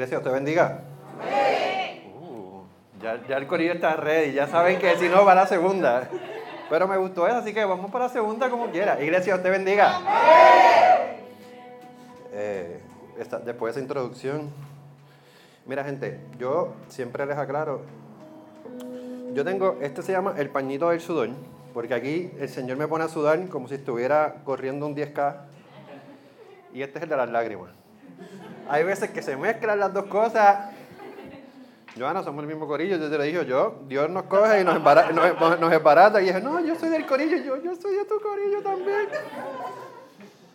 Iglesia, 0.00 0.16
usted 0.16 0.32
bendiga. 0.32 0.80
Uh, 2.18 2.62
ya, 3.02 3.20
ya 3.28 3.36
el 3.36 3.46
corillo 3.46 3.74
está 3.74 3.96
ready, 3.96 4.32
ya 4.32 4.46
saben 4.46 4.78
que 4.78 4.96
si 4.96 5.10
no 5.10 5.26
va 5.26 5.32
a 5.32 5.34
la 5.34 5.46
segunda. 5.46 6.08
Pero 6.70 6.88
me 6.88 6.96
gustó 6.96 7.26
eso, 7.26 7.36
así 7.36 7.52
que 7.52 7.62
vamos 7.66 7.90
para 7.90 8.06
la 8.06 8.10
segunda 8.10 8.48
como 8.48 8.70
quiera. 8.70 8.98
Iglesia, 9.02 9.34
usted 9.34 9.50
bendiga. 9.50 10.00
Eh, 12.32 12.80
después 13.44 13.74
de 13.74 13.78
esa 13.78 13.80
introducción, 13.80 14.48
mira 15.66 15.84
gente, 15.84 16.18
yo 16.38 16.72
siempre 16.88 17.26
les 17.26 17.36
aclaro, 17.36 17.82
yo 19.34 19.44
tengo, 19.44 19.76
este 19.82 20.00
se 20.00 20.12
llama 20.12 20.32
el 20.38 20.48
pañito 20.48 20.88
del 20.88 21.02
sudor, 21.02 21.28
porque 21.74 21.92
aquí 21.92 22.30
el 22.38 22.48
Señor 22.48 22.78
me 22.78 22.88
pone 22.88 23.04
a 23.04 23.08
sudar 23.08 23.46
como 23.50 23.68
si 23.68 23.74
estuviera 23.74 24.36
corriendo 24.44 24.86
un 24.86 24.96
10K, 24.96 25.34
y 26.72 26.80
este 26.80 27.00
es 27.00 27.02
el 27.02 27.10
de 27.10 27.16
las 27.18 27.28
lágrimas. 27.28 27.79
Hay 28.68 28.84
veces 28.84 29.10
que 29.10 29.22
se 29.22 29.36
mezclan 29.36 29.78
las 29.78 29.92
dos 29.92 30.06
cosas. 30.06 30.70
Joana, 31.98 32.22
somos 32.22 32.42
el 32.44 32.48
mismo 32.48 32.68
corillo, 32.68 32.96
yo 32.96 33.10
te 33.10 33.18
lo 33.18 33.24
dije 33.24 33.44
yo, 33.44 33.82
Dios 33.88 34.08
nos 34.08 34.22
coge 34.24 34.60
y 34.60 34.64
nos, 34.64 34.76
embarata, 34.76 35.10
nos, 35.12 36.22
y 36.22 36.26
dije, 36.26 36.40
no, 36.40 36.64
yo 36.64 36.76
soy 36.76 36.88
del 36.88 37.04
corillo, 37.04 37.36
yo, 37.38 37.56
yo 37.56 37.74
soy 37.74 37.96
de 37.96 38.04
tu 38.04 38.20
corillo 38.20 38.62
también. 38.62 39.08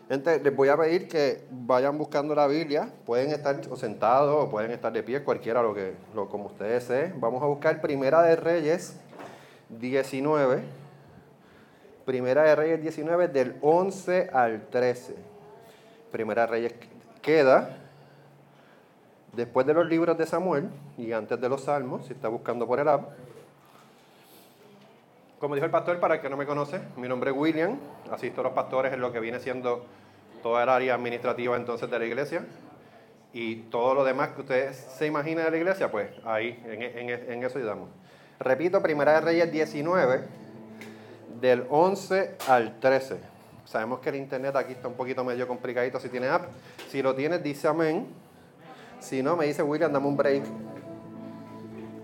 Gente, 0.07 0.39
les 0.39 0.55
voy 0.55 0.69
a 0.69 0.77
pedir 0.77 1.07
que 1.07 1.45
vayan 1.49 1.97
buscando 1.97 2.33
la 2.35 2.47
Biblia, 2.47 2.89
pueden 3.05 3.31
estar 3.31 3.59
sentados 3.75 4.45
o 4.45 4.49
pueden 4.49 4.71
estar 4.71 4.93
de 4.93 5.03
pie, 5.03 5.23
cualquiera 5.23 5.61
lo 5.61 5.73
que, 5.73 5.95
lo, 6.13 6.29
como 6.29 6.45
ustedes 6.45 6.87
deseen. 6.87 7.19
Vamos 7.19 7.41
a 7.41 7.47
buscar 7.47 7.81
Primera 7.81 8.21
de 8.21 8.35
Reyes 8.35 8.95
19, 9.69 10.61
Primera 12.05 12.43
de 12.43 12.55
Reyes 12.55 12.81
19 12.81 13.27
del 13.29 13.55
11 13.61 14.29
al 14.31 14.67
13. 14.69 15.15
Primera 16.11 16.43
de 16.43 16.47
Reyes 16.47 16.73
queda 17.25 17.85
Después 19.35 19.67
de 19.67 19.73
los 19.73 19.85
libros 19.85 20.17
de 20.17 20.25
Samuel 20.25 20.69
y 20.97 21.11
antes 21.11 21.39
de 21.41 21.49
los 21.49 21.63
salmos, 21.63 22.05
si 22.05 22.13
está 22.13 22.29
buscando 22.29 22.65
por 22.65 22.79
el 22.79 22.87
app. 22.87 23.09
Como 25.39 25.55
dijo 25.55 25.65
el 25.65 25.71
pastor, 25.71 25.99
para 25.99 26.15
el 26.15 26.21
que 26.21 26.29
no 26.29 26.37
me 26.37 26.45
conoce, 26.45 26.79
mi 26.95 27.09
nombre 27.09 27.31
es 27.31 27.37
William, 27.37 27.77
asisto 28.09 28.39
a 28.39 28.45
los 28.45 28.53
pastores 28.53 28.93
en 28.93 29.01
lo 29.01 29.11
que 29.11 29.19
viene 29.19 29.41
siendo 29.41 29.85
toda 30.41 30.63
el 30.63 30.69
área 30.69 30.95
administrativa 30.95 31.57
entonces 31.57 31.91
de 31.91 31.99
la 31.99 32.05
iglesia. 32.05 32.45
Y 33.33 33.55
todo 33.63 33.93
lo 33.93 34.05
demás 34.05 34.29
que 34.29 34.41
ustedes 34.41 34.77
se 34.77 35.05
imaginen 35.05 35.43
de 35.43 35.51
la 35.51 35.57
iglesia, 35.57 35.91
pues 35.91 36.09
ahí, 36.23 36.57
en, 36.65 37.09
en 37.09 37.43
eso 37.43 37.57
ayudamos. 37.57 37.89
Repito, 38.39 38.81
Primera 38.81 39.15
de 39.15 39.21
Reyes 39.21 39.51
19, 39.51 40.23
del 41.41 41.65
11 41.69 42.37
al 42.47 42.79
13. 42.79 43.34
Sabemos 43.65 43.99
que 43.99 44.09
el 44.09 44.15
internet 44.15 44.55
aquí 44.55 44.73
está 44.73 44.87
un 44.87 44.93
poquito 44.93 45.23
medio 45.23 45.47
complicadito 45.47 45.99
si 45.99 46.09
tiene 46.09 46.27
app. 46.27 46.45
Si 46.89 47.01
lo 47.01 47.15
tienes, 47.15 47.41
dice 47.41 47.67
amén. 47.67 48.07
Si 48.99 49.21
no, 49.23 49.35
me 49.35 49.47
dice 49.47 49.63
William, 49.63 49.91
dame 49.91 50.07
un 50.07 50.15
break. 50.15 50.43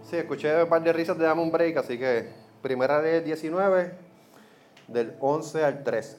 Sí, 0.09 0.17
escuché 0.17 0.63
un 0.63 0.69
par 0.69 0.81
de 0.83 0.91
risas 0.91 1.17
de 1.17 1.25
dame 1.25 1.41
un 1.41 1.51
break, 1.51 1.77
así 1.77 1.97
que 1.97 2.27
primera 2.61 3.01
de 3.01 3.21
19, 3.21 3.91
del 4.87 5.15
11 5.19 5.63
al 5.63 5.83
13. 5.83 6.17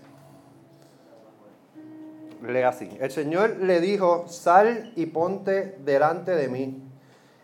Lee 2.42 2.62
así. 2.62 2.88
El 3.00 3.10
Señor 3.10 3.56
le 3.58 3.80
dijo, 3.80 4.26
sal 4.28 4.92
y 4.96 5.06
ponte 5.06 5.76
delante 5.84 6.32
de 6.32 6.48
mí 6.48 6.82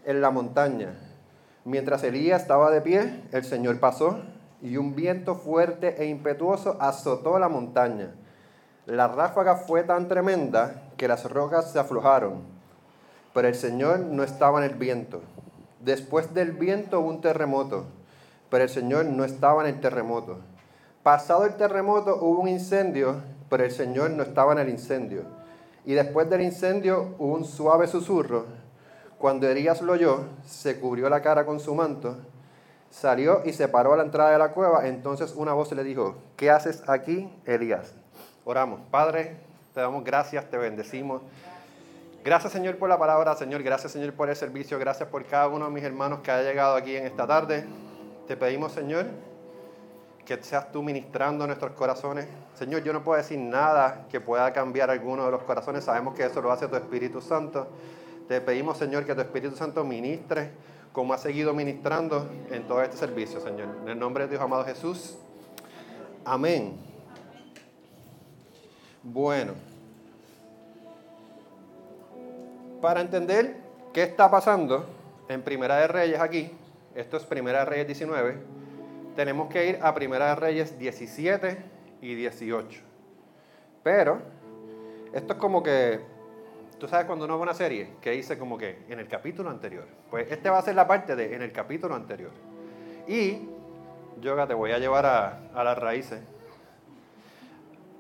en 0.05 0.21
la 0.21 0.31
montaña. 0.31 0.95
Mientras 1.65 2.03
Elías 2.03 2.43
estaba 2.43 2.71
de 2.71 2.81
pie, 2.81 3.23
el 3.33 3.45
Señor 3.45 3.79
pasó 3.79 4.23
y 4.63 4.77
un 4.77 4.95
viento 4.95 5.35
fuerte 5.35 6.03
e 6.03 6.07
impetuoso 6.07 6.77
azotó 6.81 7.39
la 7.39 7.49
montaña. 7.49 8.15
La 8.87 9.09
ráfaga 9.09 9.57
fue 9.57 9.83
tan 9.83 10.09
tremenda 10.09 10.91
que 10.97 11.09
las 11.09 11.31
rocas 11.31 11.73
se 11.73 11.79
aflojaron 11.79 12.59
pero 13.39 13.47
el 13.47 13.55
Señor 13.55 14.01
no 14.01 14.25
estaba 14.25 14.59
en 14.59 14.71
el 14.73 14.77
viento. 14.77 15.21
Después 15.79 16.35
del 16.35 16.51
viento 16.51 16.99
hubo 16.99 17.09
un 17.09 17.21
terremoto, 17.21 17.85
pero 18.51 18.65
el 18.65 18.69
Señor 18.69 19.05
no 19.05 19.25
estaba 19.25 19.63
en 19.63 19.75
el 19.75 19.81
terremoto. 19.81 20.39
Pasado 21.05 21.45
el 21.45 21.55
terremoto 21.55 22.17
hubo 22.17 22.41
un 22.41 22.49
incendio, 22.49 23.23
pero 23.49 23.65
el 23.65 23.71
Señor 23.71 24.11
no 24.11 24.25
estaba 24.25 24.55
en 24.55 24.59
el 24.59 24.69
incendio. 24.69 25.23
Y 25.85 25.95
después 25.95 26.29
del 26.29 26.41
incendio 26.41 27.15
hubo 27.21 27.35
un 27.35 27.45
suave 27.45 27.87
susurro. 27.87 28.47
Cuando 29.19 29.49
Elías 29.49 29.83
lo 29.83 29.93
oyó, 29.93 30.25
se 30.45 30.81
cubrió 30.81 31.09
la 31.09 31.23
cara 31.23 31.47
con 31.47 31.61
su 31.61 31.77
manto, 31.77 32.17
salió 32.91 33.43
y 33.45 33.53
se 33.53 33.69
paró 33.69 33.95
a 33.95 33.97
la 33.97 34.03
entrada 34.03 34.31
de 34.31 34.39
la 34.39 34.53
cueva. 34.53 34.87
Entonces 34.87 35.35
una 35.37 35.53
voz 35.53 35.73
le 35.73 35.85
dijo, 35.85 36.17
¿qué 36.37 36.51
haces 36.51 36.83
aquí, 36.89 37.31
Elías? 37.45 37.95
Oramos. 38.45 38.81
Padre, 38.91 39.37
te 39.75 39.81
damos 39.81 40.05
gracias, 40.05 40.49
te 40.51 40.57
bendecimos. 40.57 41.23
Gracias 42.25 42.53
Señor 42.53 42.77
por 42.77 42.89
la 42.89 42.99
palabra, 42.99 43.35
Señor. 43.37 43.63
Gracias 43.63 43.93
Señor 43.93 44.13
por 44.13 44.29
el 44.29 44.37
servicio. 44.37 44.79
Gracias 44.79 45.09
por 45.09 45.25
cada 45.25 45.49
uno 45.49 45.67
de 45.67 45.71
mis 45.71 45.85
hermanos 45.85 46.21
que 46.21 46.31
ha 46.31 46.43
llegado 46.43 46.77
aquí 46.77 46.97
en 46.97 47.07
esta 47.07 47.27
tarde. 47.27 47.65
Te 48.27 48.37
pedimos 48.37 48.73
Señor 48.73 49.07
que 50.25 50.37
seas 50.43 50.71
tú 50.71 50.83
ministrando 50.83 51.47
nuestros 51.47 51.73
corazones. 51.73 52.27
Señor, 52.55 52.83
yo 52.83 52.93
no 52.93 53.03
puedo 53.03 53.17
decir 53.17 53.39
nada 53.39 54.05
que 54.11 54.21
pueda 54.21 54.53
cambiar 54.53 54.91
alguno 54.91 55.25
de 55.25 55.31
los 55.31 55.43
corazones. 55.45 55.85
Sabemos 55.85 56.15
que 56.15 56.27
eso 56.27 56.43
lo 56.43 56.53
hace 56.53 56.69
tu 56.69 56.77
Espíritu 56.77 57.23
Santo. 57.23 57.69
Te 58.29 58.43
pedimos 58.43 58.77
Señor 58.77 59.07
que 59.07 59.15
tu 59.15 59.23
Espíritu 59.23 59.57
Santo 59.57 59.85
ministre 59.85 60.51
como 60.99 61.15
ha 61.15 61.19
seguido 61.19 61.55
ministrando 61.55 62.29
en 62.51 62.67
todo 62.67 62.83
este 62.83 62.97
servicio, 62.97 63.41
Señor. 63.41 63.69
En 63.83 63.89
el 63.89 63.99
nombre 64.01 64.25
de 64.25 64.31
Dios 64.31 64.43
amado 64.43 64.65
Jesús. 64.65 65.17
Amén. 66.25 66.77
Bueno. 69.05 69.53
Para 72.81 73.01
entender 73.01 73.59
qué 73.93 74.03
está 74.03 74.29
pasando 74.29 74.87
en 75.29 75.41
Primera 75.43 75.77
de 75.77 75.87
Reyes 75.87 76.19
aquí, 76.19 76.51
esto 76.97 77.17
es 77.17 77.23
Primera 77.23 77.61
de 77.61 77.65
Reyes 77.67 77.87
19, 77.87 78.37
tenemos 79.15 79.49
que 79.51 79.69
ir 79.69 79.79
a 79.81 79.95
Primera 79.95 80.31
de 80.31 80.35
Reyes 80.35 80.81
17 80.81 81.59
y 82.03 82.17
18. 82.17 82.81
Pero, 83.85 84.19
esto 85.13 85.35
es 85.35 85.39
como 85.39 85.63
que, 85.63 86.01
tú 86.79 86.89
sabes 86.89 87.07
cuando 87.07 87.25
uno 87.25 87.37
ve 87.37 87.43
una 87.43 87.55
serie 87.55 87.91
que 88.01 88.13
dice 88.13 88.39
como 88.39 88.57
que 88.57 88.79
en 88.89 89.01
el 89.01 89.09
capítulo 89.09 89.51
anterior. 89.51 89.87
Pues 90.11 90.31
este 90.31 90.51
va 90.51 90.59
a 90.59 90.63
ser 90.63 90.75
la 90.75 90.87
parte 90.87 91.17
de 91.17 91.35
en 91.35 91.43
el 91.43 91.53
capítulo 91.53 91.95
anterior. 91.95 92.31
Y, 93.07 93.49
yo 94.21 94.47
te 94.47 94.55
voy 94.55 94.73
a 94.73 94.79
llevar 94.79 95.07
a, 95.07 95.41
a 95.55 95.63
las 95.63 95.79
raíces. 95.79 96.21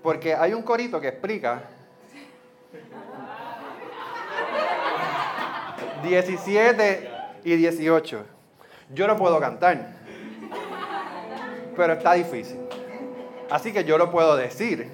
Porque 0.02 0.34
hay 0.34 0.52
un 0.52 0.62
corito 0.62 1.00
que 1.00 1.08
explica 1.08 1.62
17 6.02 7.10
y 7.44 7.56
18. 7.56 8.26
Yo 8.90 9.06
no 9.06 9.16
puedo 9.16 9.38
cantar, 9.38 9.94
pero 11.76 11.92
está 11.94 12.14
difícil. 12.14 12.58
Así 13.50 13.72
que 13.72 13.84
yo 13.84 13.98
lo 13.98 14.10
puedo 14.10 14.36
decir 14.36 14.90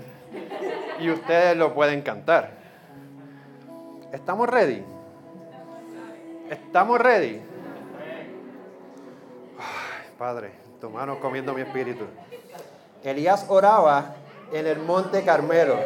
y 1.00 1.10
ustedes 1.10 1.56
lo 1.56 1.74
pueden 1.74 2.02
cantar. 2.02 2.63
¿Estamos 4.14 4.48
ready? 4.48 4.80
¿Estamos 6.48 7.00
ready? 7.00 7.42
padre, 10.16 10.52
tu 10.80 10.88
mano 10.88 11.18
comiendo 11.18 11.52
mi 11.52 11.62
espíritu. 11.62 12.04
Elías 13.02 13.44
oraba 13.48 14.14
en 14.52 14.68
el 14.68 14.78
monte 14.78 15.24
Carmelo 15.24 15.76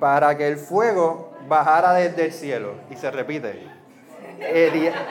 para 0.00 0.36
que 0.36 0.48
el 0.48 0.56
fuego 0.56 1.32
bajara 1.46 1.92
desde 1.92 2.24
el 2.24 2.32
cielo. 2.32 2.74
Y 2.90 2.96
se 2.96 3.08
repite. 3.12 3.68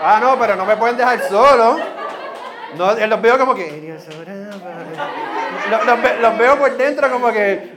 ah, 0.04 0.20
no, 0.22 0.38
pero 0.38 0.58
no 0.58 0.66
me 0.66 0.76
pueden 0.76 0.98
dejar 0.98 1.22
solo. 1.30 1.78
No, 2.78 2.94
los 2.94 3.22
veo 3.22 3.40
como 3.40 3.56
que. 3.56 3.98
Los, 5.70 6.38
veo 6.38 6.58
por 6.58 6.78
dentro 6.78 7.10
como 7.12 7.32
que. 7.32 7.74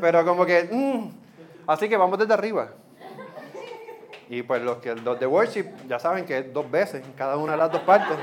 Pero 0.00 0.24
como 0.24 0.44
que. 0.44 0.68
Mm. 0.70 1.10
Así 1.66 1.88
que 1.88 1.96
vamos 1.96 2.18
desde 2.18 2.34
arriba. 2.34 2.68
Y 4.28 4.42
pues 4.42 4.62
los, 4.62 4.78
que, 4.78 4.94
los 4.94 5.20
de 5.20 5.26
worship 5.26 5.66
ya 5.86 5.98
saben 5.98 6.24
que 6.24 6.38
es 6.38 6.52
dos 6.52 6.70
veces 6.70 7.02
cada 7.16 7.36
una 7.36 7.52
de 7.52 7.58
las 7.58 7.70
dos 7.70 7.82
partes. 7.82 8.16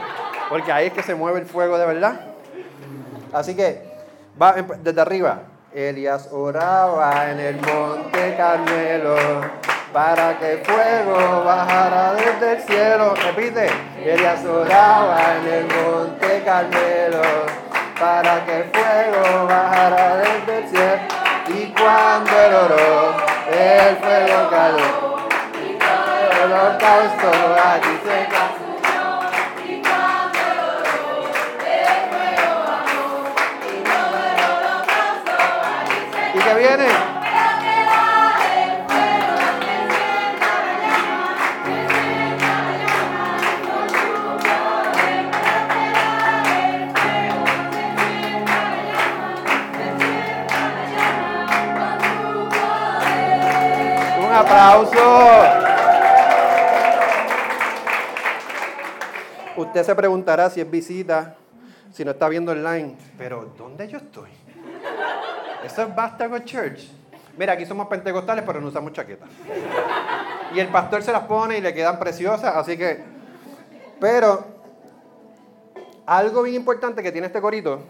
Porque 0.50 0.71
ahí 0.71 0.88
es 0.88 0.94
que 0.94 1.04
se 1.04 1.16
mueve 1.16 1.39
el 1.39 1.45
fuego 1.45 1.77
de 1.77 1.86
verdad. 1.86 2.19
Así 3.31 3.56
que 3.56 3.83
va 4.42 4.54
desde 4.54 5.00
arriba. 5.00 5.44
Elías 5.72 6.30
oraba 6.31 7.30
en 7.30 7.39
el 7.39 7.56
monte 7.57 8.36
Carmelo 8.36 9.15
para 9.94 10.38
que 10.39 10.54
el 10.54 10.60
fuego 10.65 11.44
bajara 11.44 12.13
desde 12.13 12.54
el 12.54 12.62
cielo. 12.63 13.13
Repite, 13.13 13.68
Elías 14.04 14.44
oraba 14.45 15.38
en 15.38 15.54
el 15.54 15.65
monte 15.68 16.42
Carmelo 16.44 17.22
para 18.00 18.46
que 18.46 18.57
el 18.57 18.63
fuego 18.72 19.48
bajara 19.48 20.16
desde 20.18 20.57
el 20.57 20.69
cielo. 20.69 21.00
Y 21.48 21.66
cuando 21.74 22.31
él 22.40 22.54
oró, 22.54 23.16
el 23.51 23.98
fuego 23.98 24.50
cayó. 24.50 25.19
El 26.31 26.51
holocausto 26.51 27.31
allí 27.66 28.00
se 28.06 28.28
casó. 28.31 28.69
viene. 36.56 37.08
Aplauso. 54.50 55.44
Usted 59.57 59.84
se 59.84 59.96
preguntará 59.96 60.50
si 60.50 60.62
es 60.62 60.69
visita, 60.69 61.36
si 61.94 62.06
no 62.06 62.12
está 62.12 62.30
viendo 62.30 62.51
online, 62.51 62.96
pero 63.18 63.54
¿dónde 63.57 63.88
yo 63.88 63.98
estoy? 63.98 64.30
Eso 65.63 65.84
es 65.84 65.96
Vástago 65.96 66.40
Church. 66.40 66.90
Mira, 67.38 67.54
aquí 67.54 67.66
somos 67.66 67.88
pentecostales, 67.88 68.44
pero 68.46 68.60
no 68.60 68.68
usamos 68.68 68.94
chaquetas. 68.94 69.30
Y 70.54 70.60
el 70.60 70.69
pastor 70.69 71.04
se 71.04 71.12
las 71.12 71.24
pone 71.24 71.57
y 71.57 71.62
le 71.62 71.74
quedan 71.74 72.00
preciosas, 72.00 72.56
así 72.56 72.78
que... 72.78 73.04
Pero 74.00 74.46
algo 76.06 76.44
bien 76.44 76.56
importante 76.56 77.04
que 77.04 77.12
tiene 77.12 77.28
este 77.28 77.42
corito 77.42 77.81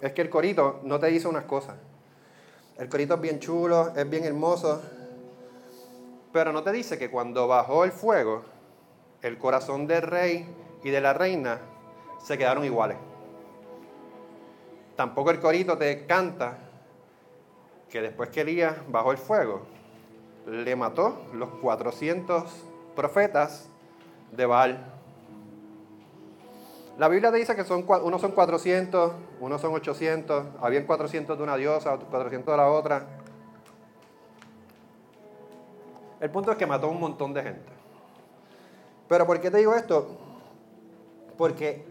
es 0.00 0.12
que 0.12 0.22
el 0.22 0.28
corito 0.28 0.80
no 0.82 0.98
te 0.98 1.06
dice 1.06 1.28
unas 1.28 1.44
cosas. 1.44 1.76
El 2.76 2.88
corito 2.88 3.14
es 3.14 3.20
bien 3.20 3.38
chulo, 3.38 3.92
es 3.96 4.10
bien 4.10 4.24
hermoso, 4.24 4.82
pero 6.36 6.52
no 6.52 6.62
te 6.62 6.70
dice 6.70 6.98
que 6.98 7.10
cuando 7.10 7.48
bajó 7.48 7.84
el 7.84 7.92
fuego, 7.92 8.42
el 9.22 9.38
corazón 9.38 9.86
del 9.86 10.02
rey 10.02 10.46
y 10.84 10.90
de 10.90 11.00
la 11.00 11.14
reina 11.14 11.60
se 12.22 12.36
quedaron 12.36 12.62
iguales. 12.62 12.98
Tampoco 14.96 15.30
el 15.30 15.40
corito 15.40 15.78
te 15.78 16.04
canta 16.04 16.58
que 17.88 18.02
después 18.02 18.28
que 18.28 18.42
Elías 18.42 18.76
bajó 18.88 19.12
el 19.12 19.16
fuego, 19.16 19.62
le 20.46 20.76
mató 20.76 21.22
los 21.32 21.48
400 21.62 22.44
profetas 22.94 23.70
de 24.30 24.44
Baal. 24.44 24.92
La 26.98 27.08
Biblia 27.08 27.32
te 27.32 27.38
dice 27.38 27.56
que 27.56 27.64
son, 27.64 27.86
unos 28.02 28.20
son 28.20 28.32
400, 28.32 29.12
unos 29.40 29.58
son 29.58 29.72
800, 29.72 30.48
habían 30.60 30.84
400 30.84 31.38
de 31.38 31.42
una 31.42 31.56
diosa, 31.56 31.96
400 31.96 32.52
de 32.52 32.56
la 32.58 32.70
otra. 32.70 33.06
El 36.20 36.30
punto 36.30 36.50
es 36.50 36.56
que 36.56 36.66
mató 36.66 36.88
un 36.88 37.00
montón 37.00 37.34
de 37.34 37.42
gente. 37.42 37.72
Pero 39.08 39.26
¿por 39.26 39.40
qué 39.40 39.50
te 39.50 39.58
digo 39.58 39.74
esto? 39.74 40.16
Porque 41.36 41.84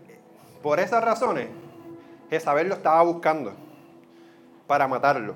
por 0.61 0.79
esas 0.79 1.03
razones 1.03 1.47
Jezabel 2.29 2.69
lo 2.69 2.75
estaba 2.75 3.03
buscando 3.03 3.53
para 4.67 4.87
matarlo. 4.87 5.35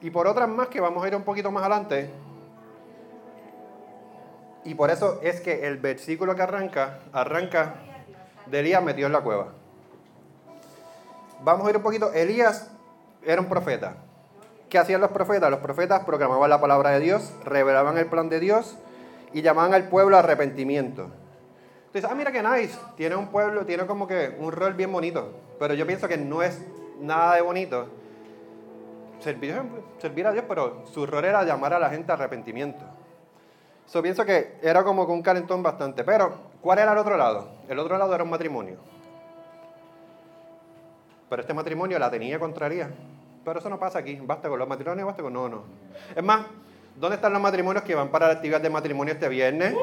Y 0.00 0.10
por 0.10 0.26
otras 0.26 0.48
más 0.48 0.68
que 0.68 0.80
vamos 0.80 1.04
a 1.04 1.08
ir 1.08 1.16
un 1.16 1.22
poquito 1.22 1.50
más 1.50 1.62
adelante. 1.62 2.10
Y 4.64 4.74
por 4.74 4.90
eso 4.90 5.20
es 5.22 5.40
que 5.40 5.66
el 5.66 5.78
versículo 5.78 6.34
que 6.34 6.42
arranca, 6.42 7.00
arranca 7.12 7.74
de 8.46 8.60
Elías 8.60 8.82
metido 8.82 9.06
en 9.06 9.12
la 9.12 9.20
cueva. 9.20 9.48
Vamos 11.42 11.66
a 11.66 11.70
ir 11.70 11.76
un 11.76 11.82
poquito. 11.82 12.12
Elías 12.12 12.70
era 13.22 13.40
un 13.40 13.48
profeta. 13.48 13.96
¿Qué 14.68 14.78
hacían 14.78 15.00
los 15.00 15.10
profetas? 15.10 15.50
Los 15.50 15.60
profetas 15.60 16.04
proclamaban 16.04 16.50
la 16.50 16.60
palabra 16.60 16.90
de 16.90 17.00
Dios, 17.00 17.32
revelaban 17.44 17.96
el 17.96 18.06
plan 18.06 18.28
de 18.28 18.40
Dios 18.40 18.76
y 19.32 19.42
llamaban 19.42 19.74
al 19.74 19.88
pueblo 19.88 20.16
a 20.16 20.20
arrepentimiento. 20.20 21.08
Entonces, 21.86 22.10
ah, 22.10 22.14
mira 22.14 22.32
que 22.32 22.42
nice, 22.42 22.78
tiene 22.96 23.16
un 23.16 23.28
pueblo, 23.28 23.64
tiene 23.64 23.86
como 23.86 24.06
que 24.06 24.36
un 24.38 24.52
rol 24.52 24.74
bien 24.74 24.92
bonito, 24.92 25.32
pero 25.58 25.72
yo 25.72 25.86
pienso 25.86 26.06
que 26.06 26.18
no 26.18 26.42
es 26.42 26.60
nada 27.00 27.36
de 27.36 27.40
bonito 27.40 27.88
servir, 29.20 29.60
servir 29.98 30.26
a 30.26 30.32
Dios, 30.32 30.44
pero 30.48 30.86
su 30.86 31.06
rol 31.06 31.24
era 31.24 31.44
llamar 31.44 31.72
a 31.72 31.78
la 31.78 31.90
gente 31.90 32.12
a 32.12 32.14
arrepentimiento. 32.14 32.84
Yo 33.92 34.02
pienso 34.02 34.24
que 34.24 34.58
era 34.62 34.84
como 34.84 35.06
que 35.06 35.12
un 35.12 35.22
calentón 35.22 35.62
bastante, 35.62 36.04
pero 36.04 36.34
¿cuál 36.60 36.78
era 36.78 36.92
el 36.92 36.98
otro 36.98 37.16
lado? 37.16 37.48
El 37.68 37.78
otro 37.78 37.96
lado 37.96 38.14
era 38.14 38.22
un 38.22 38.30
matrimonio. 38.30 38.76
Pero 41.28 41.42
este 41.42 41.54
matrimonio 41.54 41.98
la 41.98 42.10
tenía 42.10 42.38
contraria. 42.38 42.90
Pero 43.48 43.60
eso 43.60 43.70
no 43.70 43.78
pasa 43.78 44.00
aquí. 44.00 44.20
Basta 44.22 44.46
con 44.46 44.58
los 44.58 44.68
matrimonios, 44.68 45.06
basta 45.06 45.22
con 45.22 45.32
no, 45.32 45.48
no. 45.48 45.62
Es 46.14 46.22
más, 46.22 46.44
¿dónde 46.96 47.14
están 47.16 47.32
los 47.32 47.40
matrimonios 47.40 47.82
que 47.82 47.94
van 47.94 48.08
para 48.08 48.26
la 48.26 48.34
actividad 48.34 48.60
de 48.60 48.68
matrimonio 48.68 49.14
este 49.14 49.26
viernes? 49.26 49.74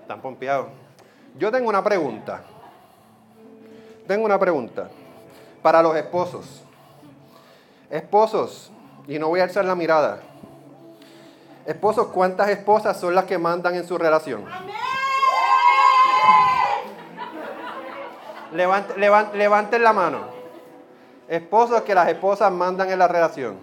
Están 0.00 0.22
pompeados. 0.22 0.68
Yo 1.36 1.52
tengo 1.52 1.68
una 1.68 1.84
pregunta. 1.84 2.40
Tengo 4.08 4.24
una 4.24 4.38
pregunta 4.38 4.88
para 5.60 5.82
los 5.82 5.94
esposos. 5.96 6.64
Esposos, 7.90 8.72
y 9.06 9.18
no 9.18 9.28
voy 9.28 9.40
a 9.40 9.44
alzar 9.44 9.66
la 9.66 9.74
mirada. 9.74 10.20
Esposos, 11.66 12.06
¿cuántas 12.06 12.48
esposas 12.48 12.98
son 12.98 13.14
las 13.14 13.26
que 13.26 13.36
mandan 13.36 13.74
en 13.74 13.86
su 13.86 13.98
relación? 13.98 14.46
levanten 18.54 19.82
la 19.82 19.92
mano. 19.92 20.35
Esposos 21.28 21.82
que 21.82 21.94
las 21.94 22.08
esposas 22.08 22.52
mandan 22.52 22.90
en 22.90 22.98
la 22.98 23.08
relación. 23.08 23.56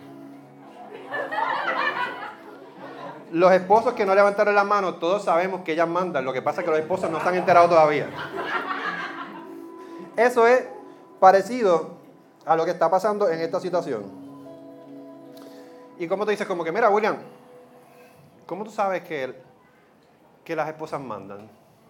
Los 3.31 3.51
esposos 3.51 3.93
que 3.93 4.05
no 4.05 4.13
levantaron 4.13 4.53
la 4.53 4.63
mano, 4.63 4.95
todos 4.95 5.23
sabemos 5.23 5.61
que 5.61 5.71
ellas 5.71 5.87
mandan. 5.87 6.25
Lo 6.25 6.33
que 6.33 6.41
pasa 6.41 6.61
es 6.61 6.65
que 6.65 6.71
los 6.71 6.79
esposos 6.79 7.09
no 7.09 7.17
están 7.17 7.35
enterados 7.35 7.69
todavía. 7.69 8.09
Eso 10.15 10.45
es 10.45 10.65
parecido 11.19 11.91
a 12.45 12.55
lo 12.55 12.65
que 12.65 12.71
está 12.71 12.91
pasando 12.91 13.29
en 13.29 13.39
esta 13.39 13.59
situación. 13.59 14.03
Y 15.97 16.07
como 16.07 16.25
te 16.25 16.31
dices, 16.31 16.45
como 16.45 16.63
que, 16.63 16.71
mira, 16.71 16.89
William, 16.89 17.17
¿cómo 18.45 18.65
tú 18.65 18.71
sabes 18.71 19.03
que, 19.03 19.33
que 20.43 20.55
las 20.55 20.67
esposas 20.67 20.99
mandan? 20.99 21.49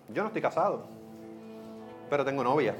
Yo 0.10 0.22
no 0.22 0.28
estoy 0.28 0.42
casado, 0.42 0.84
pero 2.10 2.24
tengo 2.24 2.44
novia. 2.44 2.76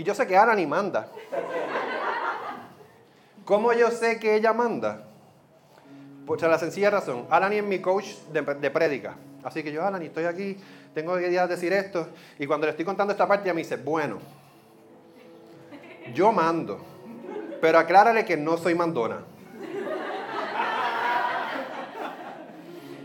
Y 0.00 0.02
yo 0.02 0.14
sé 0.14 0.26
que 0.26 0.34
Ana 0.34 0.54
ni 0.54 0.66
manda. 0.66 1.08
¿Cómo 3.44 3.70
yo 3.74 3.90
sé 3.90 4.18
que 4.18 4.34
ella 4.34 4.54
manda? 4.54 5.04
Por 6.26 6.40
la 6.40 6.58
sencilla 6.58 6.88
razón, 6.88 7.26
Alani 7.28 7.56
es 7.56 7.64
mi 7.64 7.80
coach 7.80 8.06
de, 8.32 8.40
de 8.40 8.70
prédica. 8.70 9.16
Así 9.44 9.62
que 9.62 9.70
yo, 9.70 9.84
Alani, 9.84 10.06
estoy 10.06 10.24
aquí, 10.24 10.56
tengo 10.94 11.18
que 11.18 11.28
decir 11.28 11.74
esto. 11.74 12.08
Y 12.38 12.46
cuando 12.46 12.66
le 12.66 12.70
estoy 12.70 12.86
contando 12.86 13.12
esta 13.12 13.28
parte, 13.28 13.44
ella 13.44 13.52
me 13.52 13.60
dice, 13.60 13.76
bueno, 13.76 14.20
yo 16.14 16.32
mando, 16.32 16.80
pero 17.60 17.78
aclárale 17.78 18.24
que 18.24 18.38
no 18.38 18.56
soy 18.56 18.74
mandona. 18.74 19.18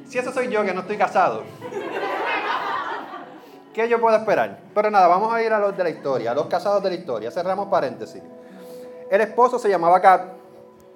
Si 0.08 0.18
eso 0.18 0.32
soy 0.32 0.48
yo, 0.48 0.64
que 0.64 0.74
no 0.74 0.80
estoy 0.80 0.96
casado, 0.96 1.44
¿qué 3.76 3.90
yo 3.90 4.00
puedo 4.00 4.16
esperar? 4.16 4.58
Pero 4.74 4.90
nada, 4.90 5.08
vamos 5.08 5.34
a 5.34 5.44
ir 5.44 5.52
a 5.52 5.60
los 5.60 5.76
de 5.76 5.84
la 5.84 5.90
historia, 5.90 6.32
a 6.32 6.34
los 6.34 6.48
casados 6.48 6.82
de 6.82 6.90
la 6.90 6.96
historia. 6.96 7.30
Cerramos 7.30 7.68
paréntesis. 7.68 8.24
El 9.12 9.20
esposo 9.20 9.60
se 9.60 9.70
llamaba 9.70 9.98
Acab 9.98 10.22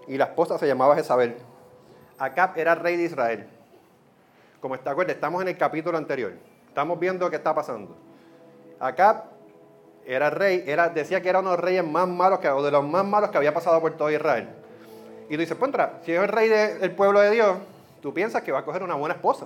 y 0.07 0.17
la 0.17 0.25
esposa 0.25 0.57
se 0.57 0.65
llamaba 0.65 0.95
Jezabel. 0.95 1.35
Acab 2.17 2.57
era 2.57 2.75
rey 2.75 2.95
de 2.95 3.03
Israel. 3.03 3.47
Como 4.61 4.75
está 4.75 4.91
acuerdo, 4.91 5.11
estamos 5.11 5.41
en 5.41 5.49
el 5.49 5.57
capítulo 5.57 5.97
anterior. 5.97 6.33
Estamos 6.69 6.97
viendo 6.97 7.29
qué 7.29 7.35
está 7.35 7.53
pasando. 7.53 7.97
Acab 8.79 9.25
era 10.05 10.29
rey, 10.29 10.63
era, 10.65 10.87
decía 10.87 11.21
que 11.21 11.27
era 11.27 11.39
uno 11.39 11.51
de 11.51 11.57
los 11.57 11.65
reyes 11.65 11.85
más 11.85 12.07
malos, 12.07 12.39
que, 12.39 12.49
o 12.49 12.63
de 12.63 12.71
los 12.71 12.83
más 12.83 13.05
malos 13.05 13.29
que 13.29 13.37
había 13.37 13.53
pasado 13.53 13.81
por 13.81 13.91
todo 13.97 14.09
Israel. 14.09 14.47
Y 15.29 15.33
tú 15.33 15.41
dices, 15.41 15.57
pues 15.59 15.71
si 16.03 16.13
es 16.13 16.21
el 16.21 16.29
rey 16.29 16.47
del 16.47 16.91
pueblo 16.91 17.19
de 17.19 17.31
Dios, 17.31 17.57
tú 18.01 18.13
piensas 18.13 18.41
que 18.41 18.53
va 18.53 18.59
a 18.59 18.65
coger 18.65 18.83
una 18.83 18.95
buena 18.95 19.15
esposa. 19.15 19.45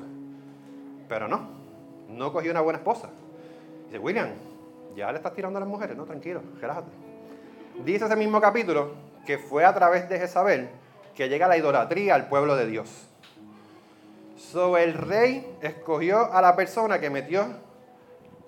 Pero 1.09 1.27
no, 1.27 1.49
no 2.07 2.31
cogió 2.31 2.51
una 2.51 2.61
buena 2.61 2.77
esposa. 2.77 3.09
Dice, 3.93 4.03
William, 4.03 4.29
ya 4.95 5.11
le 5.11 5.17
estás 5.17 5.35
tirando 5.35 5.57
a 5.57 5.59
las 5.59 5.69
mujeres, 5.69 5.95
no, 5.95 6.03
tranquilo, 6.05 6.41
relájate. 6.59 6.89
Dice 7.85 8.05
ese 8.05 8.15
mismo 8.15 8.41
capítulo 8.41 8.95
que 9.23 9.37
fue 9.37 9.65
a 9.65 9.73
través 9.75 10.09
de 10.09 10.17
Jezabel 10.17 10.67
que 11.13 11.29
llega 11.29 11.47
la 11.47 11.57
idolatría 11.57 12.15
al 12.15 12.27
pueblo 12.27 12.55
de 12.55 12.65
Dios. 12.65 13.07
So, 14.35 14.79
el 14.79 14.95
rey 14.95 15.57
escogió 15.61 16.33
a 16.33 16.41
la 16.41 16.55
persona 16.55 16.99
que 16.99 17.11
metió 17.11 17.45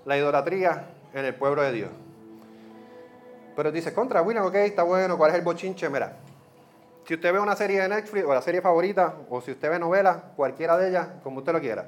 la 0.06 0.18
idolatría 0.18 0.88
en 1.14 1.26
el 1.26 1.36
pueblo 1.36 1.62
de 1.62 1.74
Dios. 1.74 1.92
Pero 3.56 3.72
dice, 3.72 3.94
contra 3.94 4.24
William, 4.24 4.48
ok, 4.48 4.56
está 4.56 4.82
bueno, 4.82 5.16
¿cuál 5.16 5.30
es 5.30 5.38
el 5.38 5.44
bochinche? 5.44 5.92
Mira, 5.92 6.18
si 7.06 7.14
usted 7.14 7.32
ve 7.32 7.40
una 7.40 7.56
serie 7.56 7.82
de 7.82 7.88
Netflix 7.88 8.26
o 8.26 8.34
la 8.34 8.42
serie 8.42 8.62
favorita, 8.62 9.14
o 9.30 9.40
si 9.42 9.52
usted 9.52 9.70
ve 9.70 9.78
novelas, 9.78 10.18
cualquiera 10.36 10.76
de 10.76 10.90
ellas, 10.90 11.08
como 11.22 11.38
usted 11.38 11.54
lo 11.54 11.62
quiera. 11.62 11.88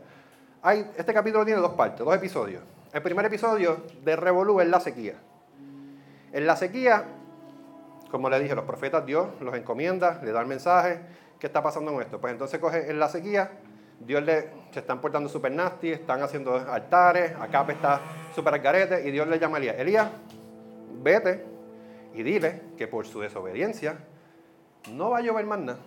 Hay, 0.62 0.92
este 0.96 1.12
capítulo 1.12 1.44
tiene 1.44 1.60
dos 1.60 1.74
partes, 1.74 2.06
dos 2.06 2.16
episodios. 2.16 2.62
El 2.98 3.04
primer 3.04 3.28
episodio 3.28 3.84
de 4.04 4.16
Revolú 4.16 4.60
es 4.60 4.68
la 4.68 4.80
sequía. 4.80 5.14
En 6.34 6.48
la 6.48 6.56
sequía 6.56 7.06
como 8.10 8.28
le 8.28 8.40
dije, 8.40 8.56
los 8.56 8.66
profetas 8.66 9.06
Dios 9.06 9.28
los 9.40 9.54
encomienda, 9.56 10.20
le 10.24 10.32
da 10.32 10.42
el 10.42 10.48
mensaje. 10.48 11.00
¿Qué 11.38 11.46
está 11.46 11.62
pasando 11.62 11.94
con 11.94 12.02
esto? 12.02 12.20
Pues 12.20 12.34
entonces 12.34 12.60
coge 12.60 12.90
en 12.90 13.00
la 13.00 13.08
sequía, 13.08 13.52
Dios 14.00 14.24
le, 14.24 14.50
se 14.72 14.80
están 14.80 15.00
portando 15.00 15.30
super 15.30 15.52
nasty, 15.52 15.92
están 15.92 16.24
haciendo 16.24 16.56
altares, 16.56 17.34
acá 17.40 17.68
está 17.70 18.02
super 18.34 18.56
al 18.56 18.62
garete, 18.62 19.08
y 19.08 19.12
Dios 19.12 19.28
le 19.28 19.38
llama 19.38 19.58
a 19.58 19.60
Elías. 19.60 19.76
Elías, 19.78 20.10
vete 21.04 21.46
y 22.16 22.24
dile 22.24 22.64
que 22.78 22.88
por 22.88 23.06
su 23.06 23.20
desobediencia 23.20 24.00
no 24.92 25.12
va 25.12 25.20
a 25.20 25.22
llover 25.22 25.46
más 25.46 25.60
nada. 25.60 25.80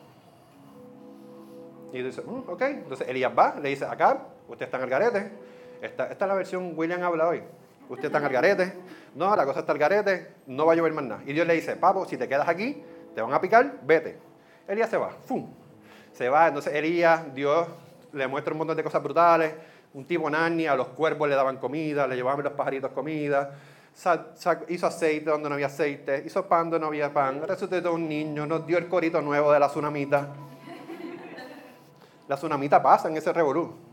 Y 1.92 2.02
dice, 2.02 2.22
mm, 2.22 2.48
ok. 2.48 2.62
Entonces 2.62 3.08
Elías 3.08 3.32
va, 3.36 3.56
le 3.60 3.70
dice, 3.70 3.84
acá, 3.84 4.26
usted 4.46 4.66
está 4.66 4.76
en 4.76 4.84
el 4.84 4.90
garete. 4.90 5.49
Esta, 5.80 6.06
es 6.06 6.20
la 6.20 6.34
versión 6.34 6.72
William 6.76 7.02
habla 7.02 7.28
hoy. 7.28 7.42
Usted 7.88 8.06
está 8.06 8.18
en 8.18 8.24
el 8.24 8.32
garete, 8.32 8.72
no, 9.14 9.34
la 9.34 9.44
cosa 9.44 9.60
está 9.60 9.72
al 9.72 9.78
garete, 9.78 10.34
no 10.46 10.66
va 10.66 10.74
a 10.74 10.76
llover 10.76 10.92
más 10.92 11.04
nada. 11.04 11.22
Y 11.26 11.32
Dios 11.32 11.46
le 11.46 11.54
dice, 11.54 11.76
papo, 11.76 12.06
si 12.06 12.16
te 12.16 12.28
quedas 12.28 12.48
aquí, 12.48 12.82
te 13.14 13.20
van 13.20 13.32
a 13.32 13.40
picar, 13.40 13.80
vete. 13.82 14.18
Elías 14.68 14.88
se 14.88 14.96
va, 14.96 15.10
¡fum! 15.10 15.48
Se 16.12 16.28
va, 16.28 16.48
entonces 16.48 16.72
Elías, 16.72 17.34
Dios 17.34 17.66
le 18.12 18.28
muestra 18.28 18.52
un 18.52 18.58
montón 18.58 18.76
de 18.76 18.84
cosas 18.84 19.02
brutales, 19.02 19.54
un 19.94 20.04
tipo 20.04 20.30
Narnia, 20.30 20.72
a 20.72 20.76
los 20.76 20.88
cuervos 20.88 21.28
le 21.28 21.34
daban 21.34 21.56
comida, 21.56 22.06
le 22.06 22.14
llevaban 22.14 22.44
los 22.44 22.52
pajaritos 22.52 22.92
comida, 22.92 23.56
hizo 24.68 24.86
aceite 24.86 25.30
donde 25.30 25.48
no 25.48 25.54
había 25.56 25.66
aceite, 25.66 26.22
hizo 26.24 26.46
pan 26.46 26.70
donde 26.70 26.80
no 26.80 26.86
había 26.86 27.12
pan, 27.12 27.42
resucitó 27.46 27.92
un 27.92 28.08
niño, 28.08 28.46
nos 28.46 28.66
dio 28.66 28.78
el 28.78 28.88
corito 28.88 29.20
nuevo 29.20 29.50
de 29.52 29.58
la 29.58 29.68
tsunamita. 29.68 30.28
La 32.28 32.36
tsunamita 32.36 32.80
pasa 32.80 33.08
en 33.08 33.16
ese 33.16 33.32
revolú. 33.32 33.89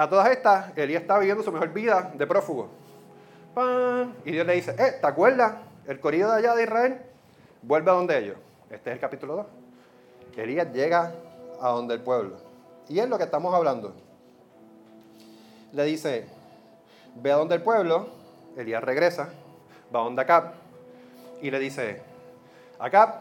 A 0.00 0.08
todas 0.08 0.30
estas, 0.30 0.74
Elías 0.78 1.02
está 1.02 1.18
viviendo 1.18 1.44
su 1.44 1.52
mejor 1.52 1.74
vida 1.74 2.10
de 2.14 2.26
prófugo. 2.26 2.70
Y 4.24 4.32
Dios 4.32 4.46
le 4.46 4.54
dice, 4.54 4.70
eh, 4.78 4.96
¿te 4.98 5.06
acuerdas? 5.06 5.56
El 5.86 6.00
corrido 6.00 6.30
de 6.32 6.38
allá 6.38 6.54
de 6.54 6.62
Israel, 6.62 7.02
vuelve 7.60 7.90
a 7.90 7.94
donde 7.94 8.16
ellos. 8.16 8.36
Este 8.70 8.88
es 8.88 8.94
el 8.94 8.98
capítulo 8.98 9.36
2. 9.36 9.46
Elías 10.38 10.72
llega 10.72 11.12
a 11.60 11.68
donde 11.68 11.92
el 11.92 12.00
pueblo. 12.00 12.38
Y 12.88 12.98
es 12.98 13.10
lo 13.10 13.18
que 13.18 13.24
estamos 13.24 13.54
hablando. 13.54 13.92
Le 15.74 15.84
dice, 15.84 16.26
ve 17.16 17.32
a 17.32 17.36
donde 17.36 17.56
el 17.56 17.62
pueblo, 17.62 18.08
Elías 18.56 18.82
regresa, 18.82 19.28
va 19.94 20.00
a 20.00 20.04
donde 20.04 20.22
Acab 20.22 20.54
y 21.42 21.50
le 21.50 21.58
dice, 21.58 22.00
Acab, 22.78 23.16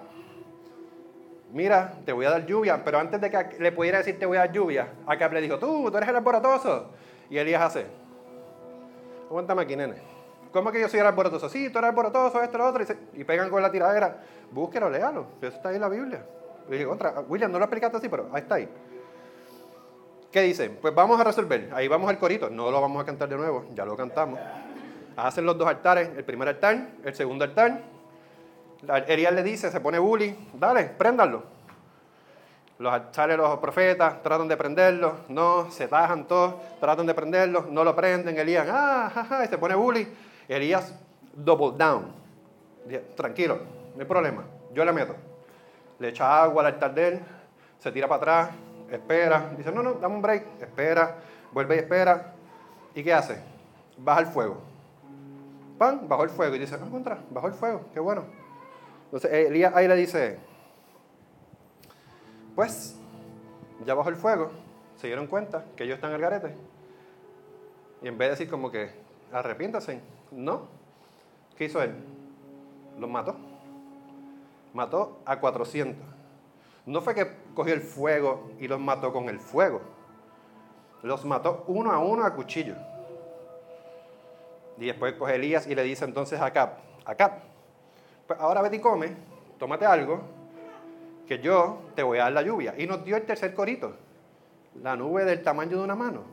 mira, 1.51 1.94
te 2.06 2.13
voy 2.13 2.25
a 2.25 2.32
dar 2.32 2.46
lluvia, 2.46 2.84
pero 2.84 3.00
antes 3.00 3.20
de 3.20 3.29
que 3.29 3.58
le 3.60 3.72
pudiera 3.72 4.00
decir 4.00 4.18
te 4.20 4.25
voy 4.25 4.38
a 4.38 4.41
dar 4.41 4.51
lluvia, 4.51 4.94
Acab 5.08 5.34
le 5.34 5.41
dijo, 5.41 5.58
tú, 5.60 5.89
tú 5.89 5.98
eres 5.98 6.10
el 6.10 6.15
alborotoso. 6.15 6.91
Y 7.29 7.38
Elías 7.38 7.62
hace, 7.62 7.86
aguántame 9.29 9.62
aquí, 9.62 9.75
nene. 9.75 9.96
¿Cómo 10.51 10.72
que 10.72 10.82
yo 10.82 10.89
soy 10.89 11.00
el 11.00 11.06
alborotoso? 11.06 11.48
Sí, 11.48 11.70
tú 11.70 11.77
eres 11.77 11.89
alborotoso, 11.89 12.41
esto, 12.41 12.58
lo 12.58 12.68
otro. 12.68 12.84
Y, 13.13 13.24
pegan 13.24 13.50
con 13.50 13.62
la 13.62 13.72
tiradera. 13.72 14.24
Búsquelo, 14.51 14.89
léalo. 14.89 15.27
Eso 15.41 15.56
está 15.56 15.70
ahí 15.70 15.75
en 15.75 15.82
la 15.82 15.89
Biblia. 15.89 16.25
Y 16.68 16.72
dije, 16.72 16.86
otra, 16.88 17.24
William, 17.27 17.51
no 17.51 17.60
lo 17.60 17.65
explicaste 17.65 17.98
así, 17.98 18.10
pero 18.10 18.29
ahí 18.34 18.41
está 18.41 18.56
ahí. 18.56 18.68
¿Qué 20.32 20.41
dicen? 20.41 20.77
Pues 20.82 20.94
vamos 20.94 21.20
a 21.20 21.24
resolver. 21.24 21.70
Ahí 21.74 21.88
vamos 21.88 22.10
al 22.10 22.18
corito. 22.18 22.50
No 22.50 22.72
lo 22.72 22.82
vamos 22.82 23.01
a 23.01 23.06
cantar 23.06 23.29
de 23.29 23.38
nuevo, 23.38 23.65
ya 23.75 23.86
lo 23.86 23.96
cantamos. 23.96 24.39
Hacen 25.15 25.46
los 25.46 25.58
dos 25.58 25.68
altares, 25.68 26.10
el 26.15 26.24
primer 26.24 26.48
altar, 26.48 26.89
el 27.03 27.13
segundo 27.13 27.46
altar. 27.46 27.82
Ariel 28.88 29.36
le 29.36 29.43
dice, 29.43 29.69
se 29.71 29.79
pone 29.79 30.00
bully, 30.00 30.36
dale, 30.53 30.86
préndanlo. 30.86 31.43
Los 32.77 32.93
altares, 32.93 33.38
los 33.38 33.59
profetas, 33.59 34.24
tratan 34.24 34.48
de 34.48 34.55
prenderlo, 34.55 35.17
no, 35.27 35.69
se 35.69 35.88
tajan 35.89 36.25
todos, 36.25 36.55
tratan 36.79 37.05
de 37.05 37.13
prenderlo, 37.13 37.67
no 37.69 37.83
lo 37.83 37.93
prenden. 37.93 38.38
Elías, 38.38 38.67
ah, 38.71 39.12
jaja, 39.13 39.43
y 39.43 39.48
se 39.50 39.57
pone 39.57 39.75
bully. 39.75 40.07
Elías, 40.48 40.95
double 41.33 41.77
down. 41.77 42.13
Tranquilo, 43.17 43.59
no 43.95 44.01
hay 44.01 44.07
problema, 44.07 44.45
yo 44.74 44.86
le 44.86 44.93
meto. 44.93 45.13
Le 46.00 46.09
echa 46.09 46.41
agua 46.41 46.62
al 46.63 46.74
altar 46.74 46.93
de 46.93 47.07
él, 47.09 47.19
se 47.79 47.91
tira 47.91 48.07
para 48.07 48.17
atrás, 48.17 48.50
espera, 48.89 49.51
dice, 49.57 49.71
no, 49.71 49.83
no, 49.83 49.95
dame 49.95 50.15
un 50.15 50.21
break, 50.21 50.62
espera, 50.62 51.17
vuelve 51.51 51.75
y 51.75 51.79
espera. 51.79 52.33
¿Y 52.95 53.03
qué 53.03 53.13
hace? 53.13 53.41
Baja 53.98 54.21
el 54.21 54.27
fuego. 54.27 54.62
¡Pam! 55.77 56.07
Bajó 56.07 56.24
el 56.24 56.29
fuego. 56.29 56.55
Y 56.55 56.59
dice, 56.59 56.77
no, 56.77 56.89
contra, 56.89 57.17
bajó 57.29 57.48
el 57.48 57.53
fuego, 57.53 57.86
qué 57.93 58.00
bueno. 58.00 58.24
Entonces 59.12 59.32
Elías 59.32 59.75
ahí 59.75 59.88
le 59.88 59.96
dice, 59.96 60.38
pues, 62.54 62.96
ya 63.84 63.96
bajó 63.96 64.10
el 64.10 64.16
fuego, 64.16 64.51
se 64.98 65.08
dieron 65.08 65.25
cuenta 65.25 65.66
que 65.75 65.84
ellos 65.86 65.96
están 65.96 66.12
en 66.12 66.18
el 66.18 66.22
garete. 66.22 66.54
Y 68.04 68.08
en 68.08 68.18
vez 68.18 68.28
de 68.28 68.30
decir 68.32 68.50
como 68.50 68.70
que, 68.70 68.92
arrepiéntase, 69.32 70.00
no. 70.30 70.68
¿Qué 71.58 71.66
hizo 71.66 71.82
él? 71.82 71.96
Los 73.00 73.10
mató. 73.10 73.36
Mató 74.74 75.20
a 75.25 75.39
400. 75.39 76.06
No 76.86 77.01
fue 77.01 77.16
que 77.16 77.32
cogió 77.56 77.74
el 77.74 77.82
fuego 77.82 78.51
y 78.60 78.68
los 78.68 78.80
mató 78.80 79.12
con 79.12 79.28
el 79.28 79.39
fuego. 79.39 79.82
Los 81.01 81.25
mató 81.25 81.63
uno 81.68 81.92
a 81.92 81.98
uno 81.98 82.25
a 82.25 82.36
cuchillo. 82.36 82.75
Y 84.78 84.86
después 84.86 85.13
coge 85.16 85.36
Elías 85.36 85.66
y 85.66 85.74
le 85.74 85.84
dice 85.84 86.06
entonces 86.06 86.39
a 86.39 86.46
Acab, 86.46 86.78
Acab, 87.06 87.49
ahora 88.38 88.62
vete 88.62 88.77
y 88.77 88.79
come, 88.79 89.15
tómate 89.57 89.86
algo, 89.86 90.21
que 91.27 91.39
yo 91.39 91.79
te 91.95 92.03
voy 92.03 92.19
a 92.19 92.24
dar 92.24 92.33
la 92.33 92.41
lluvia. 92.41 92.75
Y 92.77 92.88
nos 92.88 93.03
dio 93.03 93.15
el 93.15 93.24
tercer 93.24 93.53
corito, 93.53 93.93
la 94.81 94.95
nube 94.95 95.25
del 95.25 95.41
tamaño 95.41 95.77
de 95.77 95.83
una 95.83 95.95
mano. 95.95 96.24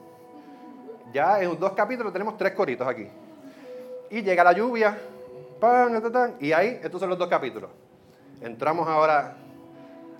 Ya 1.12 1.40
en 1.40 1.58
dos 1.58 1.72
capítulos 1.72 2.12
tenemos 2.12 2.36
tres 2.36 2.52
coritos 2.52 2.86
aquí. 2.86 3.08
Y 4.10 4.22
llega 4.22 4.44
la 4.44 4.52
lluvia, 4.52 4.98
pan, 5.60 6.02
y 6.40 6.52
ahí, 6.52 6.80
estos 6.82 7.00
son 7.00 7.10
los 7.10 7.18
dos 7.18 7.28
capítulos. 7.28 7.70
Entramos 8.40 8.86
ahora 8.88 9.36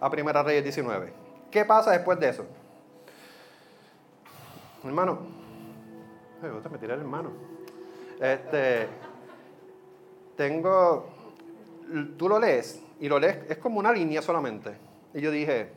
a 0.00 0.10
Primera 0.10 0.42
Reyes 0.42 0.62
19. 0.62 1.12
¿Qué 1.50 1.64
pasa 1.64 1.92
después 1.92 2.18
de 2.18 2.28
eso? 2.28 2.46
Hermano, 4.84 5.18
me 6.70 6.78
tiré 6.78 6.94
el 6.94 7.00
hermano. 7.00 7.30
Este, 8.20 8.88
tengo, 10.36 11.08
tú 12.16 12.28
lo 12.28 12.38
lees 12.38 12.82
y 13.00 13.08
lo 13.08 13.18
lees, 13.18 13.38
es 13.48 13.58
como 13.58 13.78
una 13.78 13.92
línea 13.92 14.22
solamente. 14.22 14.76
Y 15.14 15.20
yo 15.20 15.30
dije, 15.30 15.70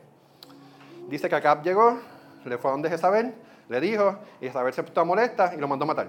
dice 1.08 1.28
que 1.28 1.34
Acab 1.34 1.62
llegó, 1.62 1.98
le 2.44 2.58
fue 2.58 2.70
a 2.70 2.72
donde 2.72 2.88
Jezabel, 2.88 3.34
le 3.68 3.80
dijo, 3.80 4.18
y 4.40 4.46
Jezabel 4.46 4.74
se 4.74 4.82
puso 4.82 5.04
molesta 5.04 5.54
y 5.54 5.58
lo 5.58 5.68
mandó 5.68 5.84
a 5.84 5.88
matar. 5.88 6.08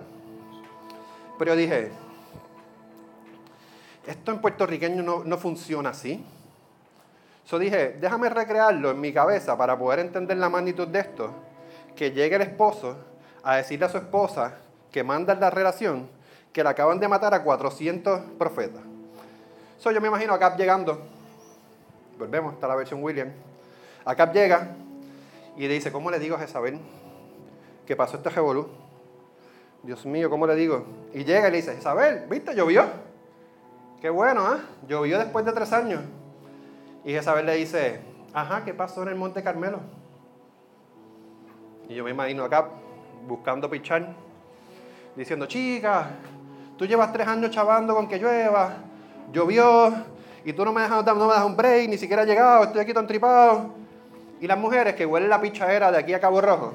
Pero 1.37 1.53
yo 1.53 1.57
dije, 1.57 1.91
esto 4.07 4.31
en 4.31 4.41
puertorriqueño 4.41 5.03
no, 5.03 5.23
no 5.23 5.37
funciona 5.37 5.89
así. 5.89 6.23
Yo 7.47 7.59
dije, 7.59 7.97
déjame 7.99 8.29
recrearlo 8.29 8.91
en 8.91 8.99
mi 8.99 9.11
cabeza 9.11 9.57
para 9.57 9.77
poder 9.77 9.99
entender 9.99 10.37
la 10.37 10.49
magnitud 10.49 10.87
de 10.87 10.99
esto. 10.99 11.33
Que 11.95 12.11
llegue 12.11 12.35
el 12.35 12.43
esposo 12.43 12.97
a 13.43 13.57
decirle 13.57 13.85
a 13.85 13.89
su 13.89 13.97
esposa 13.97 14.55
que 14.91 15.03
manda 15.03 15.35
la 15.35 15.49
relación 15.49 16.09
que 16.53 16.63
le 16.63 16.69
acaban 16.69 16.99
de 16.99 17.07
matar 17.07 17.33
a 17.33 17.43
400 17.43 18.21
profetas. 18.37 18.90
So, 19.81 19.89
yo 19.89 19.99
me 19.99 20.09
imagino 20.09 20.35
a 20.35 20.37
Cap 20.37 20.59
llegando. 20.59 21.01
Volvemos, 22.19 22.53
está 22.53 22.67
la 22.67 22.75
versión 22.75 23.01
William. 23.01 23.31
Acab 24.05 24.31
llega 24.31 24.75
y 25.57 25.67
le 25.67 25.73
dice, 25.73 25.91
¿cómo 25.91 26.11
le 26.11 26.19
digo 26.19 26.35
a 26.35 26.39
Jezabel 26.39 26.79
que 27.87 27.95
pasó 27.95 28.17
este 28.17 28.29
revolú? 28.29 28.67
Dios 29.81 30.05
mío, 30.05 30.29
¿cómo 30.29 30.45
le 30.45 30.53
digo? 30.53 30.85
Y 31.15 31.23
llega 31.23 31.47
y 31.47 31.51
le 31.51 31.57
dice, 31.57 31.73
Jezabel, 31.73 32.27
¿viste? 32.29 32.53
Llovió. 32.53 32.85
Qué 33.99 34.11
bueno, 34.11 34.53
¿eh? 34.53 34.59
Llovió 34.87 35.17
después 35.17 35.45
de 35.45 35.51
tres 35.51 35.73
años. 35.73 36.01
Y 37.03 37.13
Jezabel 37.13 37.47
le 37.47 37.55
dice, 37.55 38.01
ajá, 38.35 38.63
¿qué 38.63 38.75
pasó 38.75 39.01
en 39.01 39.09
el 39.09 39.15
Monte 39.15 39.41
Carmelo? 39.41 39.79
Y 41.89 41.95
yo 41.95 42.03
me 42.03 42.11
imagino 42.11 42.43
acá 42.43 42.69
buscando 43.27 43.67
pichar, 43.67 44.13
diciendo, 45.15 45.47
chica, 45.47 46.11
tú 46.77 46.85
llevas 46.85 47.11
tres 47.11 47.27
años 47.27 47.49
chavando 47.49 47.95
con 47.95 48.07
que 48.07 48.19
llueva, 48.19 48.90
llovió, 49.31 49.93
y 50.43 50.53
tú 50.53 50.65
no 50.65 50.73
me 50.73 50.81
dejas, 50.81 51.05
no 51.05 51.27
me 51.27 51.33
das 51.33 51.45
un 51.45 51.55
break, 51.55 51.89
ni 51.89 51.97
siquiera 51.97 52.23
has 52.23 52.27
llegado, 52.27 52.63
estoy 52.63 52.81
aquí 52.81 52.93
tan 52.93 53.07
tripado. 53.07 53.73
Y 54.39 54.47
las 54.47 54.57
mujeres 54.57 54.95
que 54.95 55.05
huelen 55.05 55.29
la 55.29 55.39
pichadera 55.39 55.91
de 55.91 55.99
aquí 55.99 56.13
a 56.13 56.19
Cabo 56.19 56.41
Rojo. 56.41 56.73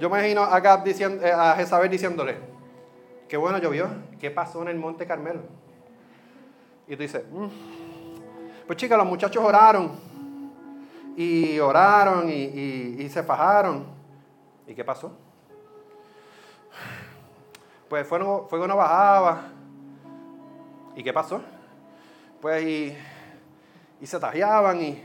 Yo 0.00 0.10
me 0.10 0.18
imagino 0.18 0.42
acá 0.42 0.78
diciendo, 0.78 1.24
eh, 1.24 1.32
a 1.32 1.54
Jezabel 1.54 1.88
diciéndole, 1.88 2.36
qué 3.28 3.36
bueno 3.36 3.58
llovió, 3.58 3.88
¿qué 4.20 4.30
pasó 4.30 4.62
en 4.62 4.68
el 4.68 4.76
Monte 4.76 5.06
Carmelo? 5.06 5.42
Y 6.88 6.96
tú 6.96 7.02
dices, 7.02 7.22
mmm 7.30 7.48
pues 8.66 8.78
chicas, 8.78 8.96
los 8.96 9.06
muchachos 9.06 9.44
oraron. 9.44 9.92
Y 11.16 11.58
oraron 11.58 12.28
y, 12.30 13.08
se 13.10 13.22
fajaron. 13.22 13.86
¿Y 14.66 14.74
qué 14.74 14.84
pasó? 14.84 15.12
Pues 17.88 18.06
fuego, 18.06 18.46
fuego 18.48 18.66
no 18.66 18.76
bajaba. 18.76 19.48
¿Y 20.96 21.02
qué 21.02 21.12
pasó? 21.12 21.42
Pues 22.40 22.62
y, 22.64 22.96
se 24.02 24.18
tajeaban 24.18 24.80
y, 24.82 25.02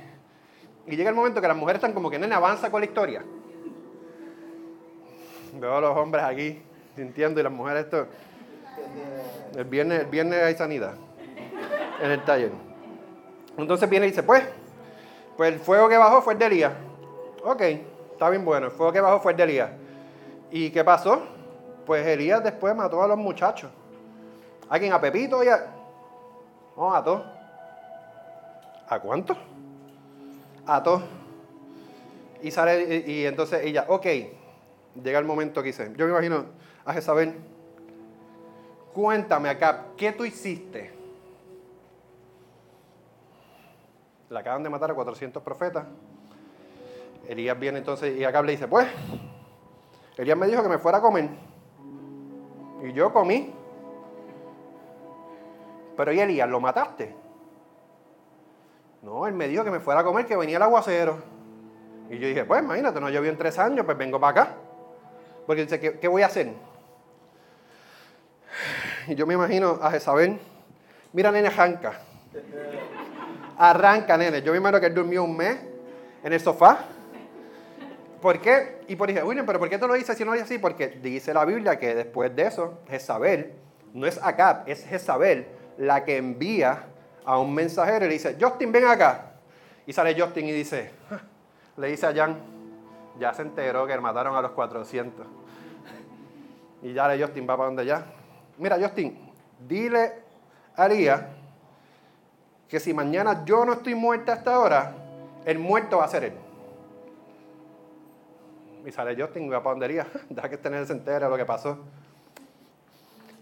y 0.87 0.95
llega 0.95 1.09
el 1.09 1.15
momento 1.15 1.39
que 1.39 1.47
las 1.47 1.55
mujeres 1.55 1.79
están 1.79 1.93
como 1.93 2.09
que 2.09 2.19
nene 2.19 2.35
avanza 2.35 2.69
con 2.69 2.81
la 2.81 2.85
historia. 2.85 3.23
Veo 5.53 5.77
a 5.77 5.81
los 5.81 5.97
hombres 5.97 6.23
aquí 6.23 6.61
sintiendo 6.95 7.39
y 7.39 7.43
las 7.43 7.51
mujeres 7.51 7.85
esto. 7.85 8.07
El 9.55 9.65
viernes, 9.65 10.01
el 10.01 10.05
viernes 10.07 10.43
hay 10.43 10.55
sanidad 10.55 10.93
en 12.01 12.11
el 12.11 12.23
taller. 12.23 12.51
Entonces 13.57 13.89
viene 13.89 14.05
y 14.07 14.09
dice, 14.09 14.23
pues, 14.23 14.43
pues 15.37 15.53
el 15.53 15.59
fuego 15.59 15.89
que 15.89 15.97
bajó 15.97 16.21
fue 16.21 16.33
el 16.33 16.39
de 16.39 16.45
Elías. 16.45 16.73
Ok, 17.43 17.61
está 17.61 18.29
bien 18.29 18.45
bueno, 18.45 18.67
el 18.67 18.71
fuego 18.71 18.91
que 18.91 19.01
bajó 19.01 19.19
fue 19.19 19.31
el 19.31 19.37
de 19.37 19.43
Elías. 19.43 19.69
¿Y 20.51 20.69
qué 20.71 20.83
pasó? 20.83 21.21
Pues 21.85 22.05
Elías 22.05 22.43
después 22.43 22.75
mató 22.75 23.01
a 23.01 23.07
los 23.07 23.17
muchachos. 23.17 23.71
¿A 24.69 24.77
quién? 24.77 24.93
¿A 24.93 25.01
Pepito? 25.01 25.43
Y 25.43 25.47
a... 25.47 25.78
No, 26.79 26.95
a 26.95 27.03
todos. 27.03 27.23
¿A 28.87 28.99
cuántos? 29.01 29.37
A 30.65 30.81
todos. 30.81 31.03
Y 32.41 32.51
sale, 32.51 33.03
y, 33.05 33.25
entonces 33.25 33.65
ella, 33.65 33.83
ok, 33.89 34.05
llega 35.03 35.19
el 35.19 35.25
momento 35.25 35.61
que 35.61 35.67
dice, 35.67 35.91
yo 35.97 36.05
me 36.05 36.11
imagino 36.11 36.45
a 36.85 36.93
Jezabel, 36.93 37.35
cuéntame 38.93 39.49
acá, 39.49 39.87
¿qué 39.97 40.13
tú 40.13 40.23
hiciste? 40.23 40.93
le 44.29 44.39
acaban 44.39 44.63
de 44.63 44.69
matar 44.69 44.91
a 44.91 44.93
400 44.93 45.43
profetas. 45.43 45.85
Elías 47.27 47.59
viene 47.59 47.79
entonces 47.79 48.17
y 48.17 48.23
acá 48.23 48.41
le 48.41 48.53
dice, 48.53 48.69
pues, 48.69 48.87
Elías 50.15 50.37
me 50.37 50.47
dijo 50.47 50.63
que 50.63 50.69
me 50.69 50.77
fuera 50.77 50.99
a 50.99 51.01
comer. 51.01 51.29
Y 52.83 52.93
yo 52.93 53.11
comí. 53.11 53.58
Pero 55.99 56.13
¿y 56.13 56.19
Elías, 56.21 56.47
lo 56.47 56.61
mataste? 56.61 57.13
No, 59.01 59.27
él 59.27 59.33
me 59.33 59.49
dijo 59.49 59.65
que 59.65 59.69
me 59.69 59.81
fuera 59.81 59.99
a 59.99 60.03
comer, 60.05 60.25
que 60.25 60.37
venía 60.37 60.55
el 60.55 60.63
aguacero. 60.63 61.17
Y 62.09 62.17
yo 62.17 62.25
dije, 62.25 62.45
pues 62.45 62.63
imagínate, 62.63 63.01
no 63.01 63.09
llovió 63.09 63.29
en 63.29 63.37
tres 63.37 63.59
años, 63.59 63.85
pues 63.85 63.97
vengo 63.97 64.17
para 64.17 64.43
acá. 64.43 64.55
Porque 65.45 65.63
dice, 65.63 65.77
¿qué, 65.77 65.99
qué 65.99 66.07
voy 66.07 66.21
a 66.21 66.27
hacer? 66.27 66.53
Y 69.09 69.15
yo 69.15 69.27
me 69.27 69.33
imagino 69.33 69.77
a 69.81 69.91
Jezabel, 69.91 70.39
mira 71.11 71.33
nene, 71.33 71.49
arranca. 71.49 71.99
Arranca, 73.57 74.15
nene. 74.15 74.41
Yo 74.41 74.53
me 74.53 74.59
imagino 74.59 74.79
que 74.79 74.85
él 74.85 74.93
durmió 74.93 75.25
un 75.25 75.35
mes 75.35 75.59
en 76.23 76.31
el 76.31 76.39
sofá. 76.39 76.77
¿Por 78.21 78.39
qué? 78.39 78.83
Y 78.87 78.95
por 78.95 79.09
dije, 79.09 79.21
William, 79.21 79.45
¿pero 79.45 79.59
por 79.59 79.67
qué 79.69 79.77
te 79.77 79.85
lo 79.85 79.95
dices 79.95 80.17
si 80.17 80.23
no 80.23 80.33
es 80.33 80.43
así? 80.43 80.59
Porque 80.59 80.87
dice 80.87 81.33
la 81.33 81.43
Biblia 81.43 81.77
que 81.77 81.93
después 81.93 82.33
de 82.33 82.43
eso, 82.43 82.79
Jezabel, 82.87 83.51
no 83.93 84.07
es 84.07 84.17
Acab, 84.23 84.63
es 84.65 84.85
Jezabel 84.85 85.58
la 85.79 86.03
que 86.03 86.17
envía 86.17 86.83
a 87.25 87.39
un 87.39 87.53
mensajero 87.53 88.05
y 88.05 88.09
le 88.09 88.13
dice, 88.13 88.37
Justin, 88.39 88.71
ven 88.71 88.85
acá. 88.85 89.31
Y 89.87 89.93
sale 89.93 90.19
Justin 90.19 90.45
y 90.45 90.51
dice, 90.51 90.91
le 91.77 91.87
dice 91.87 92.05
a 92.05 92.13
Jan, 92.13 92.37
ya 93.17 93.33
se 93.33 93.41
enteró 93.41 93.87
que 93.87 93.97
mataron 93.97 94.35
a 94.35 94.41
los 94.41 94.51
400. 94.51 95.25
Y 96.83 96.93
ya 96.93 97.07
le 97.07 97.21
Justin 97.21 97.43
va 97.43 97.57
para 97.57 97.67
donde 97.67 97.85
ya. 97.85 98.05
Mira, 98.57 98.77
Justin, 98.79 99.17
dile 99.67 100.13
a 100.75 100.85
Elías 100.85 101.23
que 102.67 102.79
si 102.79 102.93
mañana 102.93 103.43
yo 103.45 103.65
no 103.65 103.73
estoy 103.73 103.95
muerta 103.95 104.33
hasta 104.33 104.53
ahora, 104.53 104.93
el 105.45 105.59
muerto 105.59 105.97
va 105.97 106.05
a 106.05 106.07
ser 106.09 106.25
él. 106.25 106.33
Y 108.85 108.91
sale 108.91 109.19
Justin 109.19 109.45
y 109.45 109.49
va 109.49 109.63
para 109.63 109.73
donde 109.73 109.85
Elías. 109.85 110.07
Deja 110.29 110.49
que 110.49 110.57
tener 110.57 110.85
se 110.85 110.93
entere 110.93 111.25
de 111.25 111.29
lo 111.31 111.37
que 111.37 111.45
pasó. 111.45 111.77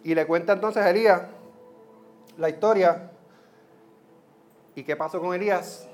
Y 0.03 0.13
le 0.13 0.25
cuenta 0.27 0.53
entonces 0.53 0.84
a 0.84 0.89
Elías 0.89 1.22
la 2.38 2.50
historia. 2.50 3.12
¿Y 4.75 4.84
qué 4.84 4.96
pasó 4.96 5.20
con 5.20 5.34
Elías? 5.34 5.88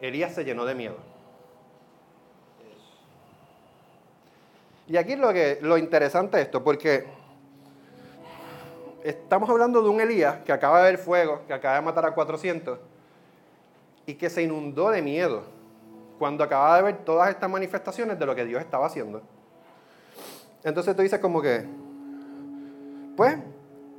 Elías 0.00 0.34
se 0.34 0.44
llenó 0.44 0.64
de 0.64 0.74
miedo. 0.74 0.96
Y 4.88 4.96
aquí 4.96 5.16
lo, 5.16 5.32
que, 5.32 5.58
lo 5.62 5.78
interesante 5.78 6.38
es 6.38 6.44
esto, 6.44 6.62
porque 6.62 7.06
estamos 9.02 9.50
hablando 9.50 9.82
de 9.82 9.88
un 9.88 10.00
Elías 10.00 10.38
que 10.44 10.52
acaba 10.52 10.78
de 10.82 10.92
ver 10.92 10.98
fuego, 10.98 11.42
que 11.46 11.54
acaba 11.54 11.76
de 11.76 11.82
matar 11.82 12.06
a 12.06 12.12
400 12.12 12.78
y 14.06 14.14
que 14.14 14.30
se 14.30 14.42
inundó 14.42 14.90
de 14.90 15.02
miedo 15.02 15.42
cuando 16.18 16.44
acaba 16.44 16.76
de 16.76 16.82
ver 16.82 16.98
todas 17.04 17.30
estas 17.30 17.50
manifestaciones 17.50 18.18
de 18.18 18.26
lo 18.26 18.34
que 18.34 18.44
Dios 18.44 18.60
estaba 18.60 18.86
haciendo. 18.86 19.22
Entonces 20.62 20.94
tú 20.94 21.02
dices 21.02 21.18
como 21.18 21.42
que, 21.42 21.64
pues, 23.16 23.36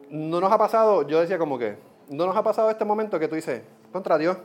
no 0.10 0.40
nos 0.40 0.52
ha 0.52 0.58
pasado, 0.58 1.08
yo 1.08 1.20
decía 1.22 1.38
como 1.38 1.58
que, 1.58 1.78
no 2.10 2.26
nos 2.26 2.36
ha 2.36 2.44
pasado 2.44 2.70
este 2.70 2.86
momento 2.86 3.20
que 3.20 3.28
tú 3.28 3.36
dices, 3.36 3.62
contra 3.92 4.18
Dios, 4.18 4.38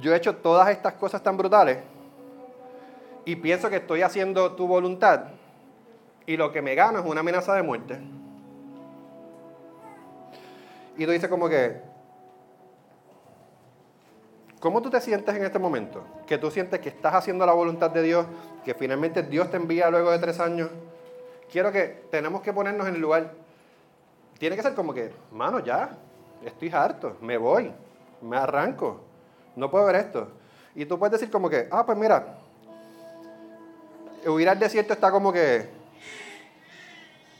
yo 0.00 0.12
he 0.12 0.16
hecho 0.16 0.36
todas 0.36 0.68
estas 0.70 0.94
cosas 0.94 1.22
tan 1.22 1.36
brutales 1.36 1.78
y 3.24 3.36
pienso 3.36 3.68
que 3.70 3.76
estoy 3.76 4.02
haciendo 4.02 4.52
tu 4.52 4.66
voluntad 4.66 5.26
y 6.26 6.36
lo 6.36 6.52
que 6.52 6.62
me 6.62 6.74
gano 6.74 6.98
es 6.98 7.04
una 7.06 7.20
amenaza 7.20 7.54
de 7.54 7.62
muerte. 7.62 7.98
Y 10.96 11.06
tú 11.06 11.12
dices 11.12 11.28
como 11.28 11.48
que, 11.48 11.80
¿cómo 14.60 14.82
tú 14.82 14.90
te 14.90 15.00
sientes 15.00 15.34
en 15.34 15.44
este 15.44 15.58
momento? 15.58 16.04
Que 16.26 16.38
tú 16.38 16.50
sientes 16.50 16.80
que 16.80 16.88
estás 16.88 17.14
haciendo 17.14 17.46
la 17.46 17.52
voluntad 17.52 17.90
de 17.90 18.02
Dios, 18.02 18.26
que 18.64 18.74
finalmente 18.74 19.22
Dios 19.22 19.50
te 19.50 19.56
envía 19.56 19.90
luego 19.90 20.10
de 20.10 20.18
tres 20.18 20.40
años. 20.40 20.70
Quiero 21.50 21.72
que 21.72 22.04
tenemos 22.10 22.42
que 22.42 22.52
ponernos 22.52 22.88
en 22.88 22.96
el 22.96 23.00
lugar. 23.00 23.32
Tiene 24.38 24.56
que 24.56 24.62
ser 24.62 24.74
como 24.74 24.94
que, 24.94 25.12
mano, 25.32 25.58
ya, 25.60 25.98
estoy 26.44 26.70
harto, 26.70 27.16
me 27.20 27.36
voy, 27.36 27.72
me 28.22 28.36
arranco, 28.36 29.00
no 29.56 29.70
puedo 29.70 29.84
ver 29.86 29.96
esto. 29.96 30.28
Y 30.74 30.86
tú 30.86 30.98
puedes 30.98 31.12
decir 31.12 31.30
como 31.30 31.50
que, 31.50 31.68
ah, 31.70 31.84
pues 31.84 31.98
mira, 31.98 32.38
huir 34.26 34.48
al 34.48 34.58
desierto 34.58 34.92
está 34.92 35.10
como 35.10 35.32
que, 35.32 35.68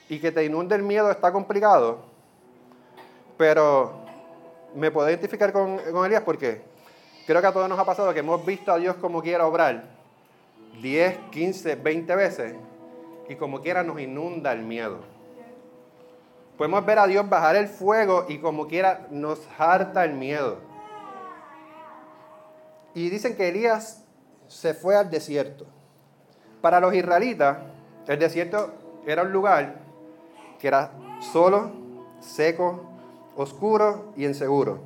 y 0.09 0.19
que 0.19 0.33
te 0.33 0.45
inunde 0.45 0.75
el 0.75 0.83
miedo 0.83 1.11
está 1.11 1.31
complicado, 1.31 2.01
pero 3.37 4.01
me 4.75 4.91
puedo 4.91 5.09
identificar 5.09 5.53
con, 5.53 5.79
con 5.93 6.05
Elías 6.05 6.23
porque 6.23 6.63
creo 7.27 7.41
que 7.41 7.47
a 7.47 7.53
todos 7.53 7.69
nos 7.69 7.79
ha 7.79 7.85
pasado 7.85 8.13
que 8.13 8.21
hemos 8.21 8.45
visto 8.45 8.73
a 8.73 8.79
Dios 8.79 8.97
como 8.97 9.23
quiera 9.23 9.47
obrar 9.47 9.85
10, 10.83 11.19
15, 11.31 11.77
20 11.77 12.17
veces 12.17 12.55
y 13.29 13.37
como 13.37 13.61
quiera 13.61 13.83
nos 13.83 14.01
inunda 14.01 14.53
el 14.53 14.63
miedo. 14.63 15.18
Podemos 16.59 16.85
ver 16.85 16.99
a 16.99 17.07
Dios 17.07 17.29
bajar 17.29 17.55
el 17.55 17.69
fuego 17.69 18.27
y 18.29 18.39
como 18.39 18.67
quiera 18.67 19.07
nos 19.11 19.41
harta 19.57 20.05
el 20.05 20.15
miedo. 20.15 20.59
Y 22.95 23.09
dicen 23.11 23.37
que 23.37 23.49
Elías 23.49 24.05
se 24.49 24.75
fue 24.75 24.97
al 24.97 25.09
desierto. 25.09 25.67
Para 26.61 26.81
los 26.81 26.93
israelitas, 26.95 27.59
el 28.09 28.19
desierto 28.19 28.73
era 29.07 29.23
un 29.23 29.31
lugar 29.31 29.77
que 30.59 30.67
era 30.67 30.91
solo, 31.21 31.71
seco, 32.19 32.83
oscuro 33.37 34.13
y 34.17 34.25
inseguro. 34.25 34.81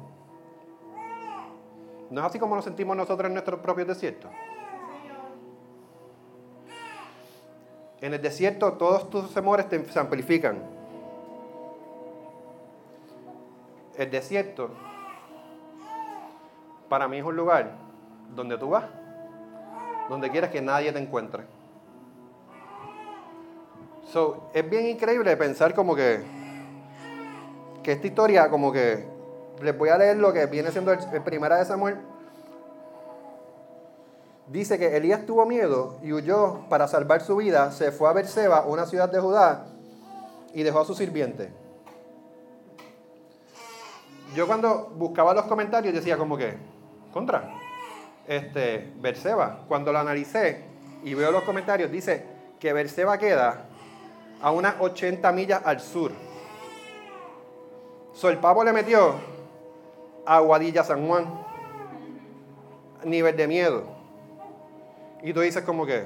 ¿No 2.10 2.20
es 2.20 2.26
así 2.26 2.38
como 2.38 2.54
nos 2.54 2.66
sentimos 2.66 2.94
nosotros 2.94 3.28
en 3.28 3.32
nuestros 3.32 3.60
propios 3.60 3.88
desiertos? 3.88 4.30
En 8.02 8.12
el 8.12 8.20
desierto 8.20 8.74
todos 8.74 9.08
tus 9.08 9.32
temores 9.32 9.64
se 9.90 9.98
amplifican. 9.98 10.81
El 13.96 14.10
desierto 14.10 14.70
para 16.88 17.08
mí 17.08 17.18
es 17.18 17.24
un 17.24 17.36
lugar 17.36 17.72
donde 18.34 18.58
tú 18.58 18.70
vas, 18.70 18.84
donde 20.08 20.30
quieras 20.30 20.50
que 20.50 20.60
nadie 20.60 20.92
te 20.92 20.98
encuentre. 20.98 21.44
So, 24.12 24.50
es 24.52 24.68
bien 24.68 24.86
increíble 24.86 25.36
pensar 25.36 25.74
como 25.74 25.94
que, 25.96 26.22
que 27.82 27.92
esta 27.92 28.06
historia, 28.06 28.50
como 28.50 28.72
que, 28.72 29.06
les 29.62 29.78
voy 29.78 29.90
a 29.90 29.96
leer 29.96 30.16
lo 30.16 30.32
que 30.32 30.44
viene 30.46 30.70
siendo 30.70 30.92
el, 30.92 31.22
primera 31.22 31.56
de 31.56 31.64
Samuel. 31.64 31.96
Dice 34.48 34.78
que 34.78 34.96
Elías 34.96 35.24
tuvo 35.24 35.46
miedo 35.46 35.96
y 36.02 36.12
huyó 36.12 36.68
para 36.68 36.88
salvar 36.88 37.22
su 37.22 37.36
vida, 37.36 37.70
se 37.70 37.92
fue 37.92 38.08
a 38.08 38.12
Berseba, 38.12 38.66
una 38.66 38.86
ciudad 38.86 39.10
de 39.10 39.20
Judá, 39.20 39.66
y 40.52 40.62
dejó 40.62 40.80
a 40.80 40.84
su 40.84 40.94
sirviente. 40.94 41.61
Yo 44.34 44.46
cuando 44.46 44.92
buscaba 44.96 45.34
los 45.34 45.44
comentarios 45.44 45.92
decía 45.92 46.16
como 46.16 46.38
que, 46.38 46.54
contra, 47.12 47.50
este, 48.26 48.92
Berseba, 48.96 49.64
cuando 49.68 49.92
lo 49.92 49.98
analicé 49.98 50.64
y 51.04 51.14
veo 51.14 51.30
los 51.30 51.42
comentarios, 51.42 51.90
dice 51.90 52.24
que 52.58 52.72
Berseba 52.72 53.18
queda 53.18 53.66
a 54.40 54.50
unas 54.50 54.76
80 54.80 55.30
millas 55.32 55.60
al 55.64 55.80
sur. 55.80 56.12
So, 58.14 58.30
el 58.30 58.38
pavo 58.38 58.64
le 58.64 58.72
metió 58.72 59.14
a 60.24 60.38
Guadilla 60.40 60.84
San 60.84 61.06
Juan. 61.06 61.26
Nivel 63.04 63.36
de 63.36 63.48
miedo. 63.48 63.84
Y 65.22 65.32
tú 65.32 65.40
dices 65.40 65.64
como 65.64 65.84
que, 65.86 66.04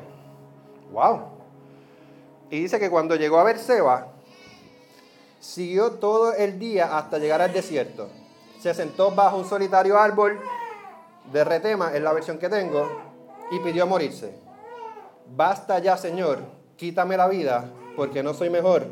wow. 0.92 1.28
Y 2.48 2.60
dice 2.60 2.78
que 2.78 2.88
cuando 2.88 3.16
llegó 3.16 3.38
a 3.38 3.44
Berseba, 3.44 4.08
siguió 5.46 5.92
todo 5.92 6.32
el 6.32 6.58
día 6.58 6.98
hasta 6.98 7.18
llegar 7.18 7.40
al 7.40 7.52
desierto. 7.52 8.08
Se 8.58 8.74
sentó 8.74 9.12
bajo 9.12 9.36
un 9.36 9.44
solitario 9.44 9.96
árbol 9.96 10.40
de 11.32 11.44
retema, 11.44 11.94
en 11.94 12.02
la 12.02 12.12
versión 12.12 12.38
que 12.38 12.48
tengo, 12.48 12.88
y 13.52 13.60
pidió 13.60 13.86
morirse. 13.86 14.36
Basta 15.28 15.78
ya, 15.78 15.96
Señor, 15.96 16.40
quítame 16.76 17.16
la 17.16 17.28
vida, 17.28 17.70
porque 17.94 18.24
no 18.24 18.34
soy 18.34 18.50
mejor 18.50 18.86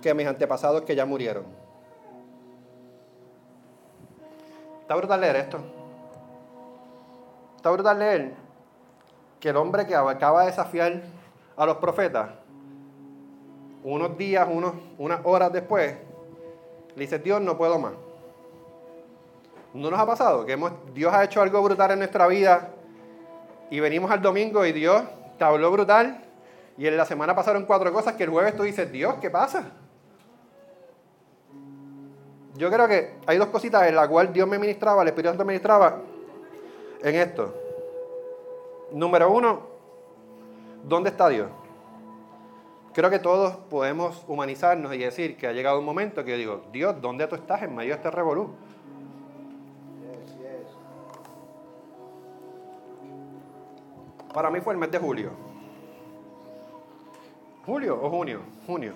que 0.00 0.14
mis 0.14 0.26
antepasados 0.26 0.82
que 0.82 0.96
ya 0.96 1.04
murieron. 1.04 1.44
Está 4.80 4.94
brutal 4.96 5.20
leer 5.20 5.36
esto. 5.36 5.58
Está 7.56 7.70
brutal 7.70 7.98
leer 7.98 8.34
que 9.40 9.50
el 9.50 9.56
hombre 9.56 9.86
que 9.86 9.94
acaba 9.94 10.40
de 10.40 10.46
desafiar 10.46 11.02
a 11.56 11.66
los 11.66 11.76
profetas, 11.76 12.30
unos 13.84 14.16
días, 14.16 14.46
unos, 14.50 14.74
unas 14.98 15.20
horas 15.24 15.52
después, 15.52 15.94
le 16.94 17.00
dice, 17.00 17.18
Dios, 17.18 17.40
no 17.40 17.56
puedo 17.56 17.78
más. 17.78 17.92
¿No 19.74 19.90
nos 19.90 19.98
ha 19.98 20.06
pasado 20.06 20.44
que 20.44 20.52
hemos, 20.52 20.72
Dios 20.92 21.12
ha 21.14 21.24
hecho 21.24 21.40
algo 21.40 21.62
brutal 21.62 21.92
en 21.92 21.98
nuestra 22.00 22.26
vida 22.26 22.68
y 23.70 23.80
venimos 23.80 24.10
al 24.10 24.20
domingo 24.20 24.66
y 24.66 24.72
Dios 24.72 25.02
te 25.38 25.44
habló 25.44 25.70
brutal 25.70 26.22
y 26.76 26.86
en 26.86 26.96
la 26.96 27.06
semana 27.06 27.34
pasaron 27.34 27.64
cuatro 27.64 27.92
cosas 27.92 28.14
que 28.14 28.24
el 28.24 28.30
jueves 28.30 28.54
tú 28.56 28.64
dices, 28.64 28.92
Dios, 28.92 29.14
¿qué 29.20 29.30
pasa? 29.30 29.70
Yo 32.54 32.70
creo 32.70 32.86
que 32.86 33.14
hay 33.26 33.38
dos 33.38 33.48
cositas 33.48 33.84
en 33.84 33.96
las 33.96 34.08
cuales 34.08 34.32
Dios 34.32 34.46
me 34.46 34.58
ministraba, 34.58 35.02
el 35.02 35.08
Espíritu 35.08 35.30
Santo 35.30 35.44
me 35.44 35.52
ministraba. 35.52 36.00
en 37.02 37.14
esto. 37.14 37.54
Número 38.92 39.30
uno, 39.30 39.60
¿dónde 40.84 41.08
está 41.10 41.28
Dios? 41.30 41.48
Creo 42.94 43.08
que 43.08 43.18
todos 43.18 43.56
podemos 43.70 44.22
humanizarnos 44.28 44.94
y 44.94 44.98
decir 44.98 45.36
que 45.36 45.46
ha 45.46 45.52
llegado 45.52 45.78
un 45.78 45.84
momento 45.84 46.24
que 46.24 46.32
yo 46.32 46.36
digo, 46.36 46.62
Dios, 46.72 47.00
¿dónde 47.00 47.26
tú 47.26 47.36
estás 47.36 47.62
en 47.62 47.74
medio 47.74 47.90
de 47.90 47.96
este 47.96 48.10
revolú? 48.10 48.50
Para 54.34 54.50
mí 54.50 54.60
fue 54.60 54.74
el 54.74 54.78
mes 54.78 54.90
de 54.90 54.98
julio. 54.98 55.30
¿Julio 57.64 57.98
o 58.02 58.10
junio? 58.10 58.40
Junio. 58.66 58.92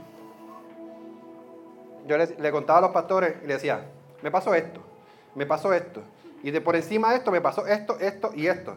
Yo 2.06 2.16
le, 2.16 2.50
contaba 2.50 2.78
a 2.78 2.82
los 2.82 2.90
pastores 2.90 3.36
y 3.42 3.46
le 3.46 3.54
decía, 3.54 3.84
me 4.22 4.30
pasó 4.30 4.54
esto, 4.54 4.80
me 5.34 5.46
pasó 5.46 5.72
esto. 5.72 6.02
Y 6.42 6.50
de 6.50 6.60
por 6.60 6.76
encima 6.76 7.10
de 7.10 7.16
esto 7.16 7.30
me 7.30 7.40
pasó 7.40 7.66
esto, 7.66 7.98
esto 7.98 8.30
y 8.34 8.46
esto. 8.46 8.76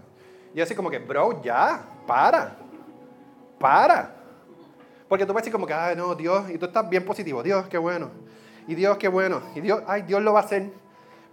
Y 0.53 0.61
así 0.61 0.75
como 0.75 0.89
que, 0.89 0.99
bro, 0.99 1.41
ya, 1.41 1.81
para, 2.07 2.55
para. 3.59 4.18
Porque 5.09 5.25
tú 5.25 5.33
vas 5.33 5.41
a 5.41 5.41
decir 5.41 5.51
como 5.51 5.65
que, 5.65 5.73
ay, 5.73 5.95
no, 5.95 6.13
Dios, 6.13 6.49
y 6.51 6.57
tú 6.59 6.67
estás 6.67 6.87
bien 6.87 7.03
positivo, 7.03 7.41
Dios, 7.41 7.67
qué 7.67 7.79
bueno. 7.79 8.11
Y 8.67 8.75
Dios, 8.75 8.97
qué 8.97 9.07
bueno. 9.07 9.41
Y 9.55 9.61
Dios, 9.61 9.81
ay, 9.87 10.03
Dios 10.03 10.21
lo 10.21 10.33
va 10.33 10.41
a 10.41 10.43
hacer. 10.43 10.69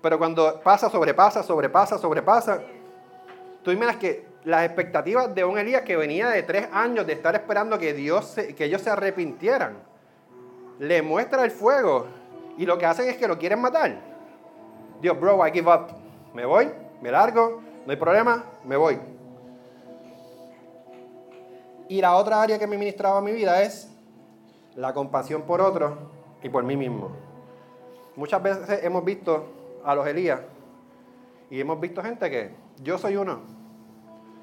Pero 0.00 0.18
cuando 0.18 0.60
pasa, 0.60 0.88
sobrepasa, 0.88 1.42
sobrepasa, 1.42 1.98
sobrepasa, 1.98 2.62
tú 3.62 3.70
imaginas 3.70 3.96
que 3.96 4.26
las 4.44 4.64
expectativas 4.64 5.34
de 5.34 5.44
un 5.44 5.58
Elías 5.58 5.82
que 5.82 5.96
venía 5.96 6.28
de 6.28 6.42
tres 6.42 6.68
años 6.72 7.06
de 7.06 7.12
estar 7.12 7.34
esperando 7.34 7.78
que, 7.78 7.92
Dios 7.92 8.34
que 8.56 8.64
ellos 8.64 8.80
se 8.80 8.88
arrepintieran, 8.88 9.74
le 10.78 11.02
muestra 11.02 11.44
el 11.44 11.50
fuego 11.50 12.06
y 12.56 12.64
lo 12.64 12.78
que 12.78 12.86
hacen 12.86 13.08
es 13.08 13.16
que 13.18 13.28
lo 13.28 13.38
quieren 13.38 13.60
matar. 13.60 13.96
Dios, 15.02 15.20
bro, 15.20 15.46
I 15.46 15.50
give 15.50 15.70
up. 15.70 15.88
Me 16.32 16.46
voy, 16.46 16.70
me 17.02 17.10
largo, 17.10 17.60
no 17.84 17.90
hay 17.90 17.96
problema, 17.98 18.44
me 18.64 18.76
voy. 18.76 18.98
Y 21.88 22.00
la 22.00 22.16
otra 22.16 22.42
área 22.42 22.58
que 22.58 22.66
me 22.66 22.76
ministraba 22.76 23.20
mi 23.20 23.32
vida 23.32 23.62
es 23.62 23.92
la 24.74 24.92
compasión 24.92 25.42
por 25.42 25.60
otros 25.60 25.92
y 26.42 26.48
por 26.48 26.64
mí 26.64 26.76
mismo. 26.76 27.10
Muchas 28.16 28.42
veces 28.42 28.82
hemos 28.82 29.04
visto 29.04 29.46
a 29.84 29.94
los 29.94 30.06
Elías 30.06 30.40
y 31.50 31.60
hemos 31.60 31.80
visto 31.80 32.02
gente 32.02 32.30
que 32.30 32.50
yo 32.82 32.98
soy 32.98 33.16
uno. 33.16 33.40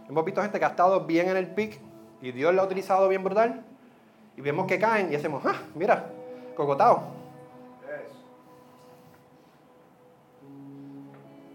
Hemos 0.07 0.23
visto 0.25 0.41
gente 0.41 0.59
que 0.59 0.65
ha 0.65 0.69
estado 0.69 1.01
bien 1.01 1.29
en 1.29 1.37
el 1.37 1.47
pic 1.47 1.79
y 2.21 2.31
Dios 2.31 2.53
lo 2.53 2.61
ha 2.61 2.65
utilizado 2.65 3.07
bien 3.09 3.23
brutal 3.23 3.63
y 4.37 4.41
vemos 4.41 4.65
que 4.65 4.79
caen 4.79 5.11
y 5.11 5.15
hacemos, 5.15 5.45
ah, 5.45 5.61
mira, 5.75 6.09
cocotado. 6.55 7.03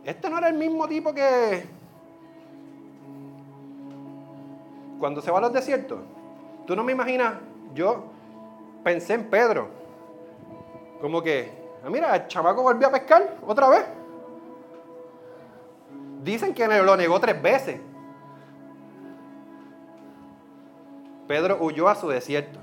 Este 0.05 0.31
no 0.31 0.39
era 0.39 0.49
el 0.49 0.55
mismo 0.55 0.89
tipo 0.89 1.13
que 1.13 1.65
cuando 4.99 5.21
se 5.21 5.31
va 5.31 5.39
a 5.39 5.43
los 5.43 5.53
desiertos, 5.53 6.01
tú 6.67 6.75
no 6.75 6.85
me 6.85 6.93
imaginas, 6.93 7.35
yo 7.75 8.05
pensé 8.83 9.15
en 9.15 9.31
Pedro, 9.31 9.69
como 11.01 11.23
que, 11.23 11.53
ah, 11.85 11.91
mira, 11.91 12.15
el 12.17 12.27
chamaco 12.27 12.63
volvió 12.63 12.89
a 12.89 12.91
pescar 12.93 13.37
otra 13.47 13.69
vez. 13.69 13.85
Dicen 16.23 16.53
que 16.53 16.67
lo 16.67 16.97
negó 16.97 17.21
tres 17.21 17.41
veces. 17.41 17.81
Pedro 21.29 21.59
huyó 21.61 21.89
a 21.89 21.95
su 21.95 22.09
desierto. 22.09 22.59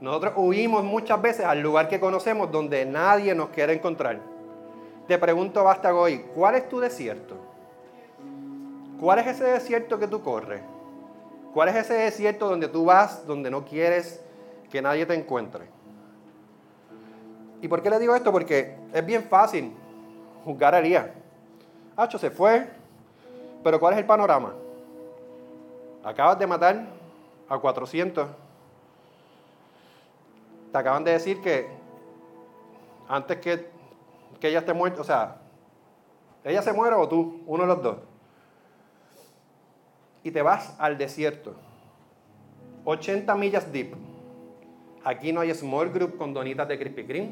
Nosotros 0.00 0.34
huimos 0.36 0.84
muchas 0.84 1.20
veces 1.22 1.46
al 1.46 1.60
lugar 1.60 1.88
que 1.88 2.00
conocemos 2.00 2.50
donde 2.50 2.84
nadie 2.84 3.34
nos 3.34 3.50
quiere 3.50 3.72
encontrar. 3.74 4.20
Te 5.06 5.18
pregunto, 5.18 5.62
Basta 5.62 5.94
hoy, 5.94 6.24
¿cuál 6.34 6.56
es 6.56 6.68
tu 6.68 6.80
desierto? 6.80 7.36
¿Cuál 9.00 9.18
es 9.18 9.26
ese 9.26 9.44
desierto 9.44 9.98
que 9.98 10.08
tú 10.08 10.22
corres? 10.22 10.62
¿Cuál 11.52 11.68
es 11.68 11.76
ese 11.76 11.94
desierto 11.94 12.48
donde 12.48 12.68
tú 12.68 12.84
vas, 12.84 13.26
donde 13.26 13.50
no 13.50 13.64
quieres 13.64 14.22
que 14.70 14.80
nadie 14.80 15.04
te 15.04 15.14
encuentre? 15.14 15.68
¿Y 17.60 17.68
por 17.68 17.82
qué 17.82 17.90
le 17.90 17.98
digo 17.98 18.14
esto? 18.14 18.32
Porque 18.32 18.76
es 18.92 19.04
bien 19.04 19.22
fácil 19.24 19.72
juzgar 20.44 20.74
a 20.74 20.78
Elías. 20.78 21.06
Hacho 21.96 22.18
se 22.18 22.30
fue, 22.30 22.68
pero 23.62 23.78
¿cuál 23.78 23.94
es 23.94 24.00
el 24.00 24.06
panorama? 24.06 24.54
Acabas 26.02 26.38
de 26.38 26.46
matar 26.46 26.86
a 27.48 27.58
400. 27.58 28.28
Te 30.72 30.78
acaban 30.78 31.04
de 31.04 31.12
decir 31.12 31.40
que 31.42 31.68
antes 33.08 33.38
que, 33.38 33.68
que 34.40 34.48
ella 34.48 34.60
esté 34.60 34.72
muerta, 34.72 35.00
o 35.00 35.04
sea, 35.04 35.36
ella 36.44 36.62
se 36.62 36.72
muere 36.72 36.96
o 36.96 37.08
tú, 37.08 37.42
uno 37.46 37.62
de 37.62 37.68
los 37.68 37.82
dos 37.82 37.96
y 40.26 40.32
te 40.32 40.42
vas 40.42 40.74
al 40.80 40.98
desierto. 40.98 41.54
80 42.84 43.32
millas 43.36 43.72
deep. 43.72 43.94
Aquí 45.04 45.32
no 45.32 45.40
hay 45.40 45.54
small 45.54 45.88
group 45.90 46.16
con 46.16 46.34
donitas 46.34 46.66
de 46.66 46.76
Krispy 46.76 47.04
Kreme. 47.04 47.30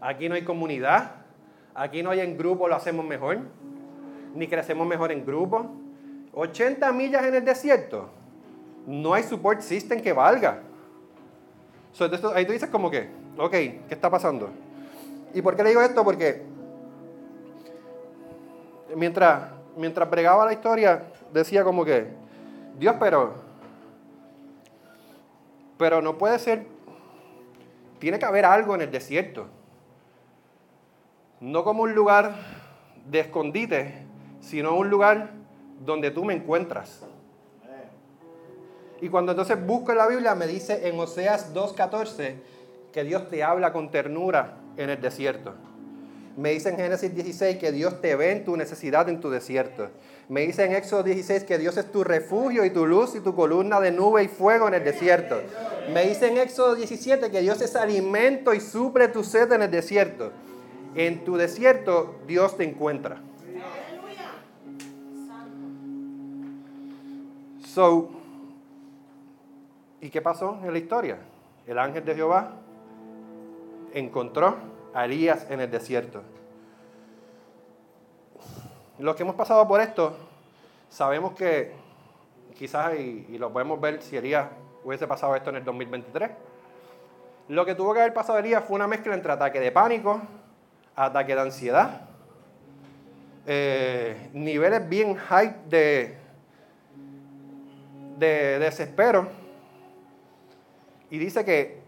Aquí 0.00 0.28
no 0.28 0.36
hay 0.36 0.44
comunidad. 0.44 1.16
Aquí 1.74 2.00
no 2.04 2.10
hay 2.10 2.20
en 2.20 2.38
grupo 2.38 2.68
lo 2.68 2.76
hacemos 2.76 3.04
mejor. 3.04 3.40
Ni 4.36 4.46
crecemos 4.46 4.86
mejor 4.86 5.10
en 5.10 5.26
grupo. 5.26 5.66
80 6.32 6.92
millas 6.92 7.24
en 7.24 7.34
el 7.34 7.44
desierto. 7.44 8.08
No 8.86 9.12
hay 9.12 9.24
support 9.24 9.62
system 9.62 10.00
que 10.00 10.12
valga. 10.12 10.62
ahí 12.36 12.46
tú 12.46 12.52
dices 12.52 12.70
como 12.70 12.88
que, 12.88 13.08
ok, 13.36 13.50
¿qué 13.50 13.82
está 13.90 14.08
pasando? 14.08 14.50
¿Y 15.34 15.42
por 15.42 15.56
qué 15.56 15.64
le 15.64 15.70
digo 15.70 15.82
esto? 15.82 16.04
Porque 16.04 16.44
mientras, 18.94 19.55
mientras 19.76 20.08
bregaba 20.10 20.44
la 20.44 20.52
historia, 20.52 21.04
decía 21.32 21.62
como 21.62 21.84
que, 21.84 22.08
Dios, 22.78 22.96
pero, 22.98 23.34
pero 25.78 26.02
no 26.02 26.18
puede 26.18 26.38
ser, 26.38 26.66
tiene 27.98 28.18
que 28.18 28.24
haber 28.24 28.44
algo 28.44 28.74
en 28.74 28.82
el 28.82 28.90
desierto. 28.90 29.46
No 31.40 31.64
como 31.64 31.82
un 31.82 31.94
lugar 31.94 32.34
de 33.06 33.20
escondite, 33.20 34.06
sino 34.40 34.76
un 34.76 34.90
lugar 34.90 35.30
donde 35.84 36.10
tú 36.10 36.24
me 36.24 36.34
encuentras. 36.34 37.02
Y 39.00 39.08
cuando 39.10 39.32
entonces 39.32 39.64
busco 39.64 39.92
en 39.92 39.98
la 39.98 40.06
Biblia, 40.06 40.34
me 40.34 40.46
dice 40.46 40.88
en 40.88 40.98
Oseas 40.98 41.54
2.14 41.54 42.36
que 42.92 43.04
Dios 43.04 43.28
te 43.28 43.44
habla 43.44 43.72
con 43.72 43.90
ternura 43.90 44.56
en 44.78 44.88
el 44.88 45.00
desierto. 45.00 45.54
Me 46.36 46.50
dice 46.50 46.68
en 46.68 46.76
Génesis 46.76 47.14
16 47.14 47.56
que 47.56 47.72
Dios 47.72 48.02
te 48.02 48.14
ve 48.14 48.30
en 48.30 48.44
tu 48.44 48.58
necesidad 48.58 49.08
en 49.08 49.20
tu 49.20 49.30
desierto. 49.30 49.88
Me 50.28 50.42
dice 50.42 50.64
en 50.64 50.74
Éxodo 50.74 51.02
16 51.02 51.44
que 51.44 51.56
Dios 51.56 51.78
es 51.78 51.90
tu 51.90 52.04
refugio 52.04 52.66
y 52.66 52.70
tu 52.70 52.86
luz 52.86 53.14
y 53.14 53.20
tu 53.20 53.34
columna 53.34 53.80
de 53.80 53.90
nube 53.90 54.22
y 54.22 54.28
fuego 54.28 54.68
en 54.68 54.74
el 54.74 54.84
desierto. 54.84 55.40
Me 55.94 56.06
dice 56.06 56.28
en 56.28 56.36
Éxodo 56.36 56.74
17 56.74 57.30
que 57.30 57.40
Dios 57.40 57.62
es 57.62 57.74
alimento 57.74 58.52
y 58.52 58.60
suple 58.60 59.08
tu 59.08 59.24
sed 59.24 59.50
en 59.52 59.62
el 59.62 59.70
desierto. 59.70 60.30
En 60.94 61.24
tu 61.24 61.36
desierto 61.36 62.16
Dios 62.26 62.54
te 62.58 62.64
encuentra. 62.64 63.22
So, 67.64 68.10
¿y 70.02 70.10
qué 70.10 70.20
pasó 70.20 70.58
en 70.62 70.72
la 70.72 70.78
historia? 70.78 71.16
El 71.66 71.78
ángel 71.78 72.04
de 72.04 72.14
Jehová 72.14 72.56
encontró 73.94 74.75
a 74.96 75.04
Elías 75.04 75.46
en 75.50 75.60
el 75.60 75.70
desierto. 75.70 76.22
Los 78.98 79.14
que 79.14 79.24
hemos 79.24 79.34
pasado 79.34 79.68
por 79.68 79.82
esto, 79.82 80.16
sabemos 80.88 81.34
que 81.34 81.74
quizás, 82.54 82.94
y, 82.94 83.36
lo 83.36 83.52
podemos 83.52 83.78
ver 83.78 84.00
si 84.00 84.16
Elías 84.16 84.48
hubiese 84.82 85.06
pasado 85.06 85.36
esto 85.36 85.50
en 85.50 85.56
el 85.56 85.64
2023, 85.64 86.30
lo 87.48 87.66
que 87.66 87.74
tuvo 87.74 87.92
que 87.92 88.00
haber 88.00 88.14
pasado 88.14 88.38
Elías 88.38 88.64
fue 88.64 88.76
una 88.76 88.88
mezcla 88.88 89.14
entre 89.14 89.30
ataque 89.30 89.60
de 89.60 89.70
pánico, 89.70 90.22
ataque 90.94 91.34
de 91.34 91.40
ansiedad, 91.42 92.00
eh, 93.46 94.30
niveles 94.32 94.88
bien 94.88 95.14
high 95.14 95.56
de, 95.68 96.16
de 98.16 98.58
desespero. 98.60 99.28
Y 101.10 101.18
dice 101.18 101.44
que 101.44 101.82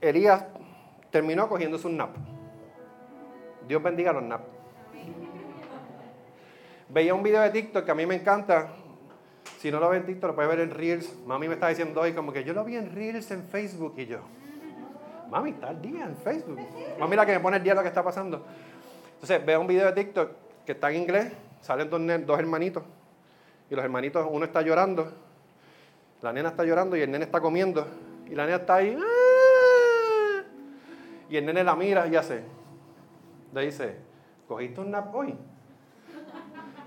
Elías 0.00 0.44
terminó 1.10 1.48
cogiéndose 1.48 1.86
un 1.86 1.96
nap. 1.96 2.14
Dios 3.66 3.82
bendiga 3.82 4.12
los 4.12 4.22
naps. 4.22 4.44
Veía 6.88 7.14
un 7.14 7.22
video 7.22 7.40
de 7.40 7.50
TikTok 7.50 7.84
que 7.84 7.90
a 7.90 7.94
mí 7.94 8.04
me 8.04 8.16
encanta. 8.16 8.68
Si 9.58 9.70
no 9.70 9.78
lo 9.78 9.88
ve 9.90 9.98
en 9.98 10.06
TikTok, 10.06 10.30
lo 10.30 10.34
puede 10.34 10.48
ver 10.48 10.60
en 10.60 10.70
Reels. 10.70 11.14
Mami 11.24 11.46
me 11.46 11.54
está 11.54 11.68
diciendo 11.68 12.00
hoy 12.00 12.12
como 12.12 12.32
que 12.32 12.42
yo 12.42 12.52
lo 12.52 12.64
vi 12.64 12.76
en 12.76 12.94
Reels 12.94 13.30
en 13.30 13.44
Facebook 13.44 13.94
y 13.96 14.06
yo. 14.06 14.18
Mami, 15.30 15.50
está 15.50 15.70
el 15.70 15.80
día 15.80 16.04
en 16.04 16.16
Facebook. 16.16 16.58
Mami 16.98 17.14
la 17.14 17.24
que 17.24 17.32
me 17.32 17.40
pone 17.40 17.58
el 17.58 17.62
día 17.62 17.74
lo 17.74 17.82
que 17.82 17.88
está 17.88 18.02
pasando. 18.02 18.44
Entonces, 19.14 19.44
veo 19.46 19.60
un 19.60 19.68
video 19.68 19.86
de 19.86 19.92
TikTok 19.92 20.30
que 20.66 20.72
está 20.72 20.90
en 20.90 21.02
inglés. 21.02 21.32
Salen 21.60 21.88
dos, 21.88 22.00
dos 22.26 22.38
hermanitos. 22.38 22.82
Y 23.70 23.76
los 23.76 23.84
hermanitos, 23.84 24.26
uno 24.28 24.44
está 24.44 24.62
llorando. 24.62 25.12
La 26.22 26.32
nena 26.32 26.48
está 26.48 26.64
llorando 26.64 26.96
y 26.96 27.02
el 27.02 27.10
nene 27.10 27.24
está 27.24 27.40
comiendo. 27.40 27.86
Y 28.26 28.34
la 28.34 28.46
nena 28.46 28.56
está 28.56 28.76
ahí. 28.76 28.98
¡ah! 28.98 29.19
Y 31.30 31.36
el 31.36 31.46
nene 31.46 31.62
la 31.62 31.76
mira 31.76 32.08
y 32.08 32.16
hace. 32.16 32.42
Le 33.54 33.62
dice, 33.62 33.96
¿cogiste 34.48 34.80
un 34.80 34.90
nap 34.90 35.14
hoy? 35.14 35.34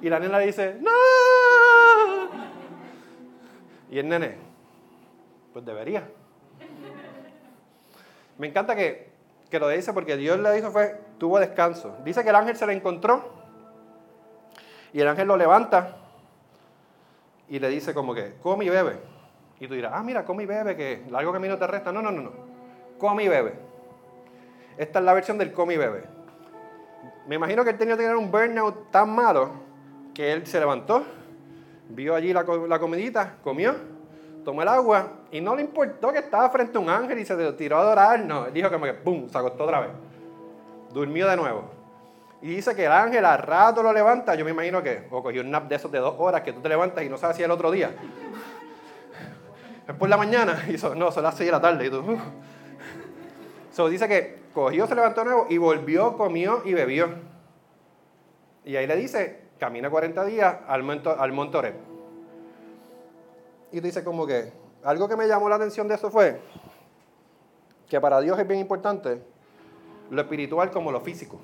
Y 0.01 0.10
la 0.10 0.19
nena 0.19 0.38
le 0.38 0.47
dice, 0.47 0.77
no. 0.82 0.91
Y 3.89 3.99
el 3.99 4.10
nene, 4.10 4.36
pues 5.53 5.65
debería. 5.65 6.10
Me 8.38 8.47
encanta 8.47 8.75
que, 8.75 9.12
que 9.49 9.60
lo 9.60 9.69
dice 9.69 9.93
porque 9.93 10.17
Dios 10.17 10.38
le 10.39 10.51
dijo 10.51 10.71
fue, 10.71 10.99
tuvo 11.17 11.39
descanso. 11.39 11.95
Dice 12.03 12.21
que 12.23 12.29
el 12.29 12.36
ángel 12.36 12.58
se 12.58 12.67
le 12.67 12.73
encontró 12.73 13.23
y 14.91 14.99
el 14.99 15.08
ángel 15.08 15.27
lo 15.27 15.38
levanta 15.38 15.97
y 17.47 17.60
le 17.60 17.69
dice 17.69 17.93
como 17.93 18.13
que, 18.13 18.36
come 18.41 18.65
y 18.65 18.69
bebe. 18.69 18.99
Y 19.60 19.67
tú 19.67 19.75
dirás, 19.75 19.93
ah, 19.95 20.03
mira, 20.03 20.25
come 20.25 20.43
y 20.43 20.47
bebe, 20.47 20.75
que 20.75 21.06
largo 21.10 21.32
camino 21.32 21.58
te 21.58 21.65
resta. 21.65 21.93
No, 21.93 22.01
no, 22.01 22.12
no, 22.12 22.21
no. 22.21 22.32
Come 22.97 23.23
y 23.23 23.27
bebe. 23.29 23.72
Esta 24.77 24.99
es 24.99 25.05
la 25.05 25.13
versión 25.13 25.38
del 25.38 25.51
come 25.51 25.75
y 25.75 25.77
bebe. 25.77 26.03
Me 27.27 27.36
imagino 27.36 27.63
que 27.63 27.71
él 27.71 27.77
tenía 27.77 27.95
que 27.95 28.03
tener 28.03 28.15
un 28.15 28.31
burnout 28.31 28.91
tan 28.91 29.13
malo 29.13 29.51
que 30.13 30.31
él 30.31 30.45
se 30.45 30.59
levantó, 30.59 31.03
vio 31.89 32.15
allí 32.15 32.33
la, 32.33 32.43
la 32.43 32.79
comidita, 32.79 33.38
comió, 33.43 33.73
tomó 34.43 34.62
el 34.62 34.67
agua 34.67 35.07
y 35.31 35.41
no 35.41 35.55
le 35.55 35.63
importó 35.63 36.12
que 36.12 36.19
estaba 36.19 36.49
frente 36.49 36.77
a 36.77 36.81
un 36.81 36.89
ángel 36.89 37.19
y 37.19 37.25
se 37.25 37.53
tiró 37.53 37.77
a 37.77 37.81
adorar. 37.81 38.19
No, 38.19 38.45
él 38.45 38.53
dijo 38.53 38.69
como 38.69 38.86
que, 38.86 38.93
¡pum!, 38.93 39.29
se 39.29 39.38
acostó 39.38 39.63
otra 39.63 39.79
vez. 39.81 39.89
Durmió 40.91 41.27
de 41.27 41.38
nuevo. 41.38 41.71
Y 42.41 42.55
dice 42.55 42.75
que 42.75 42.86
el 42.86 42.91
ángel 42.91 43.23
al 43.23 43.39
rato 43.39 43.81
lo 43.81 43.93
levanta. 43.93 44.36
Yo 44.36 44.43
me 44.43 44.51
imagino 44.51 44.83
que, 44.83 45.07
o 45.09 45.23
cogió 45.23 45.41
un 45.41 45.49
nap 45.49 45.69
de 45.69 45.75
esos 45.75 45.91
de 45.91 45.99
dos 45.99 46.15
horas 46.17 46.41
que 46.41 46.51
tú 46.51 46.59
te 46.59 46.69
levantas 46.69 47.03
y 47.03 47.09
no 47.09 47.17
sabes 47.17 47.38
si 47.38 47.43
el 47.43 47.51
otro 47.51 47.71
día. 47.71 47.95
Es 49.88 49.95
por 49.95 50.09
la 50.09 50.17
mañana 50.17 50.62
y 50.67 50.73
no, 50.97 51.12
son 51.12 51.23
las 51.23 51.36
seis 51.36 51.47
de 51.47 51.51
la 51.51 51.62
tarde. 51.62 51.88
Y 51.88 51.89
tú, 51.89 52.03
So, 53.71 53.88
dice 53.88 54.07
que 54.07 54.42
cogió, 54.53 54.87
se 54.87 54.95
levantó 54.95 55.23
nuevo 55.23 55.47
y 55.49 55.57
volvió, 55.57 56.17
comió 56.17 56.61
y 56.65 56.73
bebió. 56.73 57.09
Y 58.65 58.75
ahí 58.75 58.87
le 58.87 58.95
dice, 58.95 59.41
camina 59.59 59.89
40 59.89 60.25
días 60.25 60.57
al, 60.67 60.83
monte, 60.83 61.09
al 61.09 61.31
monte 61.31 61.57
Oreb. 61.57 61.75
Y 63.71 63.79
dice 63.79 64.03
como 64.03 64.25
que, 64.25 64.53
algo 64.83 65.07
que 65.07 65.15
me 65.15 65.27
llamó 65.27 65.49
la 65.49 65.55
atención 65.55 65.87
de 65.87 65.95
eso 65.95 66.11
fue 66.11 66.39
que 67.89 67.99
para 67.99 68.21
Dios 68.21 68.37
es 68.39 68.47
bien 68.47 68.59
importante 68.59 69.21
lo 70.09 70.21
espiritual 70.21 70.71
como 70.71 70.91
lo 70.91 71.01
físico. 71.01 71.39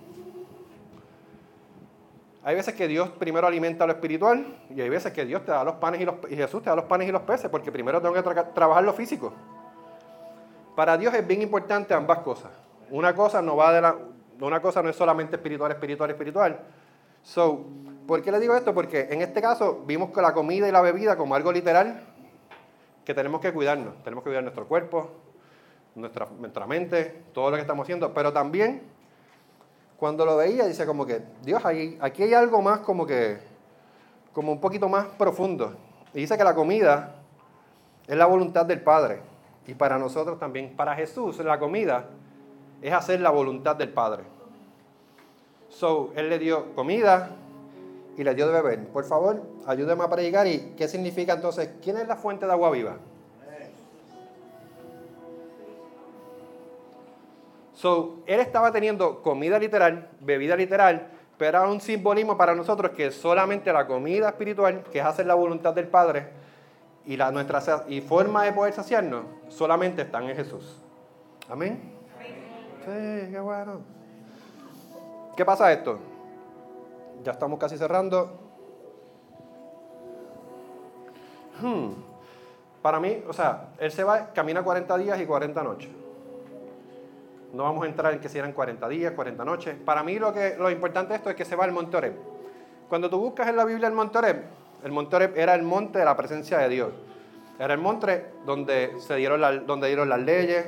Hay 2.44 2.56
veces 2.56 2.74
que 2.74 2.88
Dios 2.88 3.10
primero 3.10 3.48
alimenta 3.48 3.86
lo 3.86 3.92
espiritual 3.92 4.46
y 4.74 4.80
hay 4.80 4.90
veces 4.90 5.12
que 5.12 5.26
Dios 5.26 5.44
te 5.44 5.52
da 5.52 5.64
los 5.64 5.76
panes 5.76 6.02
y, 6.02 6.06
los, 6.06 6.16
y 6.30 6.36
Jesús 6.36 6.64
te 6.64 6.70
da 6.70 6.76
los 6.76 6.86
panes 6.86 7.08
y 7.08 7.12
los 7.12 7.22
peces, 7.24 7.50
porque 7.50 7.72
primero 7.72 8.02
tengo 8.02 8.16
que 8.16 8.22
trabajar 8.22 8.84
lo 8.84 8.94
físico. 8.94 9.34
Para 10.76 10.98
Dios 10.98 11.14
es 11.14 11.28
bien 11.28 11.42
importante 11.42 11.94
ambas 11.94 12.20
cosas. 12.20 12.52
Una 12.92 13.14
cosa 13.16 13.42
no 13.42 13.56
va 13.56 13.74
de 13.74 13.82
la, 13.82 13.96
una 14.42 14.62
cosa 14.62 14.82
no 14.82 14.90
es 14.90 14.96
solamente 14.96 15.36
espiritual, 15.36 15.72
espiritual, 15.72 16.10
espiritual. 16.10 16.60
So, 17.24 17.66
¿por 18.08 18.22
qué 18.22 18.32
le 18.32 18.40
digo 18.40 18.56
esto? 18.56 18.74
Porque 18.74 19.08
en 19.10 19.22
este 19.22 19.42
caso 19.42 19.84
vimos 19.86 20.12
que 20.12 20.22
la 20.22 20.34
comida 20.34 20.68
y 20.68 20.72
la 20.72 20.82
bebida 20.82 21.18
como 21.18 21.36
algo 21.36 21.52
literal 21.52 22.02
que 23.04 23.14
tenemos 23.14 23.42
que 23.42 23.54
cuidarnos. 23.54 24.02
Tenemos 24.04 24.24
que 24.24 24.30
cuidar 24.30 24.44
nuestro 24.44 24.68
cuerpo, 24.68 25.10
nuestra, 25.96 26.28
nuestra 26.40 26.66
mente, 26.66 27.24
todo 27.34 27.50
lo 27.50 27.56
que 27.56 27.62
estamos 27.62 27.84
haciendo, 27.86 28.14
pero 28.14 28.32
también 28.32 28.84
cuando 29.98 30.26
lo 30.26 30.38
veía, 30.38 30.66
dice 30.66 30.86
como 30.86 31.06
que, 31.06 31.22
Dios, 31.44 31.62
aquí 31.66 32.24
hay 32.24 32.34
algo 32.34 32.62
más 32.62 32.80
como 32.80 33.06
que, 33.06 33.38
como 34.32 34.54
un 34.54 34.62
poquito 34.62 34.88
más 34.88 35.08
profundo. 35.18 35.76
Y 36.14 36.22
dice 36.22 36.38
que 36.38 36.44
la 36.44 36.56
comida 36.56 37.16
es 38.08 38.16
la 38.16 38.26
voluntad 38.26 38.66
del 38.66 38.82
Padre. 38.82 39.20
Y 39.68 39.74
para 39.74 40.00
nosotros 40.00 40.40
también, 40.40 40.76
para 40.76 40.96
Jesús, 40.96 41.38
la 41.40 41.60
comida 41.60 42.06
es 42.82 42.94
hacer 42.94 43.22
la 43.22 43.30
voluntad 43.30 43.76
del 43.76 43.90
Padre. 43.90 44.24
So, 45.70 46.12
Él 46.16 46.30
le 46.30 46.40
dio 46.40 46.74
comida 46.76 47.32
y 48.18 48.24
le 48.24 48.36
dio 48.36 48.48
de 48.48 48.54
beber. 48.54 48.88
Por 48.88 49.06
favor, 49.06 49.42
ayúdeme 49.66 50.04
a 50.04 50.10
predicar. 50.10 50.48
¿Y 50.48 50.74
qué 50.78 50.88
significa 50.88 51.34
entonces? 51.34 51.70
¿Quién 51.82 51.98
es 51.98 52.08
la 52.08 52.16
fuente 52.16 52.46
de 52.46 52.52
agua 52.52 52.72
viva? 52.72 52.98
So, 57.80 58.18
él 58.26 58.42
estaba 58.42 58.74
teniendo 58.74 59.22
comida 59.22 59.58
literal, 59.58 60.10
bebida 60.20 60.58
literal, 60.58 61.08
pero 61.38 61.60
era 61.60 61.70
un 61.70 61.80
simbolismo 61.80 62.36
para 62.36 62.54
nosotros 62.54 62.92
que 62.92 63.10
solamente 63.10 63.72
la 63.72 63.88
comida 63.88 64.28
espiritual, 64.28 64.84
que 64.92 65.00
es 65.00 65.06
hacer 65.06 65.26
la 65.26 65.36
voluntad 65.36 65.74
del 65.74 65.88
Padre, 65.88 66.28
y, 67.06 67.16
la, 67.16 67.32
nuestra, 67.32 67.86
y 67.88 68.02
forma 68.02 68.44
de 68.44 68.52
poder 68.52 68.74
saciarnos, 68.74 69.24
solamente 69.48 70.02
están 70.02 70.30
en 70.30 70.36
Jesús. 70.36 70.82
Amén. 71.48 71.99
Sí, 72.86 73.32
qué 73.32 73.40
bueno. 73.40 73.82
¿Qué 75.36 75.46
pasa 75.46 75.72
esto? 75.72 76.00
Ya 77.24 77.34
estamos 77.34 77.60
casi 77.60 77.78
cerrando. 77.78 78.30
Hmm. 81.62 81.92
Para 82.82 83.00
mí, 83.00 83.24
o 83.28 83.34
sea, 83.34 83.70
él 83.80 83.92
se 83.92 84.04
va, 84.04 84.28
camina 84.34 84.64
40 84.64 84.98
días 84.98 85.20
y 85.20 85.26
40 85.26 85.64
noches. 85.64 85.90
No 87.54 87.64
vamos 87.64 87.84
a 87.84 87.88
entrar 87.88 88.14
en 88.14 88.20
que 88.20 88.30
si 88.30 88.38
eran 88.38 88.54
40 88.54 88.88
días, 88.88 89.14
40 89.14 89.44
noches. 89.44 89.76
Para 89.84 90.04
mí 90.04 90.18
lo, 90.18 90.34
que, 90.34 90.56
lo 90.58 90.70
importante 90.70 91.10
de 91.10 91.16
esto 91.18 91.30
es 91.30 91.36
que 91.36 91.46
se 91.46 91.56
va 91.56 91.66
al 91.66 91.72
monte 91.72 91.98
Oreb. 91.98 92.16
Cuando 92.88 93.10
tú 93.10 93.20
buscas 93.20 93.48
en 93.50 93.58
la 93.58 93.66
Biblia 93.66 93.88
el 93.88 93.94
monte 93.94 94.18
Oreb, 94.18 94.44
el 94.84 94.92
monte 94.92 95.16
Oreb 95.16 95.38
era 95.38 95.56
el 95.56 95.64
monte 95.64 96.00
de 96.00 96.06
la 96.06 96.16
presencia 96.16 96.60
de 96.60 96.70
Dios. 96.70 96.90
Era 97.60 97.74
el 97.74 97.80
monte 97.80 98.26
donde, 98.46 98.94
se 99.00 99.16
dieron, 99.16 99.66
donde 99.66 99.88
dieron 99.88 100.08
las 100.08 100.20
leyes, 100.20 100.66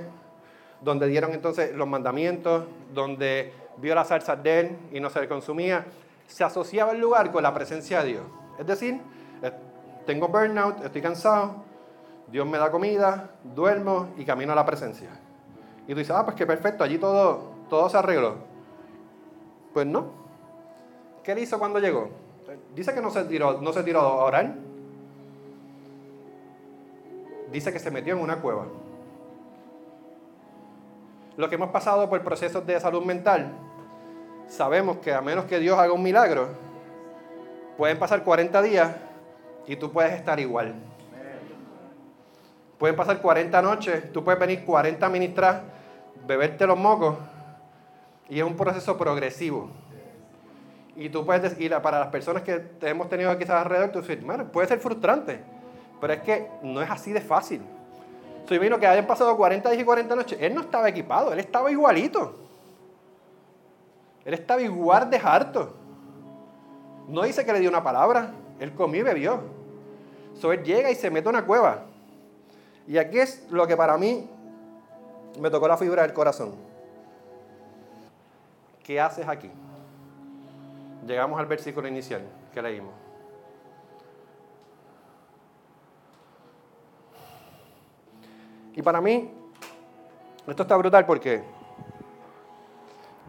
donde 0.81 1.07
dieron 1.07 1.31
entonces 1.31 1.73
los 1.75 1.87
mandamientos, 1.87 2.65
donde 2.93 3.53
vio 3.77 3.95
la 3.95 4.03
salsa 4.03 4.35
de 4.35 4.59
él 4.59 4.77
y 4.91 4.99
no 4.99 5.09
se 5.09 5.21
le 5.21 5.27
consumía. 5.27 5.85
Se 6.27 6.43
asociaba 6.43 6.91
el 6.91 6.99
lugar 6.99 7.31
con 7.31 7.43
la 7.43 7.53
presencia 7.53 8.01
de 8.01 8.09
Dios. 8.09 8.23
Es 8.59 8.65
decir, 8.65 8.99
tengo 10.05 10.27
burnout, 10.27 10.83
estoy 10.83 11.01
cansado, 11.01 11.63
Dios 12.27 12.47
me 12.47 12.57
da 12.57 12.71
comida, 12.71 13.31
duermo 13.43 14.09
y 14.17 14.25
camino 14.25 14.53
a 14.53 14.55
la 14.55 14.65
presencia. 14.65 15.09
Y 15.87 15.93
tú 15.93 15.99
dices, 15.99 16.15
ah, 16.15 16.23
pues 16.23 16.35
qué 16.35 16.45
perfecto, 16.45 16.83
allí 16.83 16.97
todo, 16.97 17.51
todo 17.69 17.89
se 17.89 17.97
arregló. 17.97 18.35
Pues 19.73 19.85
no. 19.85 20.21
¿Qué 21.23 21.33
él 21.33 21.39
hizo 21.39 21.59
cuando 21.59 21.79
llegó? 21.79 22.09
Dice 22.75 22.93
que 22.93 23.01
no 23.01 23.11
se 23.11 23.23
tiró, 23.25 23.61
no 23.61 23.73
se 23.73 23.83
tiró 23.83 23.99
a 24.01 24.25
orar. 24.25 24.53
Dice 27.51 27.71
que 27.71 27.79
se 27.79 27.91
metió 27.91 28.15
en 28.15 28.21
una 28.21 28.37
cueva. 28.37 28.65
Lo 31.37 31.49
que 31.49 31.55
hemos 31.55 31.69
pasado 31.69 32.09
por 32.09 32.21
procesos 32.23 32.65
de 32.65 32.79
salud 32.79 33.03
mental, 33.03 33.51
sabemos 34.47 34.97
que 34.97 35.13
a 35.13 35.21
menos 35.21 35.45
que 35.45 35.59
Dios 35.59 35.79
haga 35.79 35.93
un 35.93 36.03
milagro, 36.03 36.49
pueden 37.77 37.97
pasar 37.97 38.23
40 38.23 38.61
días 38.61 38.91
y 39.65 39.77
tú 39.77 39.91
puedes 39.91 40.13
estar 40.13 40.39
igual. 40.39 40.75
Pueden 42.77 42.95
pasar 42.95 43.21
40 43.21 43.61
noches, 43.61 44.11
tú 44.11 44.23
puedes 44.23 44.39
venir 44.39 44.65
40 44.65 45.07
ministras, 45.09 45.61
beberte 46.27 46.67
los 46.67 46.77
mocos, 46.77 47.15
y 48.27 48.39
es 48.39 48.45
un 48.45 48.57
proceso 48.57 48.97
progresivo. 48.97 49.69
Y 50.95 51.09
tú 51.09 51.25
puedes 51.25 51.41
decir, 51.43 51.73
para 51.81 51.99
las 51.99 52.07
personas 52.09 52.43
que 52.43 52.61
hemos 52.81 53.07
tenido 53.07 53.37
quizás 53.37 53.61
alrededor, 53.61 53.91
tú 53.91 54.01
dices, 54.01 54.17
puede 54.51 54.67
ser 54.67 54.79
frustrante, 54.79 55.39
pero 56.01 56.13
es 56.13 56.21
que 56.21 56.47
no 56.63 56.81
es 56.81 56.89
así 56.89 57.13
de 57.13 57.21
fácil. 57.21 57.61
Soy 58.47 58.57
vino 58.57 58.79
que 58.79 58.87
hayan 58.87 59.07
pasado 59.07 59.35
40 59.37 59.69
días 59.69 59.81
y 59.81 59.85
40 59.85 60.15
noches, 60.15 60.37
él 60.41 60.53
no 60.53 60.61
estaba 60.61 60.89
equipado, 60.89 61.31
él 61.31 61.39
estaba 61.39 61.71
igualito. 61.71 62.35
Él 64.25 64.33
estaba 64.33 64.61
igual 64.61 65.09
de 65.09 65.17
harto. 65.17 65.73
No 67.07 67.23
dice 67.23 67.45
que 67.45 67.53
le 67.53 67.59
dio 67.59 67.69
una 67.69 67.83
palabra, 67.83 68.31
él 68.59 68.73
comió 68.73 69.01
y 69.01 69.03
bebió. 69.03 69.41
So, 70.39 70.51
él 70.51 70.63
llega 70.63 70.89
y 70.91 70.95
se 70.95 71.09
mete 71.09 71.27
a 71.27 71.31
una 71.31 71.45
cueva. 71.45 71.85
Y 72.87 72.97
aquí 72.97 73.19
es 73.19 73.45
lo 73.49 73.67
que 73.67 73.75
para 73.75 73.97
mí 73.97 74.29
me 75.39 75.49
tocó 75.49 75.67
la 75.67 75.77
fibra 75.77 76.03
del 76.03 76.13
corazón. 76.13 76.53
¿Qué 78.83 78.99
haces 78.99 79.27
aquí? 79.27 79.49
Llegamos 81.05 81.39
al 81.39 81.45
versículo 81.45 81.87
inicial 81.87 82.21
que 82.53 82.61
leímos. 82.61 83.00
Y 88.73 88.81
para 88.81 89.01
mí, 89.01 89.29
esto 90.47 90.63
está 90.63 90.77
brutal 90.77 91.05
porque 91.05 91.43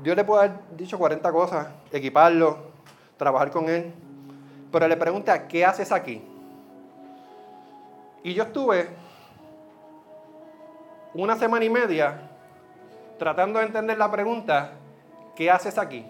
Dios 0.02 0.16
le 0.16 0.24
puede 0.24 0.44
haber 0.44 0.60
dicho 0.76 0.98
40 0.98 1.32
cosas, 1.32 1.68
equiparlo, 1.90 2.58
trabajar 3.16 3.50
con 3.50 3.68
él, 3.68 3.92
pero 4.70 4.88
le 4.88 4.96
pregunta, 4.96 5.46
¿qué 5.46 5.64
haces 5.64 5.92
aquí? 5.92 6.24
Y 8.22 8.34
yo 8.34 8.44
estuve 8.44 8.88
una 11.14 11.36
semana 11.36 11.64
y 11.64 11.70
media 11.70 12.30
tratando 13.18 13.58
de 13.58 13.66
entender 13.66 13.98
la 13.98 14.10
pregunta, 14.10 14.72
¿qué 15.36 15.50
haces 15.50 15.76
aquí? 15.78 16.06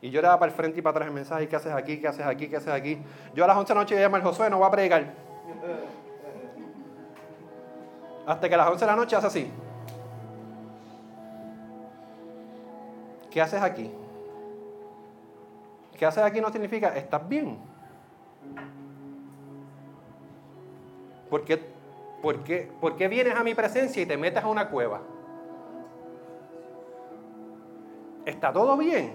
Y 0.00 0.10
yo 0.10 0.20
le 0.20 0.26
daba 0.28 0.38
para 0.38 0.52
el 0.52 0.56
frente 0.56 0.78
y 0.78 0.82
para 0.82 0.92
atrás 0.92 1.08
el 1.08 1.14
mensaje, 1.14 1.48
¿qué 1.48 1.56
haces 1.56 1.72
aquí? 1.72 1.98
¿Qué 1.98 2.06
haces 2.06 2.24
aquí? 2.24 2.48
¿Qué 2.48 2.56
haces 2.56 2.72
aquí? 2.72 2.98
Yo 3.34 3.42
a 3.44 3.46
las 3.48 3.56
11 3.56 3.68
de 3.68 3.74
la 3.74 3.80
noche 3.80 4.00
llamo 4.00 4.16
al 4.16 4.22
Josué, 4.22 4.50
no 4.50 4.58
voy 4.58 4.68
a 4.68 4.70
predicar. 4.70 5.27
Hasta 8.26 8.48
que 8.48 8.54
a 8.54 8.58
las 8.58 8.68
11 8.68 8.80
de 8.80 8.90
la 8.90 8.96
noche 8.96 9.16
hace 9.16 9.26
así. 9.26 9.52
¿qué 13.38 13.42
haces 13.42 13.62
aquí? 13.62 13.88
¿Qué 15.96 16.04
haces 16.04 16.24
aquí 16.24 16.40
no 16.40 16.50
significa, 16.50 16.88
estás 16.96 17.28
bien. 17.28 17.56
¿Por 21.30 21.44
qué, 21.44 21.62
por, 22.20 22.42
qué, 22.42 22.68
¿Por 22.80 22.96
qué 22.96 23.06
vienes 23.06 23.36
a 23.36 23.44
mi 23.44 23.54
presencia 23.54 24.02
y 24.02 24.06
te 24.06 24.16
metes 24.16 24.42
a 24.42 24.48
una 24.48 24.70
cueva? 24.70 25.02
¿Está 28.26 28.52
todo 28.52 28.76
bien? 28.76 29.12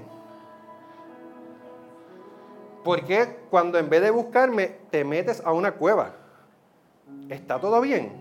¿Por 2.83 3.03
qué 3.03 3.39
cuando 3.49 3.77
en 3.77 3.89
vez 3.89 4.01
de 4.01 4.11
buscarme 4.11 4.67
te 4.89 5.03
metes 5.03 5.41
a 5.45 5.51
una 5.51 5.73
cueva? 5.73 6.13
¿Está 7.29 7.59
todo 7.59 7.81
bien? 7.81 8.11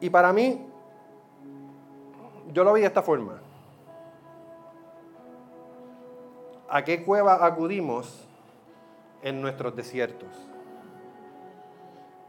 Y 0.00 0.10
para 0.10 0.32
mí, 0.32 0.60
yo 2.52 2.64
lo 2.64 2.72
vi 2.72 2.80
de 2.80 2.88
esta 2.88 3.02
forma. 3.02 3.40
¿A 6.68 6.84
qué 6.84 7.04
cueva 7.04 7.44
acudimos 7.44 8.26
en 9.22 9.40
nuestros 9.40 9.76
desiertos? 9.76 10.28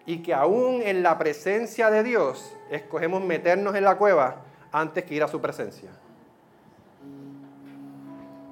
Y 0.06 0.22
que 0.22 0.34
aún 0.34 0.82
en 0.84 1.02
la 1.02 1.18
presencia 1.18 1.90
de 1.90 2.04
Dios 2.04 2.56
escogemos 2.70 3.24
meternos 3.24 3.74
en 3.76 3.86
la 3.86 3.98
cueva 3.98 4.38
antes 4.72 5.04
que 5.06 5.16
ir 5.16 5.24
a 5.24 5.28
su 5.28 5.40
presencia. 5.40 5.90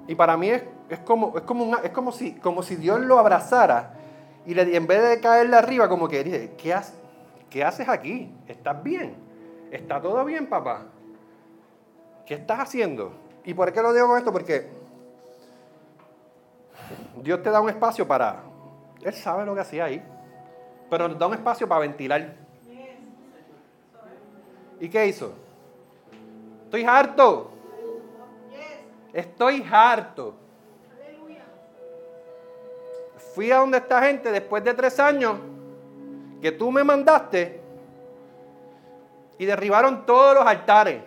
Y 0.07 0.15
para 0.15 0.35
mí 0.35 0.49
es, 0.49 0.63
como, 1.05 1.37
es, 1.37 1.43
como, 1.43 1.77
es 1.77 1.91
como, 1.91 2.11
si, 2.11 2.33
como 2.33 2.63
si 2.63 2.75
Dios 2.75 2.99
lo 3.01 3.19
abrazara 3.19 4.00
y 4.45 4.53
le, 4.53 4.75
en 4.75 4.87
vez 4.87 5.01
de 5.07 5.19
caerle 5.19 5.55
arriba, 5.55 5.87
como 5.87 6.07
que 6.07 6.23
dice, 6.23 6.53
¿qué, 6.57 6.75
¿qué 7.49 7.63
haces 7.63 7.87
aquí? 7.87 8.33
¿Estás 8.47 8.81
bien? 8.83 9.15
¿Está 9.71 10.01
todo 10.01 10.23
bien, 10.25 10.47
papá? 10.47 10.85
¿Qué 12.25 12.35
estás 12.35 12.59
haciendo? 12.59 13.13
¿Y 13.43 13.53
por 13.53 13.71
qué 13.71 13.81
lo 13.81 13.93
digo 13.93 14.07
con 14.07 14.17
esto? 14.17 14.31
Porque 14.31 14.69
Dios 17.21 17.41
te 17.41 17.49
da 17.49 17.61
un 17.61 17.69
espacio 17.69 18.07
para... 18.07 18.43
Él 19.01 19.13
sabe 19.13 19.45
lo 19.45 19.55
que 19.55 19.61
hacía 19.61 19.85
ahí, 19.85 20.03
pero 20.89 21.07
nos 21.07 21.17
da 21.17 21.27
un 21.27 21.33
espacio 21.33 21.67
para 21.67 21.81
ventilar. 21.81 22.35
¿Y 24.79 24.89
qué 24.89 25.07
hizo? 25.07 25.33
Estoy 26.65 26.83
harto. 26.83 27.51
Estoy 29.13 29.65
harto. 29.71 30.35
Fui 33.33 33.51
a 33.51 33.57
donde 33.57 33.77
esta 33.77 34.01
gente 34.01 34.31
después 34.31 34.63
de 34.63 34.73
tres 34.73 34.99
años 34.99 35.37
que 36.41 36.51
tú 36.51 36.71
me 36.71 36.83
mandaste 36.83 37.61
y 39.37 39.45
derribaron 39.45 40.05
todos 40.05 40.35
los 40.35 40.45
altares. 40.45 41.01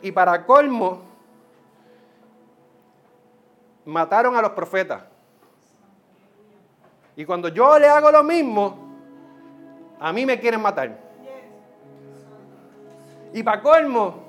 Y 0.00 0.12
para 0.12 0.46
colmo, 0.46 1.02
mataron 3.84 4.36
a 4.36 4.42
los 4.42 4.52
profetas. 4.52 5.02
Y 7.16 7.24
cuando 7.24 7.48
yo 7.48 7.78
le 7.78 7.88
hago 7.88 8.10
lo 8.10 8.22
mismo, 8.22 8.78
a 9.98 10.12
mí 10.12 10.24
me 10.24 10.38
quieren 10.38 10.60
matar. 10.60 10.98
Y 13.32 13.42
para 13.42 13.62
colmo, 13.62 14.22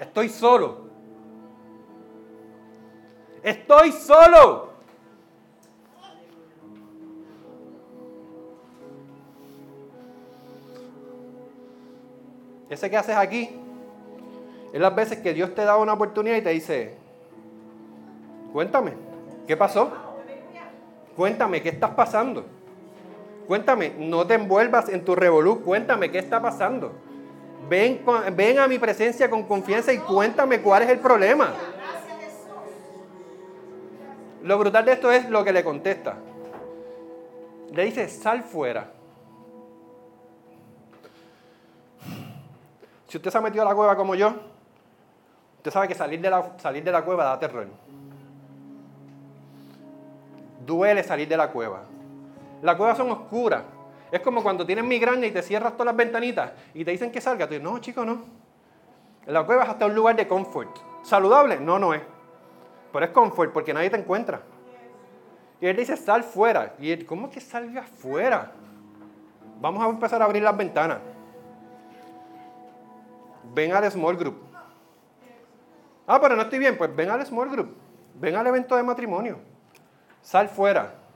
estoy 0.00 0.28
solo. 0.28 0.85
Estoy 3.46 3.92
solo. 3.92 4.70
Ese 12.68 12.90
que 12.90 12.96
haces 12.96 13.14
aquí 13.14 13.48
es 14.72 14.80
las 14.80 14.92
veces 14.96 15.18
que 15.18 15.32
Dios 15.32 15.54
te 15.54 15.64
da 15.64 15.76
una 15.76 15.92
oportunidad 15.92 16.34
y 16.34 16.42
te 16.42 16.50
dice, 16.50 16.96
cuéntame, 18.52 18.94
¿qué 19.46 19.56
pasó? 19.56 19.92
Cuéntame, 21.14 21.62
¿qué 21.62 21.68
estás 21.68 21.92
pasando? 21.92 22.44
Cuéntame, 23.46 23.94
no 23.96 24.26
te 24.26 24.34
envuelvas 24.34 24.88
en 24.88 25.04
tu 25.04 25.14
revolú, 25.14 25.62
cuéntame, 25.62 26.10
¿qué 26.10 26.18
está 26.18 26.42
pasando? 26.42 26.90
Ven, 27.68 28.04
ven 28.34 28.58
a 28.58 28.66
mi 28.66 28.80
presencia 28.80 29.30
con 29.30 29.44
confianza 29.44 29.92
y 29.92 29.98
cuéntame 29.98 30.60
cuál 30.60 30.82
es 30.82 30.88
el 30.88 30.98
problema. 30.98 31.54
Lo 34.46 34.56
brutal 34.58 34.84
de 34.84 34.92
esto 34.92 35.10
es 35.10 35.28
lo 35.28 35.42
que 35.42 35.52
le 35.52 35.64
contesta. 35.64 36.14
Le 37.72 37.84
dice, 37.84 38.08
sal 38.08 38.44
fuera. 38.44 38.92
Si 43.08 43.16
usted 43.16 43.28
se 43.28 43.38
ha 43.38 43.40
metido 43.40 43.62
a 43.62 43.68
la 43.68 43.74
cueva 43.74 43.96
como 43.96 44.14
yo, 44.14 44.32
usted 45.56 45.72
sabe 45.72 45.88
que 45.88 45.96
salir 45.96 46.20
de 46.20 46.30
la, 46.30 46.56
salir 46.58 46.84
de 46.84 46.92
la 46.92 47.04
cueva 47.04 47.24
da 47.24 47.40
terror. 47.40 47.66
Duele 50.64 51.02
salir 51.02 51.26
de 51.26 51.36
la 51.36 51.50
cueva. 51.50 51.82
Las 52.62 52.76
cuevas 52.76 52.96
son 52.96 53.10
oscuras. 53.10 53.64
Es 54.12 54.20
como 54.20 54.44
cuando 54.44 54.64
tienes 54.64 54.84
migraña 54.84 55.26
y 55.26 55.32
te 55.32 55.42
cierras 55.42 55.72
todas 55.72 55.86
las 55.86 55.96
ventanitas 55.96 56.52
y 56.72 56.84
te 56.84 56.92
dicen 56.92 57.10
que 57.10 57.20
salga. 57.20 57.48
Tú 57.48 57.58
no, 57.60 57.80
chico, 57.80 58.04
no. 58.04 58.20
La 59.26 59.42
cueva 59.44 59.64
es 59.64 59.70
hasta 59.70 59.86
un 59.86 59.94
lugar 59.96 60.14
de 60.14 60.28
confort. 60.28 60.78
¿Saludable? 61.02 61.58
No, 61.58 61.80
no 61.80 61.94
es. 61.94 62.02
Pero 62.92 63.04
es 63.04 63.10
confort 63.10 63.52
porque 63.52 63.74
nadie 63.74 63.90
te 63.90 63.96
encuentra. 63.96 64.40
Y 65.60 65.66
él 65.66 65.76
dice, 65.76 65.96
sal 65.96 66.22
fuera. 66.22 66.74
Y 66.78 66.90
él, 66.90 67.06
¿cómo 67.06 67.30
que 67.30 67.40
salga 67.40 67.82
fuera? 67.82 68.52
Vamos 69.60 69.82
a 69.82 69.88
empezar 69.88 70.20
a 70.20 70.26
abrir 70.26 70.42
las 70.42 70.56
ventanas. 70.56 70.98
Ven 73.54 73.72
al 73.72 73.90
small 73.90 74.16
group. 74.16 74.36
Ah, 76.06 76.20
pero 76.20 76.36
no 76.36 76.42
estoy 76.42 76.58
bien. 76.58 76.76
Pues 76.76 76.94
ven 76.94 77.10
al 77.10 77.24
small 77.24 77.48
group. 77.48 77.74
Ven 78.14 78.36
al 78.36 78.46
evento 78.46 78.76
de 78.76 78.82
matrimonio. 78.82 79.38
Sal 80.22 80.48
fuera 80.48 81.06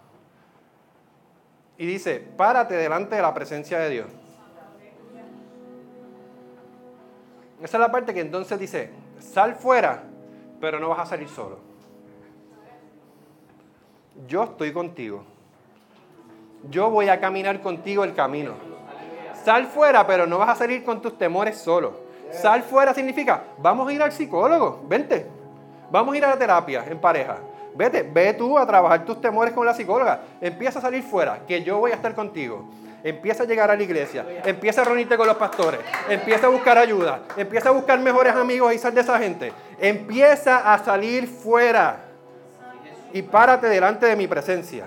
y 1.80 1.87
dice, 1.87 2.20
párate 2.37 2.74
delante 2.74 3.16
de 3.16 3.22
la 3.22 3.33
presencia 3.33 3.78
de 3.78 3.88
Dios. 3.88 4.06
Esa 7.62 7.76
es 7.78 7.80
la 7.80 7.90
parte 7.90 8.12
que 8.12 8.20
entonces 8.20 8.59
dice, 8.59 8.90
sal 9.18 9.54
fuera, 9.54 10.04
pero 10.61 10.79
no 10.79 10.90
vas 10.90 11.01
a 11.01 11.07
salir 11.07 11.29
solo. 11.29 11.59
Yo 14.27 14.44
estoy 14.44 14.73
contigo. 14.73 15.23
Yo 16.68 16.90
voy 16.90 17.09
a 17.09 17.18
caminar 17.18 17.61
contigo 17.61 18.05
el 18.05 18.14
camino. 18.14 18.53
Sal 19.44 19.66
fuera, 19.66 20.07
pero 20.07 20.27
no 20.27 20.38
vas 20.38 20.51
a 20.51 20.55
salir 20.55 20.85
con 20.85 21.01
tus 21.01 21.16
temores 21.16 21.57
solo. 21.57 21.92
Sal 22.31 22.62
fuera 22.62 22.92
significa, 22.92 23.44
vamos 23.59 23.88
a 23.88 23.92
ir 23.92 24.03
al 24.03 24.12
psicólogo, 24.12 24.85
vente. 24.87 25.27
Vamos 25.90 26.14
a 26.14 26.18
ir 26.18 26.25
a 26.25 26.31
la 26.31 26.38
terapia 26.38 26.85
en 26.88 27.01
pareja. 27.01 27.38
Vete, 27.75 28.03
ve 28.03 28.35
tú 28.35 28.59
a 28.59 28.66
trabajar 28.66 29.05
tus 29.05 29.20
temores 29.20 29.55
con 29.55 29.64
la 29.64 29.75
psicóloga. 29.75 30.20
Empieza 30.40 30.79
a 30.79 30.83
salir 30.83 31.03
fuera, 31.03 31.46
que 31.46 31.62
yo 31.62 31.79
voy 31.79 31.92
a 31.92 31.94
estar 31.94 32.14
contigo. 32.14 32.64
Empieza 33.02 33.44
a 33.44 33.46
llegar 33.46 33.70
a 33.70 33.76
la 33.76 33.82
iglesia, 33.82 34.26
empieza 34.44 34.82
a 34.82 34.84
reunirte 34.84 35.16
con 35.16 35.26
los 35.26 35.36
pastores, 35.36 35.80
empieza 36.09 36.46
a 36.46 36.51
buscar 36.51 36.76
ayuda, 36.76 37.22
empieza 37.36 37.70
a 37.70 37.72
buscar 37.72 37.98
mejores 37.98 38.34
amigos 38.34 38.74
y 38.74 38.78
sal 38.78 38.94
de 38.94 39.01
esa 39.01 39.18
gente. 39.18 39.53
Empieza 39.78 40.72
a 40.72 40.78
salir 40.84 41.26
fuera 41.26 42.05
y 43.12 43.22
párate 43.22 43.68
delante 43.68 44.07
de 44.07 44.16
mi 44.16 44.28
presencia. 44.28 44.86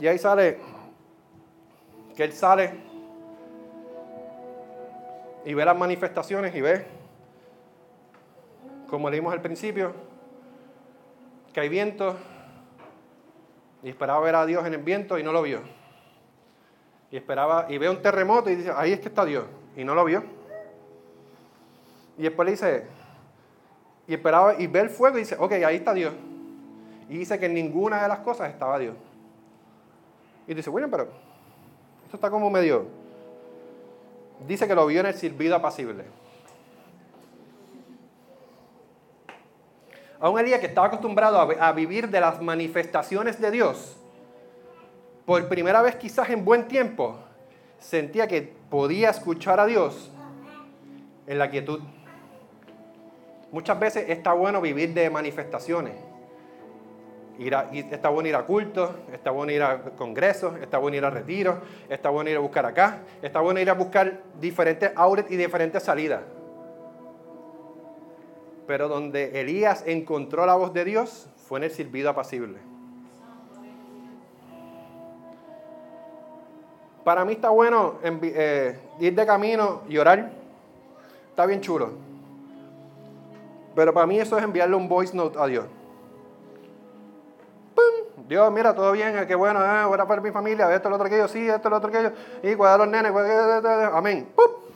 Y 0.00 0.06
ahí 0.06 0.18
sale, 0.18 0.58
que 2.16 2.24
él 2.24 2.32
sale 2.32 2.72
y 5.44 5.54
ve 5.54 5.64
las 5.64 5.76
manifestaciones 5.76 6.54
y 6.54 6.60
ve 6.60 6.86
como 8.88 9.10
leímos 9.10 9.32
al 9.32 9.42
principio, 9.42 9.92
que 11.52 11.60
hay 11.60 11.68
viento, 11.68 12.16
y 13.82 13.88
esperaba 13.90 14.20
ver 14.20 14.34
a 14.34 14.46
Dios 14.46 14.66
en 14.66 14.74
el 14.74 14.82
viento 14.82 15.18
y 15.18 15.22
no 15.22 15.32
lo 15.32 15.42
vio. 15.42 15.60
Y 17.10 17.16
esperaba, 17.16 17.66
y 17.68 17.78
ve 17.78 17.88
un 17.88 18.02
terremoto 18.02 18.50
y 18.50 18.56
dice, 18.56 18.72
ahí 18.74 18.92
es 18.92 19.00
que 19.00 19.08
está 19.08 19.24
Dios, 19.24 19.44
y 19.76 19.84
no 19.84 19.94
lo 19.94 20.04
vio. 20.04 20.22
Y 22.18 22.22
después 22.22 22.46
le 22.46 22.52
dice, 22.52 22.86
y 24.06 24.14
esperaba, 24.14 24.60
y 24.60 24.66
ve 24.66 24.80
el 24.80 24.90
fuego 24.90 25.16
y 25.16 25.20
dice, 25.20 25.36
ok, 25.38 25.52
ahí 25.52 25.76
está 25.76 25.94
Dios. 25.94 26.12
Y 27.08 27.18
dice 27.18 27.38
que 27.38 27.46
en 27.46 27.54
ninguna 27.54 28.02
de 28.02 28.08
las 28.08 28.18
cosas 28.18 28.50
estaba 28.50 28.78
Dios. 28.78 28.94
Y 30.46 30.54
dice, 30.54 30.68
bueno, 30.70 30.88
pero 30.90 31.08
esto 32.04 32.16
está 32.16 32.30
como 32.30 32.50
medio. 32.50 32.86
Dice 34.46 34.66
que 34.66 34.74
lo 34.74 34.86
vio 34.86 35.00
en 35.00 35.06
el 35.06 35.14
silbido 35.14 35.56
apacible. 35.56 36.04
A 40.20 40.28
un 40.28 40.38
Elías 40.38 40.60
que 40.60 40.66
estaba 40.66 40.88
acostumbrado 40.88 41.38
a, 41.38 41.72
vivir 41.72 42.08
de 42.08 42.20
las 42.20 42.42
manifestaciones 42.42 43.40
de 43.40 43.50
Dios, 43.50 43.96
por 45.24 45.46
primera 45.48 45.82
vez 45.82 45.96
quizás 45.96 46.30
en 46.30 46.44
buen 46.44 46.66
tiempo, 46.66 47.16
sentía 47.78 48.26
que 48.26 48.52
podía 48.70 49.10
escuchar 49.10 49.60
a 49.60 49.66
Dios 49.66 50.10
en 51.26 51.38
la 51.38 51.50
quietud. 51.50 51.80
Muchas 53.52 53.78
veces 53.78 54.08
está 54.08 54.32
bueno 54.32 54.60
vivir 54.60 54.92
de 54.94 55.08
manifestaciones. 55.10 55.94
Está 57.38 58.08
bueno 58.08 58.28
ir 58.28 58.34
a 58.34 58.42
cultos, 58.42 58.90
está 59.12 59.30
bueno 59.30 59.52
ir 59.52 59.62
a 59.62 59.80
congresos, 59.96 60.56
está 60.60 60.78
bueno 60.78 60.96
ir 60.96 61.04
a 61.04 61.10
retiros, 61.10 61.58
está 61.88 62.10
bueno 62.10 62.28
ir 62.30 62.36
a 62.36 62.40
buscar 62.40 62.66
acá, 62.66 62.98
está 63.22 63.40
bueno 63.40 63.60
ir 63.60 63.70
a 63.70 63.74
buscar 63.74 64.22
diferentes 64.40 64.90
outlets 64.96 65.30
y 65.30 65.36
diferentes 65.36 65.84
salidas. 65.84 66.22
Pero 68.68 68.86
donde 68.86 69.40
Elías 69.40 69.82
encontró 69.86 70.44
la 70.44 70.54
voz 70.54 70.74
de 70.74 70.84
Dios 70.84 71.26
fue 71.48 71.58
en 71.58 71.64
el 71.64 71.70
silbido 71.70 72.10
apacible. 72.10 72.58
Para 77.02 77.24
mí 77.24 77.32
está 77.32 77.48
bueno 77.48 77.94
eh, 78.02 78.78
ir 79.00 79.14
de 79.14 79.24
camino 79.24 79.80
y 79.88 79.96
orar. 79.96 80.30
Está 81.30 81.46
bien 81.46 81.62
chulo. 81.62 81.92
Pero 83.74 83.94
para 83.94 84.06
mí 84.06 84.20
eso 84.20 84.36
es 84.36 84.44
enviarle 84.44 84.76
un 84.76 84.86
voice 84.86 85.16
note 85.16 85.38
a 85.38 85.46
Dios. 85.46 85.64
¡Pum! 87.74 88.26
Dios, 88.28 88.52
mira, 88.52 88.74
todo 88.74 88.92
bien, 88.92 89.26
qué 89.26 89.34
bueno, 89.34 89.60
eh, 89.64 90.04
para 90.06 90.20
mi 90.20 90.30
familia, 90.30 90.74
esto, 90.74 90.90
lo 90.90 90.96
otro, 90.96 91.06
aquello, 91.06 91.26
sí, 91.26 91.48
esto, 91.48 91.70
lo 91.70 91.76
otro, 91.78 91.88
aquello, 91.88 92.12
y 92.42 92.54
cuidar 92.54 92.74
a 92.74 92.84
los 92.84 92.88
nenes, 92.88 93.12
amén. 93.94 94.28
¡Pum! 94.36 94.67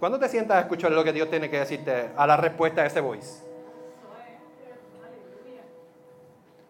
¿Cuándo 0.00 0.18
te 0.18 0.30
sientas 0.30 0.56
a 0.56 0.60
escuchar 0.60 0.90
lo 0.92 1.04
que 1.04 1.12
Dios 1.12 1.28
tiene 1.28 1.50
que 1.50 1.58
decirte 1.58 2.08
a 2.16 2.26
la 2.26 2.38
respuesta 2.38 2.80
de 2.80 2.86
ese 2.86 3.02
voice? 3.02 3.44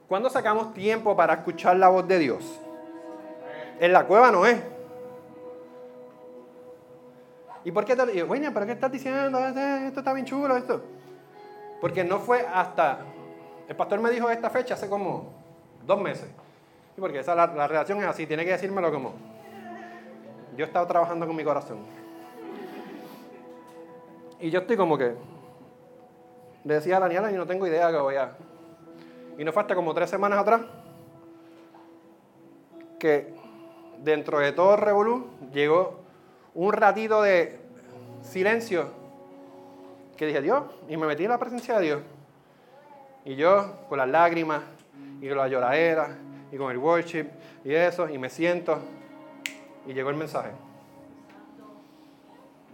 ¿Cuándo 0.09 0.29
sacamos 0.29 0.75
tiempo 0.75 1.17
para 1.17 1.35
escuchar 1.35 1.77
la 1.77 1.89
voz 1.89 2.09
de 2.09 2.19
Dios? 2.19 2.59
En 3.79 3.93
la 3.93 4.05
cueva 4.05 4.33
no 4.33 4.45
es. 4.45 4.61
¿Y 7.63 7.71
por 7.71 7.85
qué 7.85 7.95
te 7.95 8.05
digo, 8.07 8.27
bueno, 8.27 8.51
pero 8.53 8.67
qué 8.67 8.73
estás 8.73 8.91
diciendo? 8.91 9.39
Esto 9.39 10.01
está 10.01 10.13
bien 10.13 10.27
chulo, 10.27 10.57
esto. 10.57 10.83
Porque 11.81 12.03
no 12.03 12.19
fue 12.19 12.45
hasta. 12.53 12.99
El 13.69 13.77
pastor 13.77 14.01
me 14.01 14.11
dijo 14.11 14.29
esta 14.29 14.51
fecha 14.51 14.75
hace 14.75 14.89
como 14.89 15.33
dos 15.87 16.01
meses. 16.01 16.29
Porque 16.99 17.21
esa, 17.21 17.37
la, 17.37 17.47
la 17.47 17.69
relación 17.69 18.01
es 18.01 18.07
así, 18.07 18.27
tiene 18.27 18.45
que 18.45 18.51
decírmelo 18.51 18.91
como. 18.91 19.15
Yo 20.57 20.65
he 20.65 20.67
estado 20.67 20.89
trabajando 20.89 21.29
con 21.29 21.37
mi 21.37 21.45
corazón. 21.45 22.00
Y 24.41 24.51
yo 24.51 24.61
estoy 24.61 24.77
como 24.77 24.97
que. 24.97 25.15
Le 26.65 26.75
decía 26.75 26.99
a 26.99 27.01
Daniela, 27.01 27.33
y 27.33 27.35
no 27.35 27.47
tengo 27.47 27.67
idea 27.67 27.91
que 27.91 27.99
voy 27.99 28.17
a. 28.17 28.37
Y 29.39 29.45
no 29.45 29.53
fue 29.53 29.63
hasta 29.63 29.75
como 29.75 29.95
tres 29.95 30.11
semanas 30.11 30.39
atrás 30.39 30.63
que 33.01 33.35
dentro 33.99 34.39
de 34.39 34.53
todo 34.53 34.77
revolú, 34.77 35.27
llegó 35.53 36.01
un 36.55 36.73
ratito 36.73 37.23
de 37.23 37.59
silencio 38.23 38.89
que 40.17 40.27
dije, 40.27 40.43
Dios, 40.43 40.65
y 40.89 40.97
me 40.97 41.07
metí 41.07 41.25
en 41.25 41.31
la 41.31 41.39
presencia 41.39 41.79
de 41.79 41.87
Dios. 41.87 42.03
Y 43.25 43.35
yo, 43.35 43.87
con 43.89 43.99
las 43.99 44.09
lágrimas, 44.09 44.63
y 45.21 45.29
con 45.29 45.39
la 45.39 45.49
lloradera, 45.49 46.17
y 46.53 46.57
con 46.57 46.71
el 46.71 46.79
worship, 46.79 47.27
y 47.65 47.75
eso, 47.75 48.09
y 48.09 48.19
me 48.19 48.29
siento, 48.29 48.79
y 49.87 49.95
llegó 49.95 50.11
el 50.11 50.17
mensaje. 50.17 50.51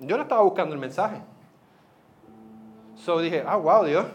Yo 0.01 0.17
no 0.17 0.25
estaba 0.25 0.43
buscando 0.43 0.75
el 0.75 0.81
mensaje. 0.81 1.17
So 2.97 3.20
dije, 3.20 3.42
ah, 3.47 3.57
wow, 3.57 3.84
Dios. 3.84 4.07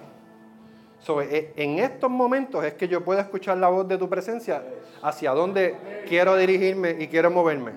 So, 0.99 1.21
eh, 1.21 1.53
en 1.55 1.79
estos 1.79 2.11
momentos 2.11 2.63
es 2.63 2.75
que 2.75 2.87
yo 2.87 3.03
puedo 3.03 3.19
escuchar 3.19 3.57
la 3.57 3.69
voz 3.69 3.87
de 3.87 3.97
tu 3.97 4.07
presencia 4.07 4.63
hacia 5.01 5.31
dónde 5.31 6.03
quiero 6.07 6.35
dirigirme 6.35 6.95
y 6.99 7.07
quiero 7.07 7.31
moverme. 7.31 7.71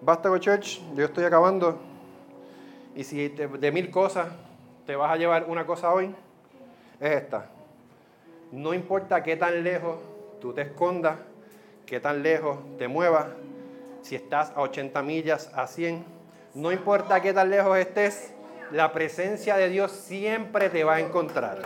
Basta 0.00 0.40
Church, 0.40 0.80
yo 0.94 1.04
estoy 1.04 1.24
acabando. 1.24 1.78
Y 2.94 3.04
si 3.04 3.28
de 3.28 3.70
mil 3.70 3.90
cosas 3.90 4.28
te 4.86 4.96
vas 4.96 5.12
a 5.12 5.16
llevar 5.16 5.44
una 5.46 5.66
cosa 5.66 5.92
hoy, 5.92 6.14
es 6.98 7.10
esta. 7.12 7.50
No 8.50 8.72
importa 8.72 9.22
qué 9.22 9.36
tan 9.36 9.62
lejos 9.62 9.98
tú 10.40 10.54
te 10.54 10.62
escondas, 10.62 11.18
qué 11.84 12.00
tan 12.00 12.22
lejos 12.22 12.58
te 12.78 12.88
muevas, 12.88 13.26
si 14.02 14.16
estás 14.16 14.52
a 14.56 14.62
80 14.62 15.02
millas, 15.02 15.50
a 15.54 15.66
100, 15.66 16.04
no 16.54 16.72
importa 16.72 17.20
qué 17.20 17.32
tan 17.32 17.50
lejos 17.50 17.78
estés, 17.78 18.32
la 18.70 18.92
presencia 18.92 19.56
de 19.56 19.68
Dios 19.68 19.92
siempre 19.92 20.70
te 20.70 20.84
va 20.84 20.96
a 20.96 21.00
encontrar 21.00 21.62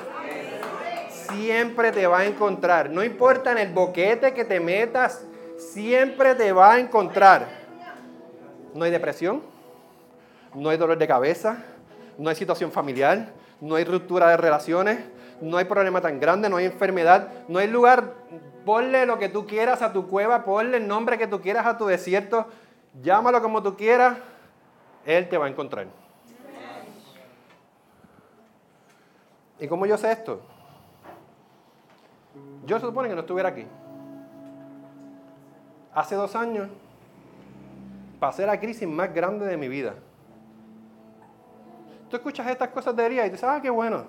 siempre 1.35 1.93
te 1.93 2.07
va 2.07 2.21
a 2.21 2.27
encontrar. 2.27 2.91
No 2.91 3.03
importa 3.03 3.53
en 3.53 3.59
el 3.59 3.73
boquete 3.73 4.33
que 4.35 4.45
te 4.45 4.61
metas, 4.61 5.25
siempre 5.59 6.35
te 6.35 6.53
va 6.53 6.75
a 6.75 6.79
encontrar. 6.79 7.47
No 8.75 8.85
hay 8.85 8.91
depresión, 8.91 9.43
no 10.55 10.71
hay 10.71 10.77
dolor 10.77 10.99
de 10.99 11.07
cabeza, 11.07 11.65
no 12.19 12.29
hay 12.29 12.37
situación 12.37 12.73
familiar, 12.73 13.29
no 13.61 13.77
hay 13.77 13.85
ruptura 13.85 14.29
de 14.29 14.37
relaciones, 14.37 14.99
no 15.41 15.57
hay 15.57 15.65
problema 15.65 16.01
tan 16.01 16.21
grande, 16.21 16.49
no 16.49 16.57
hay 16.57 16.67
enfermedad, 16.67 17.29
no 17.49 17.59
hay 17.59 17.69
lugar. 17.69 18.15
Ponle 18.65 19.07
lo 19.07 19.19
que 19.19 19.29
tú 19.29 19.47
quieras 19.47 19.83
a 19.83 19.93
tu 19.93 20.09
cueva, 20.09 20.45
ponle 20.45 20.79
el 20.79 20.89
nombre 20.89 21.19
que 21.19 21.27
tú 21.27 21.41
quieras 21.41 21.67
a 21.67 21.77
tu 21.77 21.87
desierto, 21.87 22.47
llámalo 23.03 23.43
como 23.43 23.63
tú 23.63 23.77
quieras, 23.77 24.17
Él 25.05 25.29
te 25.29 25.37
va 25.37 25.47
a 25.47 25.49
encontrar. 25.49 25.87
¿Y 29.61 29.69
cómo 29.69 29.87
yo 29.87 29.97
sé 29.97 30.11
esto? 30.11 30.41
Yo 32.67 32.79
se 32.79 32.87
supone 32.87 33.09
que 33.09 33.15
no 33.15 33.21
estuviera 33.21 33.51
aquí. 33.51 33.67
Hace 35.95 36.17
dos 36.17 36.35
años 36.35 36.69
pasé 38.19 38.47
la 38.47 38.59
crisis 38.59 38.89
más 38.89 39.15
grande 39.15 39.47
de 39.47 39.57
mi 39.57 39.69
vida. 39.69 39.95
Tú 42.09 42.17
escuchas 42.17 42.47
estas 42.49 42.69
cosas 42.71 42.97
de 42.97 43.09
día 43.09 43.27
y 43.27 43.31
dices, 43.31 43.45
ah, 43.45 43.61
qué 43.61 43.71
bueno. 43.71 44.05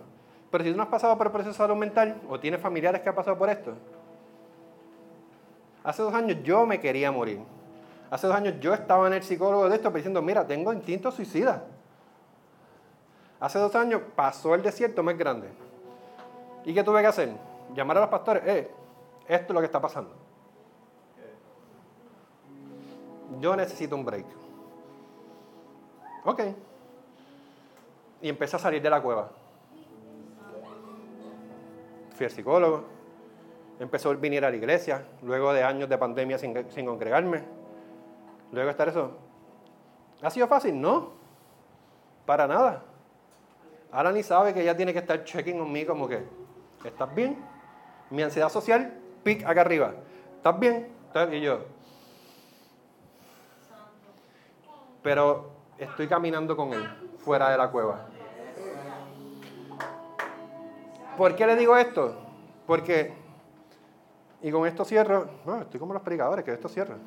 Pero 0.49 0.63
si 0.63 0.71
tú 0.71 0.77
no 0.77 0.83
has 0.83 0.89
pasado 0.89 1.17
por 1.17 1.27
el 1.27 1.31
proceso 1.31 1.51
de 1.51 1.57
salud 1.57 1.75
mental 1.75 2.21
o 2.29 2.39
tienes 2.39 2.61
familiares 2.61 3.01
que 3.01 3.09
han 3.09 3.15
pasado 3.15 3.37
por 3.37 3.49
esto, 3.49 3.73
hace 5.83 6.01
dos 6.01 6.13
años 6.13 6.37
yo 6.43 6.65
me 6.65 6.79
quería 6.79 7.11
morir. 7.11 7.39
Hace 8.12 8.28
dos 8.28 8.36
años 8.36 8.56
yo 8.60 8.74
estaba 8.74 9.08
en 9.08 9.14
el 9.14 9.24
psicólogo 9.24 9.68
de 9.70 9.76
esto 9.76 9.89
diciendo, 9.91 10.22
mira, 10.22 10.45
tengo 10.45 10.72
instinto 10.72 11.12
suicida. 11.12 11.64
Hace 13.39 13.60
dos 13.60 13.76
años 13.76 14.01
pasó 14.16 14.56
el 14.56 14.62
desierto 14.62 15.03
más 15.03 15.18
grande. 15.18 15.49
¿Y 16.64 16.74
qué 16.74 16.84
tuve 16.84 17.01
que 17.01 17.08
hacer? 17.08 17.30
llamar 17.74 17.97
a 17.97 18.01
los 18.01 18.10
pastores, 18.10 18.43
eh, 18.45 18.72
esto 19.28 19.45
es 19.47 19.53
lo 19.53 19.60
que 19.60 19.66
está 19.66 19.82
pasando. 19.82 20.12
Yo 23.39 23.56
necesito 23.56 23.95
un 23.95 24.06
break. 24.06 24.26
Ok. 26.24 26.41
Y 28.22 28.30
empecé 28.30 28.56
a 28.56 28.60
salir 28.60 28.82
de 28.82 28.89
la 28.89 29.01
cueva. 29.01 29.30
Fui 32.16 32.26
al 32.26 32.32
psicólogo. 32.32 32.84
Empezó 33.80 34.10
a 34.10 34.14
venir 34.14 34.45
a 34.45 34.49
la 34.49 34.56
iglesia, 34.56 35.06
luego 35.22 35.51
de 35.51 35.64
años 35.64 35.89
de 35.89 35.97
pandemia 35.97 36.38
sin, 36.38 36.72
sin 36.72 36.86
congregarme. 36.86 37.43
Luego 38.51 38.69
estar 38.69 38.87
eso. 38.87 39.11
¿Ha 40.21 40.29
sido 40.29 40.47
fácil? 40.47 40.79
No. 40.79 41.11
Para 42.25 42.47
nada. 42.47 42.83
Ahora 43.91 44.11
ni 44.11 44.23
sabe 44.23 44.53
que 44.53 44.61
ella 44.61 44.75
tiene 44.75 44.93
que 44.93 44.99
estar 44.99 45.23
checking 45.23 45.59
on 45.59 45.71
me 45.71 45.85
como 45.85 46.07
que, 46.07 46.25
¿estás 46.83 47.13
bien? 47.15 47.37
Mi 48.09 48.23
ansiedad 48.23 48.49
social, 48.49 48.93
pic 49.23 49.45
acá 49.45 49.61
arriba. 49.61 49.93
¿Estás 50.37 50.59
bien? 50.59 50.89
Y 51.31 51.39
yo. 51.39 51.59
Pero 55.01 55.51
estoy 55.77 56.07
caminando 56.07 56.57
con 56.57 56.73
él, 56.73 56.83
fuera 57.19 57.49
de 57.51 57.57
la 57.57 57.69
cueva. 57.69 58.07
¿Por 61.17 61.35
qué 61.35 61.47
le 61.47 61.55
digo 61.55 61.77
esto? 61.77 62.15
Porque, 62.67 63.13
y 64.41 64.51
con 64.51 64.67
esto 64.67 64.83
cierro, 64.83 65.29
bueno, 65.45 65.61
estoy 65.61 65.79
como 65.79 65.93
los 65.93 66.01
predicadores, 66.01 66.43
que 66.43 66.51
esto 66.51 66.67
cierra. 66.67 66.97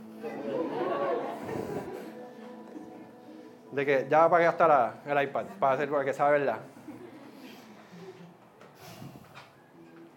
De 3.72 3.84
que 3.84 4.06
ya 4.08 4.24
apagué 4.24 4.46
hasta 4.46 4.94
el 5.06 5.22
iPad 5.22 5.44
para 5.58 5.74
hacer 5.74 5.90
para 5.90 6.04
que 6.04 6.12
sea 6.12 6.30
verdad. 6.30 6.58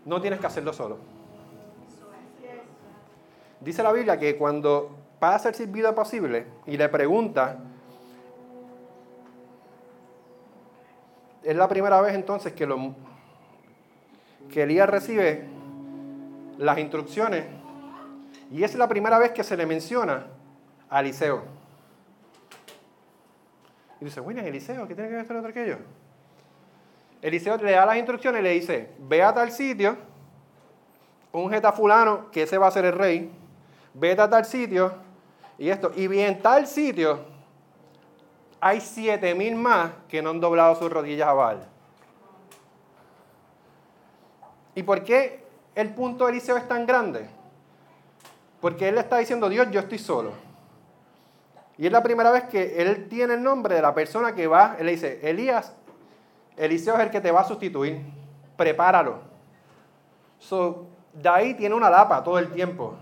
No 0.06 0.22
tienes 0.22 0.39
que 0.39 0.47
hacerlo 0.47 0.74
solo. 0.74 0.97
Dice 3.60 3.84
la 3.84 3.91
Biblia 3.91 4.18
que 4.18 4.38
cuando 4.38 4.89
pasa 5.20 5.49
el 5.49 5.56
servido 5.56 5.93
posible 5.93 6.47
y 6.66 6.78
le 6.78 6.89
pregunta, 6.89 7.60
es 11.43 11.56
la 11.56 11.68
primera 11.68 12.02
vez 12.02 12.16
entonces 12.16 12.54
que, 12.54 12.66
lo, 12.66 12.95
que 14.52 14.64
Elías 14.64 14.89
recibe 14.89 15.45
las 16.58 16.78
instrucciones 16.80 17.45
y 18.52 18.64
es 18.64 18.76
la 18.76 18.88
primera 18.88 19.18
vez 19.20 19.32
que 19.32 19.43
se 19.43 19.56
le 19.56 19.66
menciona 19.66 20.28
a 20.89 20.99
Eliseo. 20.99 21.61
Y 24.02 24.06
dice, 24.06 24.20
bueno, 24.20 24.41
Eliseo, 24.41 24.88
¿qué 24.88 24.95
tiene 24.95 25.10
que 25.12 25.16
ver 25.16 25.28
con 25.28 25.38
otro 25.38 25.49
aquello? 25.52 25.78
Eliseo 27.22 27.56
le 27.58 27.72
da 27.72 27.86
las 27.86 27.97
instrucciones 27.97 28.41
y 28.41 28.43
le 28.43 28.49
dice, 28.49 28.89
ve 28.97 29.22
a 29.22 29.32
tal 29.32 29.52
sitio, 29.52 29.95
un 31.32 31.54
a 31.54 31.72
fulano, 31.72 32.32
que 32.32 32.43
ese 32.43 32.58
va 32.58 32.68
a 32.68 32.72
ser 32.72 32.86
el 32.86 32.93
rey, 32.93 33.32
vete 33.93 34.22
a 34.22 34.30
tal 34.30 34.43
sitio, 34.43 34.91
y 35.60 35.70
esto, 35.70 35.91
y 35.95 36.08
bien 36.08 36.41
tal 36.41 36.66
sitio, 36.66 37.20
hay 38.60 38.82
siete 38.82 39.36
mil 39.36 39.56
más 39.56 39.91
que 40.10 40.22
no 40.24 40.32
han 40.32 40.39
doblado 40.39 40.76
sus 40.76 40.91
rodillas 40.91 41.28
a 41.28 41.34
Baal. 41.34 41.68
¿Y 44.74 44.82
por 44.82 45.04
qué 45.04 45.45
el 45.76 45.93
punto 45.93 46.26
de 46.26 46.32
Eliseo 46.32 46.58
es 46.58 46.68
tan 46.68 46.88
grande? 46.88 47.30
Porque 48.60 48.89
él 48.89 48.97
está 48.97 49.18
diciendo, 49.18 49.47
Dios, 49.47 49.70
yo 49.70 49.80
estoy 49.80 49.99
solo. 49.99 50.51
Y 51.82 51.88
es 51.88 51.92
la 51.92 52.04
primera 52.04 52.30
vez 52.30 52.44
que 52.44 52.80
él 52.80 53.08
tiene 53.10 53.34
el 53.34 53.42
nombre 53.42 53.74
de 53.74 53.82
la 53.82 53.96
persona 53.96 54.36
que 54.36 54.46
va, 54.46 54.76
él 54.78 54.86
le 54.86 54.92
dice, 54.92 55.20
Elías, 55.24 55.74
Eliseo 56.56 56.94
es 56.94 57.00
el 57.00 57.10
que 57.10 57.20
te 57.22 57.32
va 57.32 57.42
a 57.42 57.44
sustituir, 57.44 58.06
prepáralo. 58.56 59.18
So, 60.38 60.86
de 61.12 61.28
ahí 61.28 61.54
tiene 61.56 61.74
una 61.74 61.90
lapa 61.90 62.24
todo 62.24 62.38
el 62.38 62.52
tiempo. 62.52 62.94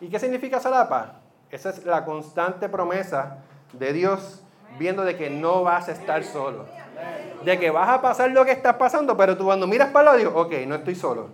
¿Y 0.00 0.08
qué 0.08 0.18
significa 0.18 0.56
esa 0.56 0.70
lapa? 0.70 1.16
Esa 1.50 1.68
es 1.68 1.84
la 1.84 2.06
constante 2.06 2.70
promesa 2.70 3.40
de 3.74 3.92
Dios 3.92 4.42
viendo 4.78 5.04
de 5.04 5.14
que 5.14 5.28
no 5.28 5.62
vas 5.62 5.90
a 5.90 5.92
estar 5.92 6.24
solo. 6.24 6.64
De 7.44 7.58
que 7.58 7.70
vas 7.70 7.90
a 7.90 8.00
pasar 8.00 8.30
lo 8.30 8.42
que 8.46 8.52
estás 8.52 8.76
pasando, 8.76 9.18
pero 9.18 9.36
tú 9.36 9.44
cuando 9.44 9.66
miras 9.66 9.90
para 9.90 10.00
el 10.00 10.04
lado 10.06 10.16
dices, 10.16 10.32
ok, 10.34 10.66
no 10.66 10.76
estoy 10.76 10.94
solo. 10.94 11.28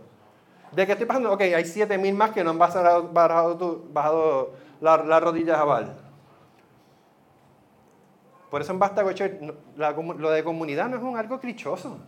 De 0.72 0.87
que 0.87 0.91
estoy 0.91 1.07
pasando, 1.07 1.33
ok, 1.33 1.41
hay 1.41 1.66
siete 1.66 1.97
mil 1.99 2.16
más 2.16 2.33
que 2.33 2.43
no 2.43 2.51
han 2.51 2.59
bajado, 2.59 3.11
bajado, 3.12 4.51
las 4.81 5.22
rodillas 5.22 5.57
a 5.57 5.62
Val. 5.62 6.03
Por 8.55 8.62
eso 8.62 8.70
en 8.70 8.78
Basta 8.78 9.02
lo 9.02 10.30
de 10.30 10.44
comunidad 10.44 10.88
no 10.88 10.96
es 10.96 11.02
un 11.02 11.16
algo 11.16 11.40
clichoso. 11.40 11.98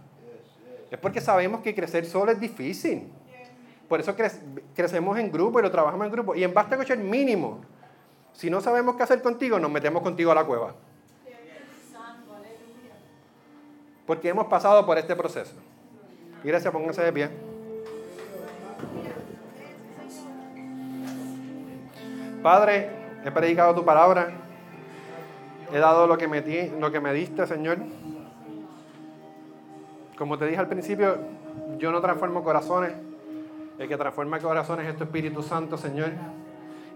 Es 0.89 0.97
porque 0.97 1.21
sabemos 1.21 1.61
que 1.61 1.75
crecer 1.75 2.07
solo 2.07 2.31
es 2.31 2.39
difícil. 2.39 3.13
Por 3.89 3.99
eso 3.99 4.15
crecemos 4.73 5.19
en 5.19 5.33
grupo 5.33 5.59
y 5.59 5.63
lo 5.63 5.73
trabajamos 5.73 6.07
en 6.07 6.13
grupo. 6.13 6.37
Y 6.37 6.45
en 6.45 6.55
Basta 6.55 6.79
mínimo. 6.99 7.63
Si 8.33 8.49
no 8.49 8.61
sabemos 8.61 8.95
qué 8.95 9.03
hacer 9.03 9.23
contigo, 9.23 9.59
nos 9.59 9.73
metemos 9.73 10.05
contigo 10.05 10.31
a 10.31 10.37
la 10.37 10.45
cueva. 10.45 10.77
Porque 14.07 14.29
hemos 14.29 14.47
pasado 14.47 14.87
por 14.87 14.99
este 14.99 15.17
proceso. 15.17 15.57
Gracias, 16.45 16.73
pónganse 16.73 17.03
de 17.03 17.13
pie. 17.13 17.29
Padre, 22.41 22.89
he 23.25 23.33
predicado 23.33 23.75
tu 23.75 23.85
palabra. 23.85 24.46
He 25.73 25.79
dado 25.79 26.07
lo 26.07 26.17
que 26.17 26.29
me, 26.29 26.43
lo 26.79 26.93
que 26.93 27.01
me 27.01 27.13
diste, 27.13 27.47
Señor. 27.47 27.79
Como 30.17 30.39
te 30.39 30.47
dije 30.47 30.59
al 30.59 30.69
principio, 30.69 31.19
yo 31.79 31.91
no 31.93 32.01
transformo 32.01 32.43
corazones. 32.43 32.93
El 33.79 33.89
que 33.89 33.97
transforma 33.97 34.39
corazones 34.39 34.89
es 34.89 34.97
tu 34.97 35.05
Espíritu 35.05 35.43
Santo, 35.43 35.77
Señor. 35.77 36.13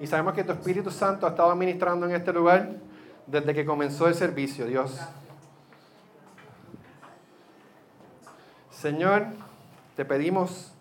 Y 0.01 0.07
sabemos 0.07 0.33
que 0.33 0.45
tu 0.45 0.53
Espíritu 0.53 0.91
Santo 0.91 1.27
ha 1.27 1.31
estado 1.31 1.51
administrando 1.51 2.07
en 2.07 2.13
este 2.13 2.33
lugar 2.33 2.71
desde 3.27 3.53
que 3.53 3.67
comenzó 3.67 4.09
el 4.09 4.15
servicio, 4.15 4.67
Dios. 4.67 4.99
Señor, 8.71 9.27
te 9.95 10.07
pedimos 10.07 10.73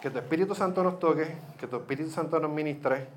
que 0.00 0.08
tu 0.10 0.18
Espíritu 0.18 0.54
Santo 0.54 0.82
nos 0.82 0.98
toque, 0.98 1.36
que 1.58 1.66
tu 1.66 1.76
Espíritu 1.76 2.10
Santo 2.10 2.40
nos 2.40 2.50
ministre. 2.50 3.08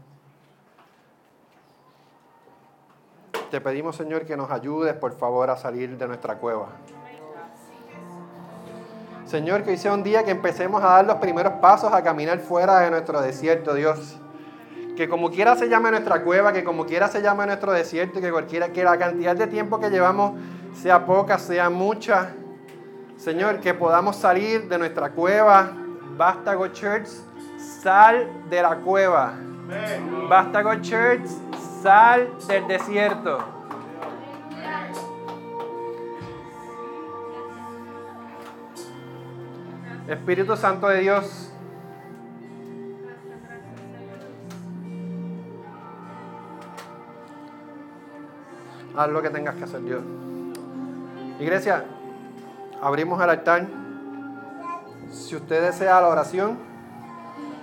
Te 3.51 3.59
pedimos, 3.59 3.97
Señor, 3.97 4.25
que 4.25 4.37
nos 4.37 4.49
ayudes, 4.49 4.93
por 4.93 5.11
favor, 5.11 5.49
a 5.49 5.57
salir 5.57 5.97
de 5.97 6.07
nuestra 6.07 6.35
cueva. 6.35 6.69
Señor, 9.25 9.63
que 9.63 9.71
hoy 9.71 9.77
sea 9.77 9.93
un 9.93 10.03
día 10.03 10.23
que 10.23 10.31
empecemos 10.31 10.81
a 10.81 10.87
dar 10.87 11.05
los 11.05 11.17
primeros 11.17 11.53
pasos 11.61 11.91
a 11.91 12.01
caminar 12.01 12.39
fuera 12.39 12.79
de 12.79 12.89
nuestro 12.89 13.21
desierto, 13.21 13.73
Dios. 13.73 14.17
Que 14.95 15.09
como 15.09 15.29
quiera 15.29 15.57
se 15.57 15.67
llame 15.67 15.91
nuestra 15.91 16.23
cueva, 16.23 16.53
que 16.53 16.63
como 16.63 16.85
quiera 16.85 17.09
se 17.09 17.21
llame 17.21 17.45
nuestro 17.45 17.73
desierto, 17.73 18.21
que 18.21 18.31
cualquiera, 18.31 18.69
que 18.71 18.85
la 18.85 18.97
cantidad 18.97 19.35
de 19.35 19.47
tiempo 19.47 19.81
que 19.81 19.89
llevamos 19.89 20.39
sea 20.73 21.05
poca, 21.05 21.37
sea 21.37 21.69
mucha. 21.69 22.33
Señor, 23.17 23.59
que 23.59 23.73
podamos 23.73 24.15
salir 24.15 24.69
de 24.69 24.77
nuestra 24.77 25.11
cueva. 25.11 25.71
Basta 26.15 26.53
Go 26.53 26.67
Church, 26.69 27.07
sal 27.83 28.29
de 28.49 28.61
la 28.61 28.77
cueva. 28.77 29.33
Basta 30.29 30.61
Go 30.61 30.75
Church, 30.75 31.25
sal 31.81 32.29
del 32.47 32.67
desierto. 32.67 33.39
Espíritu 40.07 40.55
Santo 40.57 40.87
de 40.87 40.99
Dios. 40.99 41.51
Haz 48.95 49.09
lo 49.09 49.21
que 49.21 49.29
tengas 49.29 49.55
que 49.55 49.63
hacer, 49.63 49.81
Dios. 49.83 50.01
Iglesia, 51.39 51.85
abrimos 52.81 53.21
el 53.23 53.29
altar. 53.29 53.67
Si 55.09 55.35
usted 55.35 55.63
desea 55.63 56.01
la 56.01 56.09
oración, 56.09 56.57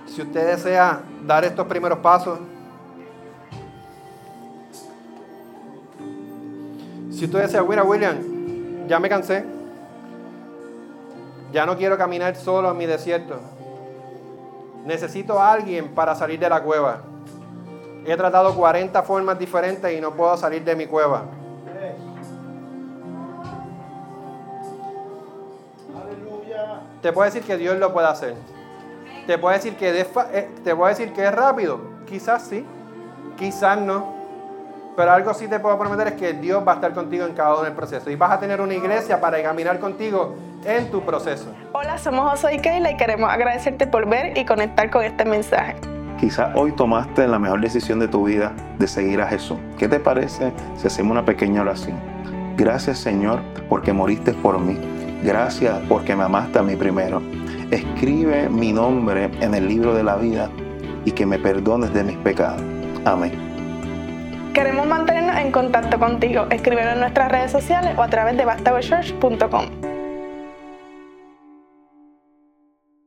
si 0.07 0.21
usted 0.23 0.47
desea 0.47 1.01
dar 1.25 1.45
estos 1.45 1.67
primeros 1.67 1.99
pasos, 1.99 2.39
si 7.19 7.25
usted 7.25 7.41
desea, 7.41 7.61
mira 7.63 7.83
William, 7.83 8.87
ya 8.87 8.97
me 8.97 9.09
cansé. 9.09 9.43
Ya 11.51 11.65
no 11.65 11.75
quiero 11.75 11.97
caminar 11.97 12.33
solo 12.37 12.71
en 12.71 12.77
mi 12.77 12.85
desierto. 12.85 13.37
Necesito 14.85 15.37
a 15.37 15.51
alguien 15.51 15.89
para 15.89 16.15
salir 16.15 16.39
de 16.39 16.47
la 16.47 16.63
cueva. 16.63 17.01
He 18.05 18.15
tratado 18.15 18.55
40 18.55 19.03
formas 19.03 19.37
diferentes 19.37 19.91
y 19.91 19.99
no 19.99 20.13
puedo 20.13 20.37
salir 20.37 20.63
de 20.63 20.77
mi 20.77 20.87
cueva. 20.87 21.25
Te 27.01 27.11
puedo 27.11 27.25
decir 27.25 27.43
que 27.43 27.57
Dios 27.57 27.77
lo 27.77 27.91
puede 27.91 28.07
hacer. 28.07 28.35
Te 29.27 29.37
puedo 29.37 29.53
decir 29.53 29.75
que, 29.75 29.99
eh, 29.99 30.49
te 30.63 30.73
puedo 30.73 30.87
decir 30.87 31.11
que 31.11 31.25
es 31.25 31.35
rápido. 31.35 31.81
Quizás 32.07 32.43
sí, 32.43 32.65
quizás 33.37 33.77
no. 33.77 34.18
Pero 34.99 35.13
algo 35.13 35.33
sí 35.33 35.47
te 35.47 35.61
puedo 35.61 35.79
prometer 35.79 36.07
es 36.07 36.13
que 36.15 36.33
Dios 36.33 36.61
va 36.67 36.73
a 36.73 36.75
estar 36.75 36.93
contigo 36.93 37.25
en 37.25 37.31
cada 37.31 37.53
uno 37.53 37.63
del 37.63 37.71
proceso. 37.71 38.09
Y 38.09 38.17
vas 38.17 38.31
a 38.31 38.39
tener 38.41 38.59
una 38.59 38.73
iglesia 38.73 39.21
para 39.21 39.41
caminar 39.41 39.79
contigo 39.79 40.35
en 40.65 40.91
tu 40.91 41.01
proceso. 41.03 41.45
Hola, 41.71 41.97
somos 41.97 42.29
José 42.31 42.55
y 42.55 42.59
Keila 42.59 42.91
y 42.91 42.97
queremos 42.97 43.29
agradecerte 43.29 43.87
por 43.87 44.09
ver 44.09 44.37
y 44.37 44.43
conectar 44.43 44.89
con 44.89 45.05
este 45.05 45.23
mensaje. 45.23 45.77
Quizás 46.19 46.53
hoy 46.53 46.73
tomaste 46.73 47.25
la 47.29 47.39
mejor 47.39 47.61
decisión 47.61 48.01
de 48.01 48.09
tu 48.09 48.25
vida 48.25 48.51
de 48.77 48.87
seguir 48.89 49.21
a 49.21 49.27
Jesús. 49.27 49.57
¿Qué 49.77 49.87
te 49.87 50.01
parece 50.01 50.51
si 50.75 50.87
hacemos 50.87 51.13
una 51.13 51.23
pequeña 51.23 51.61
oración? 51.61 51.97
Gracias 52.57 52.97
Señor 52.97 53.39
porque 53.69 53.93
moriste 53.93 54.33
por 54.33 54.59
mí. 54.59 54.77
Gracias 55.23 55.79
porque 55.87 56.13
me 56.13 56.25
amaste 56.25 56.59
a 56.59 56.61
mí 56.61 56.75
primero. 56.75 57.21
Escribe 57.71 58.49
mi 58.49 58.73
nombre 58.73 59.31
en 59.39 59.55
el 59.55 59.65
libro 59.65 59.93
de 59.93 60.03
la 60.03 60.17
vida 60.17 60.49
y 61.05 61.13
que 61.13 61.25
me 61.25 61.39
perdones 61.39 61.93
de 61.93 62.03
mis 62.03 62.17
pecados. 62.17 62.61
Amén. 63.05 63.48
Queremos 64.53 64.87
mantenernos 64.87 65.37
en 65.37 65.51
contacto 65.51 65.99
contigo. 65.99 66.47
Escríbelo 66.49 66.91
en 66.91 66.99
nuestras 66.99 67.31
redes 67.31 67.51
sociales 67.51 67.93
o 67.97 68.01
a 68.01 68.07
través 68.09 68.37
de 68.37 68.45
bastagochurch.com. 68.45 69.88